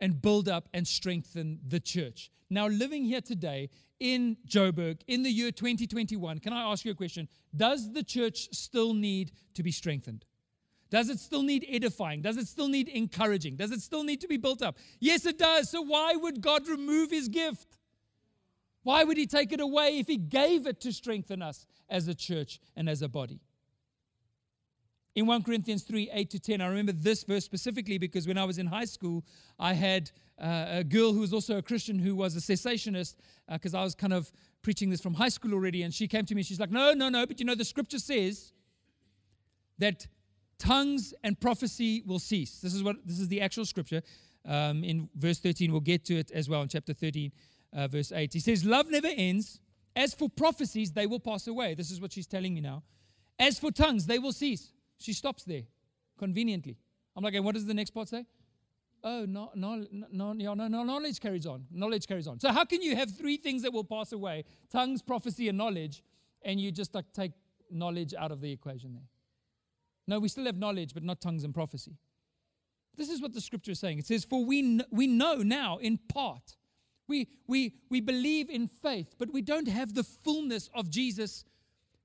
and 0.00 0.20
build 0.20 0.48
up 0.48 0.68
and 0.74 0.86
strengthen 0.86 1.58
the 1.66 1.80
church. 1.80 2.30
Now, 2.50 2.68
living 2.68 3.04
here 3.04 3.22
today 3.22 3.70
in 3.98 4.36
Joburg 4.46 5.00
in 5.06 5.22
the 5.22 5.30
year 5.30 5.50
2021, 5.50 6.38
can 6.40 6.52
I 6.52 6.70
ask 6.70 6.84
you 6.84 6.92
a 6.92 6.94
question? 6.94 7.26
Does 7.56 7.92
the 7.92 8.02
church 8.02 8.48
still 8.52 8.92
need 8.92 9.32
to 9.54 9.62
be 9.62 9.72
strengthened? 9.72 10.26
Does 10.90 11.08
it 11.08 11.18
still 11.18 11.42
need 11.42 11.66
edifying? 11.68 12.20
Does 12.20 12.36
it 12.36 12.46
still 12.46 12.68
need 12.68 12.88
encouraging? 12.88 13.56
Does 13.56 13.72
it 13.72 13.80
still 13.80 14.04
need 14.04 14.20
to 14.20 14.28
be 14.28 14.36
built 14.36 14.62
up? 14.62 14.76
Yes, 15.00 15.24
it 15.24 15.38
does. 15.38 15.70
So, 15.70 15.80
why 15.80 16.14
would 16.14 16.42
God 16.42 16.68
remove 16.68 17.10
his 17.10 17.28
gift? 17.28 17.78
Why 18.82 19.02
would 19.04 19.16
he 19.16 19.26
take 19.26 19.52
it 19.52 19.60
away 19.60 19.98
if 19.98 20.06
he 20.06 20.18
gave 20.18 20.66
it 20.66 20.82
to 20.82 20.92
strengthen 20.92 21.40
us 21.40 21.66
as 21.88 22.06
a 22.08 22.14
church 22.14 22.60
and 22.76 22.90
as 22.90 23.00
a 23.00 23.08
body? 23.08 23.40
In 25.14 25.26
1 25.26 25.42
Corinthians 25.42 25.82
3 25.82 26.10
8 26.12 26.30
to 26.30 26.38
10. 26.38 26.60
I 26.60 26.66
remember 26.66 26.92
this 26.92 27.24
verse 27.24 27.44
specifically 27.44 27.98
because 27.98 28.26
when 28.26 28.38
I 28.38 28.44
was 28.44 28.58
in 28.58 28.66
high 28.66 28.84
school, 28.84 29.24
I 29.58 29.74
had 29.74 30.10
uh, 30.38 30.66
a 30.68 30.84
girl 30.84 31.12
who 31.12 31.20
was 31.20 31.32
also 31.32 31.58
a 31.58 31.62
Christian 31.62 31.98
who 31.98 32.16
was 32.16 32.36
a 32.36 32.40
cessationist 32.40 33.16
because 33.50 33.74
uh, 33.74 33.80
I 33.80 33.84
was 33.84 33.94
kind 33.94 34.12
of 34.12 34.32
preaching 34.62 34.90
this 34.90 35.00
from 35.00 35.14
high 35.14 35.28
school 35.28 35.52
already. 35.54 35.82
And 35.82 35.94
she 35.94 36.08
came 36.08 36.24
to 36.26 36.34
me, 36.34 36.40
and 36.40 36.46
she's 36.46 36.60
like, 36.60 36.70
No, 36.70 36.92
no, 36.92 37.08
no, 37.08 37.26
but 37.26 37.38
you 37.38 37.46
know, 37.46 37.54
the 37.54 37.64
scripture 37.64 37.98
says 37.98 38.52
that 39.78 40.06
tongues 40.58 41.14
and 41.22 41.38
prophecy 41.40 42.02
will 42.06 42.18
cease. 42.18 42.60
This 42.60 42.74
is 42.74 42.82
what 42.82 42.96
this 43.06 43.20
is 43.20 43.28
the 43.28 43.40
actual 43.40 43.64
scripture. 43.64 44.02
Um, 44.46 44.84
in 44.84 45.08
verse 45.14 45.38
13, 45.38 45.72
we'll 45.72 45.80
get 45.80 46.04
to 46.06 46.16
it 46.16 46.30
as 46.30 46.50
well 46.50 46.60
in 46.60 46.68
chapter 46.68 46.92
13, 46.92 47.32
uh, 47.72 47.88
verse 47.88 48.12
8. 48.12 48.32
He 48.32 48.40
says, 48.40 48.64
Love 48.64 48.90
never 48.90 49.08
ends. 49.08 49.60
As 49.96 50.12
for 50.12 50.28
prophecies, 50.28 50.92
they 50.92 51.06
will 51.06 51.20
pass 51.20 51.46
away. 51.46 51.74
This 51.74 51.90
is 51.90 52.00
what 52.00 52.12
she's 52.12 52.26
telling 52.26 52.52
me 52.52 52.60
now. 52.60 52.82
As 53.38 53.58
for 53.58 53.70
tongues, 53.70 54.06
they 54.06 54.18
will 54.18 54.32
cease. 54.32 54.73
She 54.98 55.12
stops 55.12 55.44
there 55.44 55.62
conveniently. 56.18 56.78
I'm 57.16 57.22
like, 57.22 57.34
and 57.34 57.44
what 57.44 57.54
does 57.54 57.66
the 57.66 57.74
next 57.74 57.90
part 57.90 58.08
say? 58.08 58.26
Oh, 59.02 59.26
no, 59.26 59.50
no, 59.54 59.84
no, 60.10 60.32
no, 60.32 60.54
no, 60.54 60.82
knowledge 60.82 61.20
carries 61.20 61.44
on. 61.46 61.66
Knowledge 61.70 62.06
carries 62.06 62.26
on. 62.26 62.40
So 62.40 62.50
how 62.50 62.64
can 62.64 62.80
you 62.80 62.96
have 62.96 63.14
three 63.14 63.36
things 63.36 63.62
that 63.62 63.72
will 63.72 63.84
pass 63.84 64.12
away? 64.12 64.44
Tongues, 64.72 65.02
prophecy, 65.02 65.48
and 65.48 65.58
knowledge, 65.58 66.02
and 66.42 66.58
you 66.58 66.72
just 66.72 66.94
like 66.94 67.04
take 67.12 67.32
knowledge 67.70 68.14
out 68.14 68.32
of 68.32 68.40
the 68.40 68.50
equation 68.50 68.94
there. 68.94 69.04
No, 70.06 70.20
we 70.20 70.28
still 70.28 70.46
have 70.46 70.56
knowledge, 70.56 70.94
but 70.94 71.02
not 71.02 71.20
tongues 71.20 71.44
and 71.44 71.52
prophecy. 71.52 71.96
This 72.96 73.10
is 73.10 73.20
what 73.20 73.34
the 73.34 73.40
scripture 73.40 73.72
is 73.72 73.80
saying. 73.80 73.98
It 73.98 74.06
says, 74.06 74.24
For 74.24 74.44
we, 74.44 74.62
kn- 74.62 74.84
we 74.90 75.06
know 75.06 75.36
now 75.36 75.78
in 75.78 75.98
part. 75.98 76.56
We, 77.06 77.28
we, 77.46 77.74
we 77.90 78.00
believe 78.00 78.48
in 78.48 78.66
faith, 78.66 79.14
but 79.18 79.30
we 79.32 79.42
don't 79.42 79.68
have 79.68 79.94
the 79.94 80.04
fullness 80.04 80.70
of 80.74 80.88
Jesus 80.88 81.44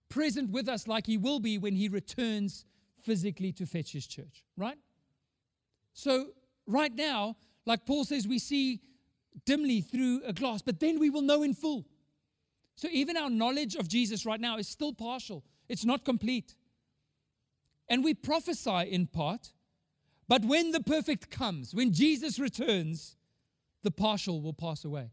present 0.09 0.49
with 0.49 0.67
us 0.67 0.87
like 0.87 1.05
he 1.05 1.17
will 1.17 1.39
be 1.39 1.57
when 1.57 1.75
he 1.75 1.87
returns 1.87 2.65
physically 3.03 3.51
to 3.53 3.65
fetch 3.65 3.91
his 3.91 4.07
church, 4.07 4.43
right? 4.57 4.77
So 5.93 6.27
right 6.65 6.93
now, 6.93 7.35
like 7.65 7.85
Paul 7.85 8.05
says, 8.05 8.27
we 8.27 8.39
see 8.39 8.81
dimly 9.45 9.81
through 9.81 10.21
a 10.25 10.33
glass, 10.33 10.61
but 10.61 10.79
then 10.79 10.99
we 10.99 11.09
will 11.09 11.21
know 11.21 11.43
in 11.43 11.53
full. 11.53 11.85
So 12.75 12.87
even 12.91 13.17
our 13.17 13.29
knowledge 13.29 13.75
of 13.75 13.87
Jesus 13.87 14.25
right 14.25 14.39
now 14.39 14.57
is 14.57 14.67
still 14.67 14.93
partial, 14.93 15.43
it's 15.67 15.85
not 15.85 16.05
complete. 16.05 16.55
And 17.89 18.03
we 18.03 18.13
prophesy 18.13 18.89
in 18.91 19.07
part, 19.07 19.51
but 20.27 20.45
when 20.45 20.71
the 20.71 20.79
perfect 20.79 21.31
comes, 21.31 21.73
when 21.73 21.91
Jesus 21.91 22.37
returns, 22.37 23.17
the 23.83 23.91
partial 23.91 24.41
will 24.41 24.53
pass 24.53 24.85
away. 24.85 25.09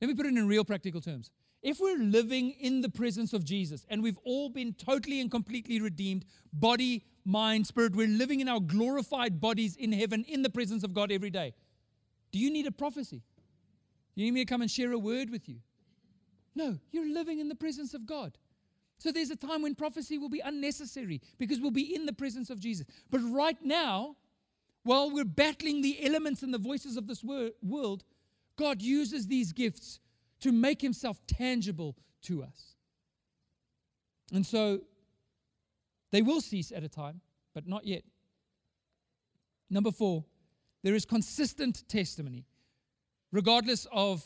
Let 0.00 0.08
me 0.08 0.14
put 0.14 0.26
it 0.26 0.36
in 0.36 0.48
real 0.48 0.64
practical 0.64 1.00
terms. 1.00 1.30
If 1.62 1.78
we're 1.78 1.98
living 1.98 2.50
in 2.52 2.80
the 2.80 2.88
presence 2.88 3.32
of 3.32 3.44
Jesus 3.44 3.84
and 3.90 4.02
we've 4.02 4.18
all 4.24 4.48
been 4.48 4.72
totally 4.72 5.20
and 5.20 5.30
completely 5.30 5.80
redeemed, 5.80 6.24
body, 6.52 7.04
mind, 7.24 7.66
spirit, 7.66 7.94
we're 7.94 8.08
living 8.08 8.40
in 8.40 8.48
our 8.48 8.60
glorified 8.60 9.40
bodies 9.40 9.76
in 9.76 9.92
heaven 9.92 10.24
in 10.26 10.42
the 10.42 10.48
presence 10.50 10.82
of 10.84 10.94
God 10.94 11.12
every 11.12 11.30
day. 11.30 11.52
Do 12.32 12.38
you 12.38 12.50
need 12.50 12.66
a 12.66 12.72
prophecy? 12.72 13.22
Do 14.14 14.22
you 14.22 14.26
need 14.26 14.34
me 14.34 14.44
to 14.44 14.48
come 14.48 14.62
and 14.62 14.70
share 14.70 14.92
a 14.92 14.98
word 14.98 15.30
with 15.30 15.48
you? 15.48 15.56
No, 16.54 16.78
you're 16.92 17.12
living 17.12 17.40
in 17.40 17.48
the 17.48 17.54
presence 17.54 17.92
of 17.92 18.06
God. 18.06 18.38
So 18.98 19.12
there's 19.12 19.30
a 19.30 19.36
time 19.36 19.62
when 19.62 19.74
prophecy 19.74 20.18
will 20.18 20.28
be 20.28 20.40
unnecessary 20.40 21.20
because 21.38 21.60
we'll 21.60 21.70
be 21.70 21.94
in 21.94 22.06
the 22.06 22.12
presence 22.12 22.50
of 22.50 22.58
Jesus. 22.58 22.86
But 23.10 23.20
right 23.20 23.56
now, 23.62 24.16
while 24.82 25.10
we're 25.10 25.24
battling 25.24 25.82
the 25.82 26.04
elements 26.04 26.42
and 26.42 26.52
the 26.52 26.58
voices 26.58 26.96
of 26.96 27.06
this 27.06 27.22
world, 27.22 28.04
God 28.56 28.82
uses 28.82 29.26
these 29.26 29.52
gifts 29.52 30.00
to 30.40 30.52
make 30.52 30.80
himself 30.80 31.18
tangible 31.26 31.96
to 32.22 32.42
us. 32.42 32.74
And 34.32 34.46
so 34.46 34.80
they 36.12 36.22
will 36.22 36.40
cease 36.40 36.72
at 36.72 36.84
a 36.84 36.88
time, 36.88 37.20
but 37.54 37.66
not 37.66 37.86
yet. 37.86 38.04
Number 39.68 39.90
four, 39.90 40.24
there 40.82 40.94
is 40.94 41.04
consistent 41.04 41.88
testimony, 41.88 42.46
regardless 43.32 43.86
of, 43.92 44.24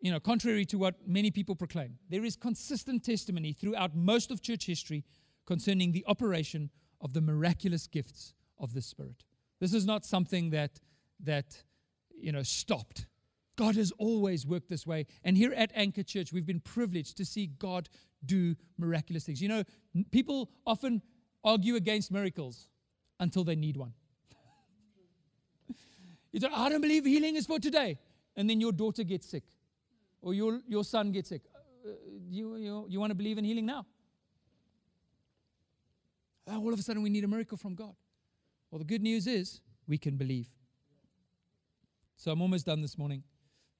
you 0.00 0.10
know, 0.10 0.20
contrary 0.20 0.64
to 0.66 0.78
what 0.78 0.96
many 1.06 1.30
people 1.30 1.54
proclaim. 1.54 1.98
There 2.08 2.24
is 2.24 2.36
consistent 2.36 3.04
testimony 3.04 3.52
throughout 3.52 3.94
most 3.94 4.30
of 4.30 4.42
church 4.42 4.66
history 4.66 5.04
concerning 5.46 5.92
the 5.92 6.04
operation 6.06 6.70
of 7.00 7.12
the 7.12 7.20
miraculous 7.20 7.86
gifts 7.86 8.34
of 8.58 8.74
the 8.74 8.82
Spirit. 8.82 9.24
This 9.60 9.72
is 9.72 9.86
not 9.86 10.04
something 10.04 10.50
that, 10.50 10.80
that 11.20 11.62
you 12.20 12.32
know, 12.32 12.42
stopped. 12.42 13.06
God 13.56 13.76
has 13.76 13.92
always 13.98 14.46
worked 14.46 14.68
this 14.68 14.86
way. 14.86 15.06
And 15.24 15.36
here 15.36 15.52
at 15.52 15.70
Anchor 15.74 16.02
Church, 16.02 16.32
we've 16.32 16.46
been 16.46 16.60
privileged 16.60 17.16
to 17.18 17.24
see 17.24 17.46
God 17.46 17.88
do 18.24 18.56
miraculous 18.78 19.24
things. 19.24 19.42
You 19.42 19.48
know, 19.48 19.64
people 20.10 20.50
often 20.66 21.02
argue 21.44 21.76
against 21.76 22.10
miracles 22.10 22.68
until 23.20 23.44
they 23.44 23.56
need 23.56 23.76
one. 23.76 23.92
you 26.32 26.40
say, 26.40 26.48
I 26.52 26.68
don't 26.68 26.80
believe 26.80 27.04
healing 27.04 27.36
is 27.36 27.46
for 27.46 27.58
today. 27.58 27.98
And 28.36 28.48
then 28.48 28.60
your 28.60 28.72
daughter 28.72 29.04
gets 29.04 29.28
sick 29.28 29.44
or 30.22 30.32
your, 30.32 30.60
your 30.66 30.84
son 30.84 31.12
gets 31.12 31.28
sick. 31.28 31.42
Uh, 31.84 31.90
you, 32.30 32.56
you, 32.56 32.86
you 32.88 33.00
want 33.00 33.10
to 33.10 33.14
believe 33.14 33.38
in 33.38 33.44
healing 33.44 33.66
now? 33.66 33.84
Oh, 36.48 36.60
all 36.60 36.72
of 36.72 36.78
a 36.78 36.82
sudden, 36.82 37.02
we 37.02 37.10
need 37.10 37.24
a 37.24 37.28
miracle 37.28 37.58
from 37.58 37.74
God. 37.74 37.94
Well, 38.70 38.78
the 38.78 38.84
good 38.84 39.02
news 39.02 39.26
is 39.26 39.60
we 39.86 39.98
can 39.98 40.16
believe. 40.16 40.48
So 42.16 42.30
I'm 42.30 42.40
almost 42.40 42.66
done 42.66 42.80
this 42.80 42.96
morning. 42.96 43.22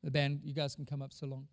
The 0.03 0.11
band, 0.11 0.41
you 0.45 0.53
guys 0.53 0.75
can 0.75 0.85
come 0.85 1.03
up 1.03 1.13
so 1.13 1.27
long. 1.27 1.47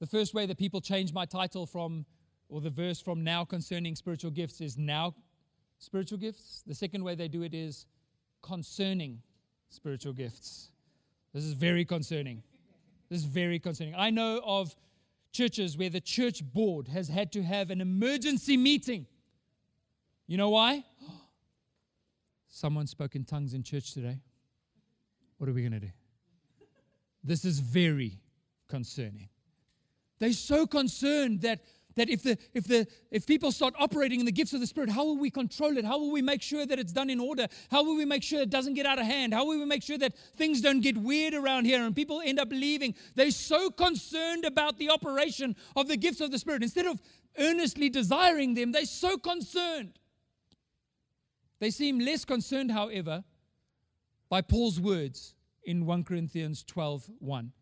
The 0.00 0.06
first 0.06 0.34
way 0.34 0.46
that 0.46 0.58
people 0.58 0.80
change 0.80 1.12
my 1.12 1.24
title 1.24 1.66
from, 1.66 2.04
or 2.48 2.60
the 2.60 2.70
verse 2.70 3.00
from 3.00 3.24
now 3.24 3.44
concerning 3.44 3.94
spiritual 3.96 4.30
gifts 4.30 4.60
is 4.60 4.76
now 4.76 5.14
spiritual 5.78 6.18
gifts. 6.18 6.62
The 6.66 6.74
second 6.74 7.04
way 7.04 7.14
they 7.14 7.28
do 7.28 7.42
it 7.42 7.54
is 7.54 7.86
concerning 8.42 9.22
spiritual 9.68 10.12
gifts. 10.12 10.70
This 11.32 11.44
is 11.44 11.52
very 11.52 11.84
concerning. 11.84 12.42
This 13.08 13.20
is 13.20 13.24
very 13.24 13.58
concerning. 13.58 13.94
I 13.96 14.10
know 14.10 14.40
of 14.44 14.74
churches 15.32 15.76
where 15.76 15.90
the 15.90 16.00
church 16.00 16.42
board 16.44 16.88
has 16.88 17.08
had 17.08 17.32
to 17.32 17.42
have 17.42 17.70
an 17.70 17.80
emergency 17.80 18.56
meeting. 18.56 19.06
You 20.26 20.36
know 20.36 20.50
why? 20.50 20.84
Someone 22.48 22.86
spoke 22.86 23.14
in 23.14 23.24
tongues 23.24 23.54
in 23.54 23.62
church 23.62 23.94
today. 23.94 24.20
What 25.38 25.48
are 25.48 25.52
we 25.52 25.62
going 25.62 25.72
to 25.72 25.80
do? 25.80 25.92
This 27.28 27.44
is 27.44 27.60
very 27.60 28.22
concerning. 28.68 29.28
They're 30.18 30.32
so 30.32 30.66
concerned 30.66 31.42
that, 31.42 31.60
that 31.94 32.08
if, 32.08 32.22
the, 32.22 32.38
if, 32.54 32.66
the, 32.66 32.86
if 33.10 33.26
people 33.26 33.52
start 33.52 33.74
operating 33.78 34.20
in 34.20 34.24
the 34.24 34.32
gifts 34.32 34.54
of 34.54 34.60
the 34.60 34.66
Spirit, 34.66 34.88
how 34.88 35.04
will 35.04 35.18
we 35.18 35.30
control 35.30 35.76
it? 35.76 35.84
How 35.84 35.98
will 35.98 36.10
we 36.10 36.22
make 36.22 36.40
sure 36.40 36.64
that 36.64 36.78
it's 36.78 36.90
done 36.90 37.10
in 37.10 37.20
order? 37.20 37.46
How 37.70 37.84
will 37.84 37.98
we 37.98 38.06
make 38.06 38.22
sure 38.22 38.40
it 38.40 38.48
doesn't 38.48 38.72
get 38.72 38.86
out 38.86 38.98
of 38.98 39.04
hand? 39.04 39.34
How 39.34 39.44
will 39.44 39.58
we 39.58 39.66
make 39.66 39.82
sure 39.82 39.98
that 39.98 40.16
things 40.36 40.62
don't 40.62 40.80
get 40.80 40.96
weird 40.96 41.34
around 41.34 41.66
here 41.66 41.84
and 41.84 41.94
people 41.94 42.22
end 42.24 42.40
up 42.40 42.48
leaving? 42.50 42.94
They're 43.14 43.30
so 43.30 43.68
concerned 43.68 44.46
about 44.46 44.78
the 44.78 44.88
operation 44.88 45.54
of 45.76 45.86
the 45.86 45.98
gifts 45.98 46.22
of 46.22 46.30
the 46.30 46.38
Spirit. 46.38 46.62
Instead 46.62 46.86
of 46.86 46.98
earnestly 47.38 47.90
desiring 47.90 48.54
them, 48.54 48.72
they're 48.72 48.86
so 48.86 49.18
concerned. 49.18 49.98
They 51.60 51.70
seem 51.70 51.98
less 51.98 52.24
concerned, 52.24 52.70
however, 52.70 53.22
by 54.30 54.40
Paul's 54.40 54.80
words 54.80 55.34
in 55.68 55.84
1 55.84 56.04
Corinthians 56.04 56.64
12 56.64 57.10
1. 57.18 57.52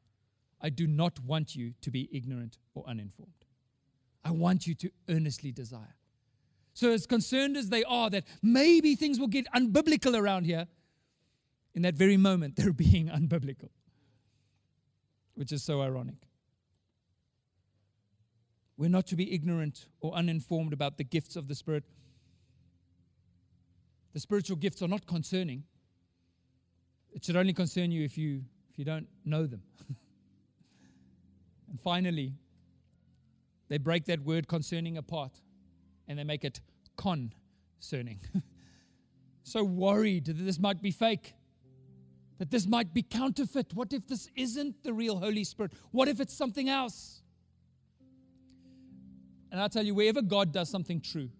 I 0.63 0.71
do 0.71 0.87
not 0.87 1.19
want 1.19 1.57
you 1.57 1.75
to 1.81 1.91
be 1.91 2.09
ignorant 2.13 2.57
or 2.73 2.85
uninformed. 2.87 3.45
I 4.25 4.31
want 4.31 4.65
you 4.65 4.77
to 4.77 4.91
earnestly 5.09 5.51
desire. 5.51 5.97
So, 6.73 6.93
as 6.93 7.05
concerned 7.05 7.57
as 7.57 7.69
they 7.69 7.83
are 7.83 8.09
that 8.11 8.23
maybe 8.43 8.95
things 8.95 9.19
will 9.19 9.27
get 9.27 9.47
unbiblical 9.53 10.17
around 10.17 10.45
here, 10.45 10.69
in 11.75 11.83
that 11.83 11.95
very 11.95 12.17
moment, 12.17 12.55
they're 12.55 12.73
being 12.89 13.09
unbiblical, 13.09 13.71
which 15.35 15.51
is 15.51 15.65
so 15.65 15.83
ironic. 15.83 16.29
We're 18.77 18.89
not 18.89 19.09
to 19.09 19.17
be 19.17 19.35
ignorant 19.35 19.87
or 20.01 20.15
uninformed 20.15 20.73
about 20.73 20.97
the 20.97 21.05
gifts 21.05 21.35
of 21.35 21.49
the 21.49 21.57
Spirit. 21.57 21.83
The 24.13 24.21
spiritual 24.21 24.59
gifts 24.59 24.81
are 24.81 24.89
not 24.89 25.07
concerning, 25.07 25.65
it 27.17 27.25
should 27.25 27.35
only 27.35 27.55
concern 27.55 27.91
you 27.91 28.05
if 28.05 28.19
you, 28.19 28.43
if 28.71 28.79
you 28.79 28.85
don't 28.85 29.09
know 29.25 29.47
them. 29.47 29.62
and 31.71 31.81
finally, 31.81 32.35
they 33.69 33.79
break 33.79 34.05
that 34.05 34.21
word 34.21 34.47
concerning 34.47 34.99
apart 34.99 35.41
and 36.07 36.19
they 36.19 36.25
make 36.25 36.45
it 36.45 36.61
concerning. 36.99 38.21
so 39.45 39.64
worried 39.64 40.27
that 40.27 40.35
this 40.35 40.59
might 40.59 40.83
be 40.83 40.91
fake, 40.91 41.33
that 42.39 42.51
this 42.51 42.67
might 42.67 42.93
be 42.93 43.03
counterfeit. 43.03 43.73
What 43.73 43.95
if 43.95 44.07
this 44.07 44.29
isn't 44.37 44.83
the 44.83 44.93
real 44.93 45.19
Holy 45.19 45.45
Spirit? 45.45 45.73
What 45.93 46.09
if 46.09 46.21
it's 46.21 46.37
something 46.37 46.69
else? 46.69 47.23
And 49.51 49.59
I 49.59 49.69
tell 49.69 49.87
you, 49.87 49.95
wherever 49.95 50.21
God 50.21 50.53
does 50.53 50.69
something 50.69 51.01
true, 51.01 51.31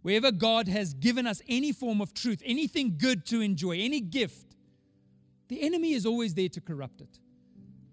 wherever 0.00 0.32
God 0.32 0.66
has 0.66 0.94
given 0.94 1.26
us 1.26 1.42
any 1.46 1.72
form 1.72 2.00
of 2.00 2.14
truth, 2.14 2.42
anything 2.42 2.96
good 2.96 3.26
to 3.26 3.42
enjoy, 3.42 3.72
any 3.80 4.00
gift, 4.00 4.47
the 5.48 5.62
enemy 5.62 5.92
is 5.92 6.06
always 6.06 6.34
there 6.34 6.48
to 6.48 6.60
corrupt 6.60 7.00
it. 7.00 7.18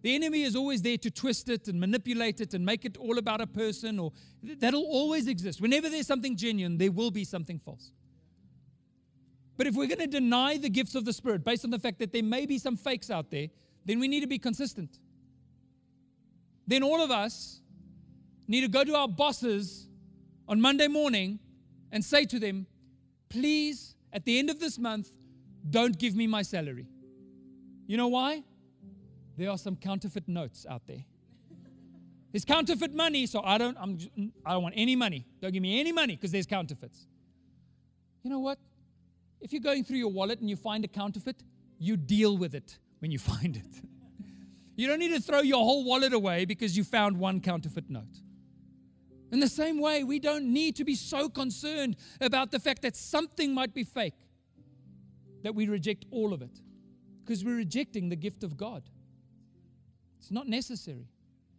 The 0.01 0.14
enemy 0.14 0.43
is 0.43 0.56
always 0.56 0.84
there 0.84 0.97
to 0.97 1.10
twist 1.10 1.49
it 1.49 1.68
and 1.68 1.80
manipulate 1.80 2.39
it 2.39 2.53
and 2.53 2.64
make 2.64 2.86
it 2.86 2.95
all 2.97 3.18
about 3.18 3.41
a 3.41 3.47
person, 3.47 3.97
or 3.97 4.12
that'll 4.43 4.84
always 4.84 5.28
exist. 5.28 5.60
Whenever 5.60 5.89
there's 5.89 6.06
something 6.06 6.36
genuine, 6.36 6.78
there 6.78 6.91
will 6.91 7.10
be 7.10 7.24
something 7.24 7.58
false. 7.58 7.91
But 9.58 9.68
if 9.68 9.74
we're 9.74 9.88
going 9.88 9.99
to 9.99 10.08
deny 10.08 10.58
the 10.58 10.70
gifts 10.70 10.93
of 10.95 11.06
the 11.06 11.14
Spirit 11.14 11.43
based 11.43 11.66
on 11.66 11.72
the 11.72 11.80
fact 11.80 11.97
that 11.99 12.12
there 12.14 12.22
may 12.22 12.45
be 12.45 12.60
some 12.60 12.78
fakes 12.78 13.10
out 13.10 13.32
there, 13.32 13.47
then 13.84 13.99
we 13.99 14.08
need 14.08 14.20
to 14.20 14.28
be 14.28 14.38
consistent. 14.38 14.99
Then 16.68 16.84
all 16.84 17.01
of 17.01 17.10
us 17.10 17.62
need 18.47 18.62
to 18.62 18.68
go 18.68 18.84
to 18.84 18.95
our 18.95 19.08
bosses 19.08 19.88
on 20.47 20.62
Monday 20.62 20.88
morning 20.88 21.39
and 21.91 22.03
say 22.03 22.26
to 22.26 22.38
them, 22.38 22.68
please, 23.30 23.95
at 24.14 24.26
the 24.26 24.38
end 24.38 24.49
of 24.49 24.60
this 24.60 24.78
month, 24.78 25.10
don't 25.70 25.97
give 25.97 26.16
me 26.16 26.28
my 26.28 26.41
salary. 26.41 26.86
You 27.88 27.98
know 27.98 28.08
why? 28.08 28.44
There 29.38 29.50
are 29.50 29.58
some 29.58 29.76
counterfeit 29.76 30.28
notes 30.28 30.66
out 30.70 30.88
there. 30.88 31.04
There's 32.32 32.46
counterfeit 32.46 32.94
money, 32.94 33.26
so 33.28 33.42
I 33.44 33.58
don't, 33.58 33.78
I'm, 33.80 33.98
I 34.46 34.54
don't 34.54 34.64
want 34.64 34.76
any 34.78 34.96
money. 34.96 35.26
Don't 35.42 35.54
give 35.54 35.62
me 35.62 35.80
any 35.80 35.92
money 35.92 36.16
because 36.16 36.32
there's 36.32 36.46
counterfeits. 36.46 37.08
You 38.24 38.30
know 38.30 38.40
what? 38.40 38.60
If 39.40 39.54
you're 39.54 39.62
going 39.62 39.84
through 39.84 39.98
your 39.98 40.12
wallet 40.12 40.40
and 40.40 40.50
you 40.50 40.56
find 40.56 40.84
a 40.84 40.88
counterfeit, 40.88 41.44
you 41.80 41.96
deal 41.96 42.38
with 42.38 42.56
it 42.56 42.78
when 43.00 43.12
you 43.12 43.20
find 43.34 43.56
it. 43.56 43.82
You 44.76 44.88
don't 44.88 45.00
need 45.00 45.14
to 45.14 45.22
throw 45.22 45.40
your 45.42 45.64
whole 45.64 45.86
wallet 45.86 46.12
away 46.12 46.46
because 46.46 46.76
you 46.76 46.84
found 46.84 47.18
one 47.18 47.40
counterfeit 47.40 47.90
note. 47.90 48.22
In 49.32 49.40
the 49.40 49.48
same 49.48 49.80
way, 49.80 50.04
we 50.04 50.20
don't 50.20 50.52
need 50.52 50.76
to 50.78 50.84
be 50.84 50.96
so 50.96 51.30
concerned 51.30 51.96
about 52.22 52.52
the 52.52 52.60
fact 52.60 52.82
that 52.82 52.96
something 52.96 53.54
might 53.54 53.74
be 53.74 53.84
fake 53.84 54.14
that 55.44 55.56
we 55.56 55.68
reject 55.68 56.06
all 56.12 56.34
of 56.34 56.42
it 56.42 56.60
because 57.26 57.43
we're 57.43 57.55
rejecting 57.55 58.09
the 58.09 58.15
gift 58.15 58.43
of 58.43 58.55
God. 58.55 58.84
It's 60.19 60.32
not 60.32 60.47
necessary, 60.47 61.07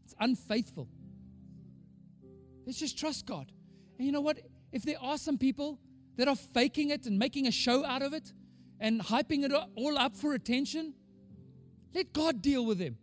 it's 0.05 0.15
unfaithful. 0.21 0.89
Let's 2.65 2.79
just 2.79 2.99
trust 2.99 3.27
God. 3.27 3.53
And 3.99 4.07
you 4.07 4.13
know 4.13 4.21
what? 4.21 4.41
If 4.73 4.83
there 4.83 5.01
are 5.01 5.19
some 5.19 5.39
people 5.39 5.79
that 6.17 6.29
are 6.29 6.37
faking 6.37 6.91
it 6.91 7.07
and 7.07 7.19
making 7.19 7.47
a 7.47 7.53
show 7.53 7.85
out 7.85 8.03
of 8.03 8.13
it 8.13 8.33
and 8.81 9.01
hyping 9.01 9.45
it 9.45 9.53
all 9.53 9.97
up 9.97 10.17
for 10.17 10.35
attention, 10.35 10.95
let 11.95 12.13
God 12.13 12.43
deal 12.43 12.67
with 12.67 12.79
them. 12.79 12.99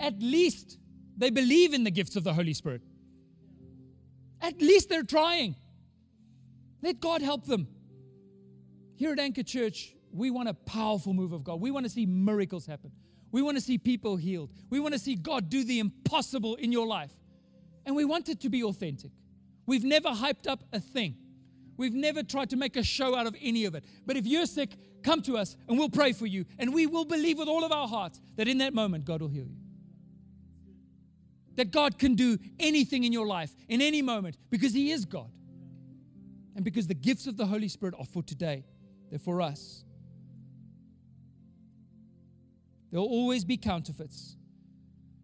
At 0.00 0.20
least 0.20 0.78
they 1.16 1.30
believe 1.30 1.74
in 1.74 1.84
the 1.84 1.90
gifts 1.90 2.16
of 2.16 2.24
the 2.24 2.34
Holy 2.34 2.54
Spirit. 2.54 2.82
At 4.40 4.60
least 4.60 4.88
they're 4.88 5.02
trying. 5.02 5.56
Let 6.82 7.00
God 7.00 7.22
help 7.22 7.46
them. 7.46 7.68
Here 8.96 9.12
at 9.12 9.18
Anchor 9.18 9.42
Church, 9.44 9.94
we 10.12 10.30
want 10.30 10.48
a 10.48 10.54
powerful 10.54 11.12
move 11.12 11.32
of 11.32 11.44
God. 11.44 11.60
We 11.60 11.70
want 11.70 11.86
to 11.86 11.90
see 11.90 12.06
miracles 12.06 12.66
happen. 12.66 12.92
We 13.30 13.42
want 13.42 13.56
to 13.56 13.60
see 13.60 13.78
people 13.78 14.16
healed. 14.16 14.50
We 14.70 14.80
want 14.80 14.94
to 14.94 14.98
see 14.98 15.14
God 15.14 15.50
do 15.50 15.64
the 15.64 15.80
impossible 15.80 16.54
in 16.56 16.72
your 16.72 16.86
life. 16.86 17.12
And 17.84 17.94
we 17.94 18.04
want 18.04 18.28
it 18.28 18.40
to 18.40 18.48
be 18.48 18.62
authentic. 18.64 19.10
We've 19.66 19.84
never 19.84 20.08
hyped 20.08 20.46
up 20.46 20.64
a 20.72 20.80
thing. 20.80 21.16
We've 21.76 21.94
never 21.94 22.22
tried 22.22 22.50
to 22.50 22.56
make 22.56 22.76
a 22.76 22.82
show 22.82 23.14
out 23.14 23.26
of 23.26 23.36
any 23.40 23.64
of 23.64 23.74
it. 23.74 23.84
But 24.06 24.16
if 24.16 24.26
you're 24.26 24.46
sick, 24.46 24.70
come 25.02 25.22
to 25.22 25.36
us 25.36 25.56
and 25.68 25.78
we'll 25.78 25.90
pray 25.90 26.12
for 26.12 26.26
you. 26.26 26.46
And 26.58 26.74
we 26.74 26.86
will 26.86 27.04
believe 27.04 27.38
with 27.38 27.48
all 27.48 27.64
of 27.64 27.72
our 27.72 27.86
hearts 27.86 28.20
that 28.36 28.48
in 28.48 28.58
that 28.58 28.74
moment, 28.74 29.04
God 29.04 29.20
will 29.20 29.28
heal 29.28 29.46
you 29.46 29.56
that 31.58 31.72
God 31.72 31.98
can 31.98 32.14
do 32.14 32.38
anything 32.60 33.02
in 33.02 33.12
your 33.12 33.26
life 33.26 33.50
in 33.68 33.82
any 33.82 34.00
moment 34.00 34.38
because 34.48 34.72
He 34.72 34.92
is 34.92 35.04
God. 35.04 35.30
And 36.54 36.64
because 36.64 36.86
the 36.86 36.94
gifts 36.94 37.26
of 37.26 37.36
the 37.36 37.46
Holy 37.46 37.66
Spirit 37.66 37.96
are 37.98 38.04
for 38.04 38.22
today, 38.22 38.64
they're 39.10 39.18
for 39.18 39.42
us. 39.42 39.84
There'll 42.90 43.06
always 43.06 43.44
be 43.44 43.56
counterfeits, 43.56 44.36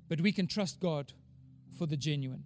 but 0.08 0.20
we 0.20 0.32
can 0.32 0.46
trust 0.46 0.80
God 0.80 1.12
for 1.78 1.86
the 1.86 1.96
genuine. 1.96 2.44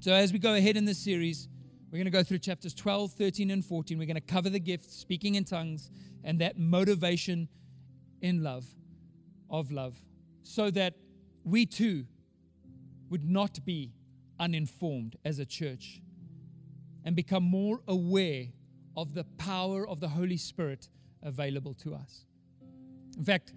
So, 0.00 0.12
as 0.12 0.32
we 0.32 0.38
go 0.38 0.54
ahead 0.54 0.76
in 0.76 0.84
this 0.84 0.98
series, 0.98 1.48
we're 1.90 1.98
going 1.98 2.06
to 2.06 2.10
go 2.10 2.22
through 2.22 2.38
chapters 2.38 2.74
12, 2.74 3.12
13, 3.12 3.50
and 3.50 3.64
14. 3.64 3.98
We're 3.98 4.06
going 4.06 4.14
to 4.14 4.20
cover 4.20 4.50
the 4.50 4.58
gifts, 4.58 4.96
speaking 4.96 5.36
in 5.36 5.44
tongues, 5.44 5.90
and 6.24 6.40
that 6.40 6.58
motivation 6.58 7.48
in 8.20 8.42
love, 8.42 8.64
of 9.50 9.70
love, 9.70 10.00
so 10.42 10.70
that 10.70 10.94
we 11.44 11.66
too 11.66 12.06
would 13.10 13.28
not 13.28 13.64
be 13.64 13.92
uninformed 14.40 15.16
as 15.24 15.38
a 15.38 15.44
church 15.44 16.00
and 17.04 17.14
become 17.14 17.42
more 17.42 17.80
aware 17.86 18.46
of 18.96 19.14
the 19.14 19.24
power 19.36 19.86
of 19.86 20.00
the 20.00 20.08
Holy 20.08 20.36
Spirit 20.36 20.88
available 21.22 21.74
to 21.74 21.94
us. 21.94 22.24
In 23.16 23.24
fact, 23.24 23.52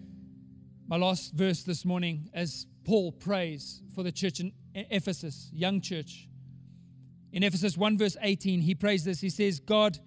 my 0.88 0.97
last 0.97 1.33
verse 1.33 1.63
this 1.63 1.86
morning, 1.86 2.29
as 2.33 2.67
Paul 2.83 3.11
prays 3.11 3.81
for 3.93 4.03
the 4.03 4.11
church 4.11 4.39
in 4.39 4.53
Ephesus, 4.73 5.49
young 5.53 5.81
church, 5.81 6.27
in 7.31 7.43
Ephesus 7.43 7.77
1, 7.77 7.97
verse 7.97 8.15
18, 8.21 8.61
he 8.61 8.75
prays 8.75 9.03
this. 9.03 9.19
He 9.19 9.29
says, 9.29 9.59
God, 9.59 9.97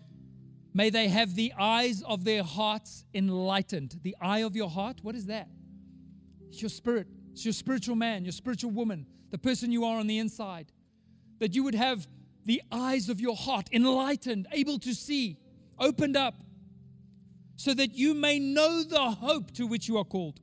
may 0.73 0.89
they 0.89 1.09
have 1.09 1.35
the 1.35 1.53
eyes 1.59 2.03
of 2.03 2.25
their 2.25 2.43
hearts 2.43 3.05
enlightened. 3.13 3.99
The 4.03 4.17
eye 4.21 4.41
of 4.41 4.57
your 4.57 4.71
heart, 4.71 5.01
what 5.03 5.15
is 5.15 5.27
that? 5.27 5.49
It's 6.49 6.63
your 6.63 6.71
spirit, 6.71 7.09
it's 7.33 7.45
your 7.45 7.53
spiritual 7.53 7.97
man, 7.97 8.25
your 8.25 8.33
spiritual 8.33 8.71
woman 8.71 9.07
the 9.31 9.39
person 9.39 9.73
you 9.73 9.85
are 9.85 9.99
on 9.99 10.07
the 10.07 10.19
inside. 10.19 10.73
That 11.39 11.55
you 11.55 11.63
would 11.65 11.75
have 11.75 12.07
the 12.45 12.63
eyes 12.73 13.09
of 13.09 13.21
your 13.21 13.37
heart 13.37 13.69
enlightened, 13.73 14.47
able 14.53 14.79
to 14.81 14.95
see, 14.95 15.39
opened 15.79 16.17
up, 16.17 16.35
so 17.57 17.75
that 17.75 17.95
you 17.95 18.15
may 18.15 18.39
know 18.39 18.83
the 18.83 19.11
hope 19.11 19.53
to 19.53 19.67
which 19.67 19.89
you 19.89 19.99
are 19.99 20.05
called. 20.05 20.41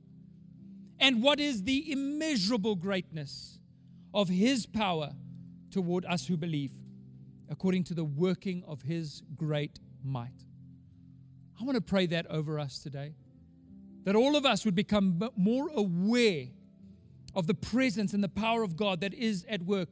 And 0.98 1.22
what 1.22 1.40
is 1.40 1.62
the 1.62 1.90
immeasurable 1.92 2.74
greatness 2.74 3.58
of 4.14 4.28
His 4.28 4.66
power 4.66 5.12
toward 5.70 6.06
us 6.06 6.26
who 6.26 6.36
believe, 6.36 6.72
according 7.50 7.84
to 7.84 7.94
the 7.94 8.04
working 8.04 8.64
of 8.66 8.82
His 8.82 9.22
great 9.36 9.78
might. 10.02 10.44
I 11.60 11.64
want 11.64 11.76
to 11.76 11.82
pray 11.82 12.06
that 12.06 12.26
over 12.28 12.58
us 12.58 12.78
today. 12.78 13.14
That 14.04 14.16
all 14.16 14.36
of 14.36 14.46
us 14.46 14.64
would 14.64 14.74
become 14.74 15.20
more 15.36 15.68
aware 15.74 16.46
of 17.34 17.46
the 17.46 17.54
presence 17.54 18.14
and 18.14 18.24
the 18.24 18.28
power 18.28 18.62
of 18.62 18.76
God 18.76 19.00
that 19.00 19.12
is 19.12 19.44
at 19.48 19.62
work, 19.62 19.90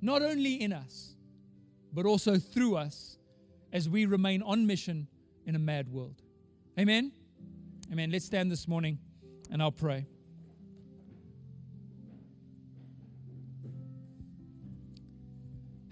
not 0.00 0.22
only 0.22 0.62
in 0.62 0.72
us, 0.72 1.16
but 1.92 2.06
also 2.06 2.38
through 2.38 2.76
us 2.76 3.18
as 3.72 3.88
we 3.88 4.06
remain 4.06 4.42
on 4.42 4.66
mission 4.66 5.08
in 5.44 5.56
a 5.56 5.58
mad 5.58 5.88
world. 5.88 6.22
Amen? 6.78 7.12
Amen. 7.90 8.10
Let's 8.10 8.26
stand 8.26 8.52
this 8.52 8.68
morning 8.68 8.98
and 9.50 9.62
I'll 9.62 9.72
pray. 9.72 10.06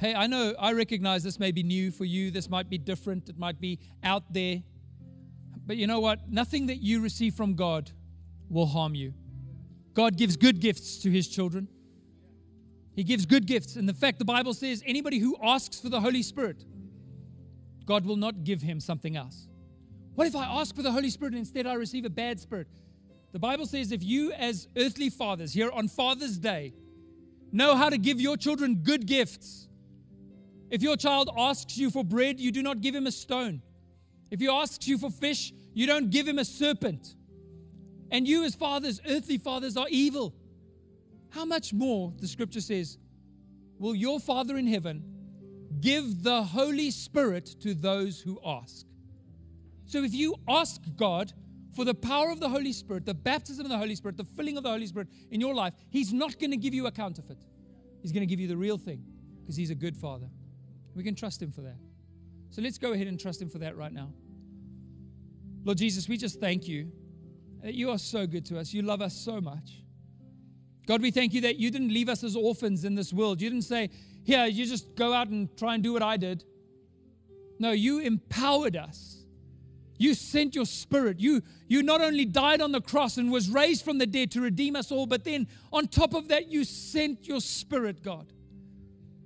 Hey, 0.05 0.14
I 0.14 0.26
know, 0.26 0.55
I 0.59 0.74
recognize 0.74 1.22
this 1.22 1.40
may 1.40 1.50
be 1.50 1.62
new 1.62 1.90
for 1.90 2.05
you. 2.05 2.30
This 2.30 2.50
might 2.50 2.68
be 2.68 2.76
different. 2.76 3.30
It 3.30 3.38
might 3.38 3.59
be 3.59 3.78
out 4.02 4.30
there. 4.30 4.62
But 5.64 5.78
you 5.78 5.86
know 5.86 5.98
what? 5.98 6.28
Nothing 6.28 6.66
that 6.66 6.82
you 6.82 7.00
receive 7.00 7.34
from 7.34 7.55
God 7.55 7.90
will 8.50 8.66
harm 8.66 8.94
you. 8.94 9.14
God 9.94 10.18
gives 10.18 10.36
good 10.36 10.61
gifts 10.61 10.98
to 10.98 11.11
his 11.11 11.26
children. 11.26 11.68
He 12.94 13.02
gives 13.02 13.24
good 13.24 13.46
gifts. 13.46 13.76
And 13.76 13.88
the 13.88 13.94
fact 13.94 14.18
the 14.18 14.26
Bible 14.26 14.52
says 14.52 14.82
anybody 14.84 15.20
who 15.20 15.38
asks 15.42 15.80
for 15.80 15.88
the 15.88 16.02
Holy 16.02 16.22
Spirit, 16.22 16.66
God 17.86 18.05
will 18.05 18.16
not 18.16 18.44
give 18.44 18.61
him 18.61 18.80
something 18.80 19.16
else. 19.16 19.48
What 20.16 20.26
if 20.26 20.36
I 20.36 20.44
ask 20.44 20.76
for 20.76 20.82
the 20.82 20.92
Holy 20.92 21.09
Spirit 21.09 21.32
and 21.32 21.38
instead 21.38 21.66
I 21.66 21.72
receive 21.72 22.05
a 22.05 22.11
bad 22.11 22.38
spirit? 22.38 22.68
The 23.32 23.38
Bible 23.38 23.64
says 23.64 23.90
if 23.90 24.05
you, 24.05 24.32
as 24.32 24.68
earthly 24.76 25.09
fathers, 25.09 25.55
here 25.55 25.70
on 25.70 25.88
Father's 25.88 26.36
Day, 26.36 26.74
know 27.52 27.74
how 27.74 27.88
to 27.88 27.96
give 27.96 28.20
your 28.20 28.36
children 28.36 28.82
good 28.82 29.07
gifts, 29.07 29.66
if 30.75 30.83
your 30.83 30.97
child 30.97 31.31
asks 31.37 31.79
you 31.79 31.91
for 31.91 32.05
bread, 32.05 32.41
you 32.41 32.51
do 32.53 32.62
not 32.62 32.81
give 32.81 32.95
him 32.95 33.07
a 33.07 33.12
stone. 33.12 33.62
If 34.31 34.41
he 34.41 34.49
asks 34.49 34.87
you 34.89 34.99
for 34.99 35.11
fish, 35.11 35.53
you 35.72 35.87
don't 35.87 36.11
give 36.11 36.27
him 36.27 36.39
a 36.39 36.45
serpent 36.45 37.14
and 38.14 38.29
you, 38.29 38.45
as 38.45 38.55
fathers, 38.55 39.01
earthly 39.09 39.39
fathers, 39.39 39.77
are 39.77 39.89
evil, 39.91 40.35
how 41.31 41.45
much 41.45 41.72
more, 41.72 42.12
the 42.20 42.29
scripture 42.29 42.61
says, 42.61 42.97
will 43.79 43.97
your 43.97 44.20
Father 44.20 44.57
in 44.57 44.68
heaven 44.68 45.03
give 45.81 46.22
the 46.22 46.45
Holy 46.45 46.93
Spirit 46.93 47.57
to 47.62 47.75
those 47.75 48.20
who 48.20 48.39
ask? 48.47 48.87
So 49.87 50.05
if 50.05 50.14
you 50.14 50.37
ask 50.49 50.81
God 50.97 51.33
for 51.75 51.85
the 51.85 51.95
power 51.95 52.31
of 52.31 52.39
the 52.39 52.49
Holy 52.49 52.72
Spirit, 52.72 53.05
the 53.05 53.14
baptism 53.14 53.66
of 53.66 53.70
the 53.72 53.79
Holy 53.79 53.97
Spirit, 53.97 54.16
the 54.16 54.25
filling 54.25 54.57
of 54.57 54.62
the 54.62 54.70
Holy 54.70 54.87
Spirit 54.87 55.09
in 55.33 55.41
your 55.41 55.53
life, 55.53 55.75
He's 55.91 56.12
not 56.12 56.39
going 56.39 56.53
to 56.53 56.57
give 56.57 56.72
you 56.72 56.87
a 56.87 56.93
counterfeit. 56.93 57.39
He's 58.01 58.12
going 58.12 58.22
to 58.22 58.27
give 58.27 58.39
you 58.39 58.47
the 58.47 58.57
real 58.57 58.79
thing 58.79 59.03
because 59.41 59.57
He's 59.57 59.70
a 59.70 59.75
good 59.75 59.97
Father. 59.97 60.29
We 60.95 61.03
can 61.03 61.14
trust 61.14 61.42
Him 61.42 61.51
for 61.51 61.62
that. 61.62 61.76
So 62.51 62.62
let's 62.62 62.78
go 62.78 62.92
ahead 62.92 63.07
and 63.07 63.18
trust 63.18 63.42
Him 63.42 63.49
for 63.49 63.59
that 63.59 63.76
right 63.76 63.92
now. 63.92 64.12
Lord 65.64 65.78
Jesus, 65.78 66.09
we 66.09 66.16
just 66.16 66.40
thank 66.40 66.68
you 66.68 66.92
that 67.62 67.74
you 67.74 67.90
are 67.90 67.99
so 67.99 68.26
good 68.26 68.45
to 68.47 68.59
us. 68.59 68.72
You 68.72 68.82
love 68.82 69.01
us 69.01 69.14
so 69.14 69.40
much. 69.40 69.82
God, 70.86 71.01
we 71.01 71.11
thank 71.11 71.32
you 71.32 71.40
that 71.42 71.57
you 71.57 71.70
didn't 71.70 71.92
leave 71.92 72.11
us 72.11 72.22
as 72.22 72.36
orphans 72.36 72.84
in 72.84 72.95
this 72.95 73.12
world. 73.12 73.40
You 73.40 73.49
didn't 73.49 73.64
say, 73.64 73.88
here, 74.22 74.45
you 74.45 74.66
just 74.66 74.95
go 74.95 75.14
out 75.14 75.28
and 75.28 75.49
try 75.57 75.74
and 75.74 75.82
do 75.82 75.95
what 75.95 76.03
I 76.03 76.18
did. 76.18 76.45
No, 77.59 77.70
you 77.70 78.01
empowered 78.01 78.76
us. 78.76 79.24
You 79.97 80.12
sent 80.14 80.55
your 80.55 80.66
spirit. 80.66 81.20
You, 81.20 81.42
you 81.68 81.82
not 81.82 82.03
only 82.03 82.26
died 82.26 82.61
on 82.61 82.72
the 82.72 82.80
cross 82.80 83.16
and 83.16 83.32
was 83.32 83.49
raised 83.49 83.84
from 83.84 83.99
the 83.99 84.07
dead 84.07 84.30
to 84.32 84.40
redeem 84.40 84.76
us 84.76 84.92
all, 84.92 85.07
but 85.07 85.24
then 85.24 85.47
on 85.72 85.86
top 85.86 86.14
of 86.14 86.28
that, 86.28 86.49
you 86.49 86.64
sent 86.64 87.26
your 87.26 87.40
spirit, 87.40 88.03
God. 88.03 88.32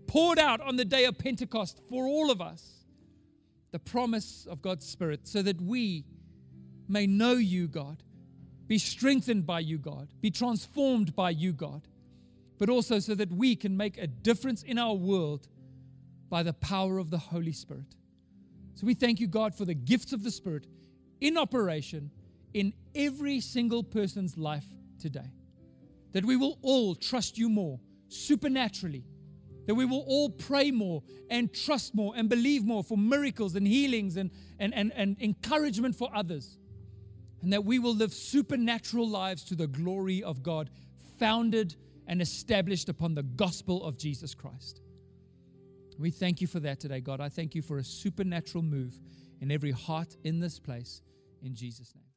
Poured 0.09 0.38
out 0.40 0.61
on 0.61 0.74
the 0.76 0.84
day 0.84 1.04
of 1.04 1.18
Pentecost 1.18 1.80
for 1.88 2.06
all 2.06 2.32
of 2.32 2.40
us 2.40 2.84
the 3.70 3.78
promise 3.78 4.46
of 4.50 4.62
God's 4.62 4.86
spirit 4.86 5.28
so 5.28 5.42
that 5.42 5.61
we 5.61 6.04
may 6.88 7.06
know 7.06 7.34
you, 7.34 7.68
God, 7.68 8.02
be 8.66 8.78
strengthened 8.78 9.46
by 9.46 9.61
you, 9.61 9.78
God, 9.78 10.09
be 10.20 10.30
transformed 10.30 11.14
by 11.14 11.30
you, 11.30 11.52
God, 11.52 11.86
but 12.59 12.68
also 12.68 12.98
so 12.98 13.14
that 13.14 13.30
we 13.30 13.54
can 13.54 13.76
make 13.76 13.98
a 13.98 14.06
difference 14.06 14.62
in 14.62 14.78
our 14.78 14.94
world 14.94 15.46
by 16.28 16.42
the 16.42 16.54
power 16.54 16.98
of 16.98 17.11
the 17.11 17.18
Holy 17.18 17.52
Spirit. 17.52 17.94
So 18.74 18.86
we 18.86 18.94
thank 18.94 19.20
you, 19.20 19.26
God, 19.28 19.54
for 19.54 19.64
the 19.64 19.74
gifts 19.74 20.12
of 20.12 20.24
the 20.24 20.30
Spirit 20.30 20.66
in 21.20 21.36
operation 21.36 22.11
in 22.54 22.72
every 22.94 23.40
single 23.40 23.82
person's 23.82 24.36
life 24.36 24.66
today. 24.98 25.30
that 26.12 26.24
we 26.24 26.36
will 26.36 26.59
all 26.62 26.94
trust 26.94 27.38
you 27.38 27.48
more 27.48 27.78
supernaturally, 28.09 29.04
that 29.68 29.74
we 29.74 29.84
will 29.84 30.02
all 30.06 30.30
pray 30.30 30.70
more 30.70 31.02
and 31.28 31.52
trust 31.52 31.94
more 31.94 32.14
and 32.16 32.30
believe 32.30 32.64
more 32.64 32.82
for 32.82 32.96
miracles 32.96 33.54
and 33.54 33.66
healings 33.66 34.16
and, 34.16 34.30
and, 34.58 34.72
and, 34.74 34.90
and 34.96 35.20
encouragement 35.20 35.94
for 35.94 36.08
others, 36.14 36.56
and 37.42 37.52
that 37.52 37.66
we 37.66 37.78
will 37.78 37.94
live 37.94 38.14
supernatural 38.14 39.06
lives 39.06 39.44
to 39.44 39.54
the 39.54 39.66
glory 39.66 40.22
of 40.22 40.42
God, 40.42 40.70
founded 41.18 41.76
and 42.06 42.22
established 42.22 42.88
upon 42.88 43.14
the 43.14 43.22
gospel 43.22 43.84
of 43.84 43.98
Jesus 43.98 44.34
Christ. 44.34 44.80
We 45.98 46.12
thank 46.12 46.40
you 46.40 46.46
for 46.46 46.60
that 46.60 46.80
today, 46.80 47.02
God. 47.02 47.20
I 47.20 47.28
thank 47.28 47.54
you 47.54 47.60
for 47.60 47.76
a 47.76 47.84
supernatural 47.84 48.64
move 48.64 48.98
in 49.42 49.50
every 49.50 49.72
heart 49.72 50.16
in 50.24 50.40
this 50.40 50.58
place. 50.58 51.02
In 51.42 51.54
Jesus' 51.54 51.94
name. 51.94 52.07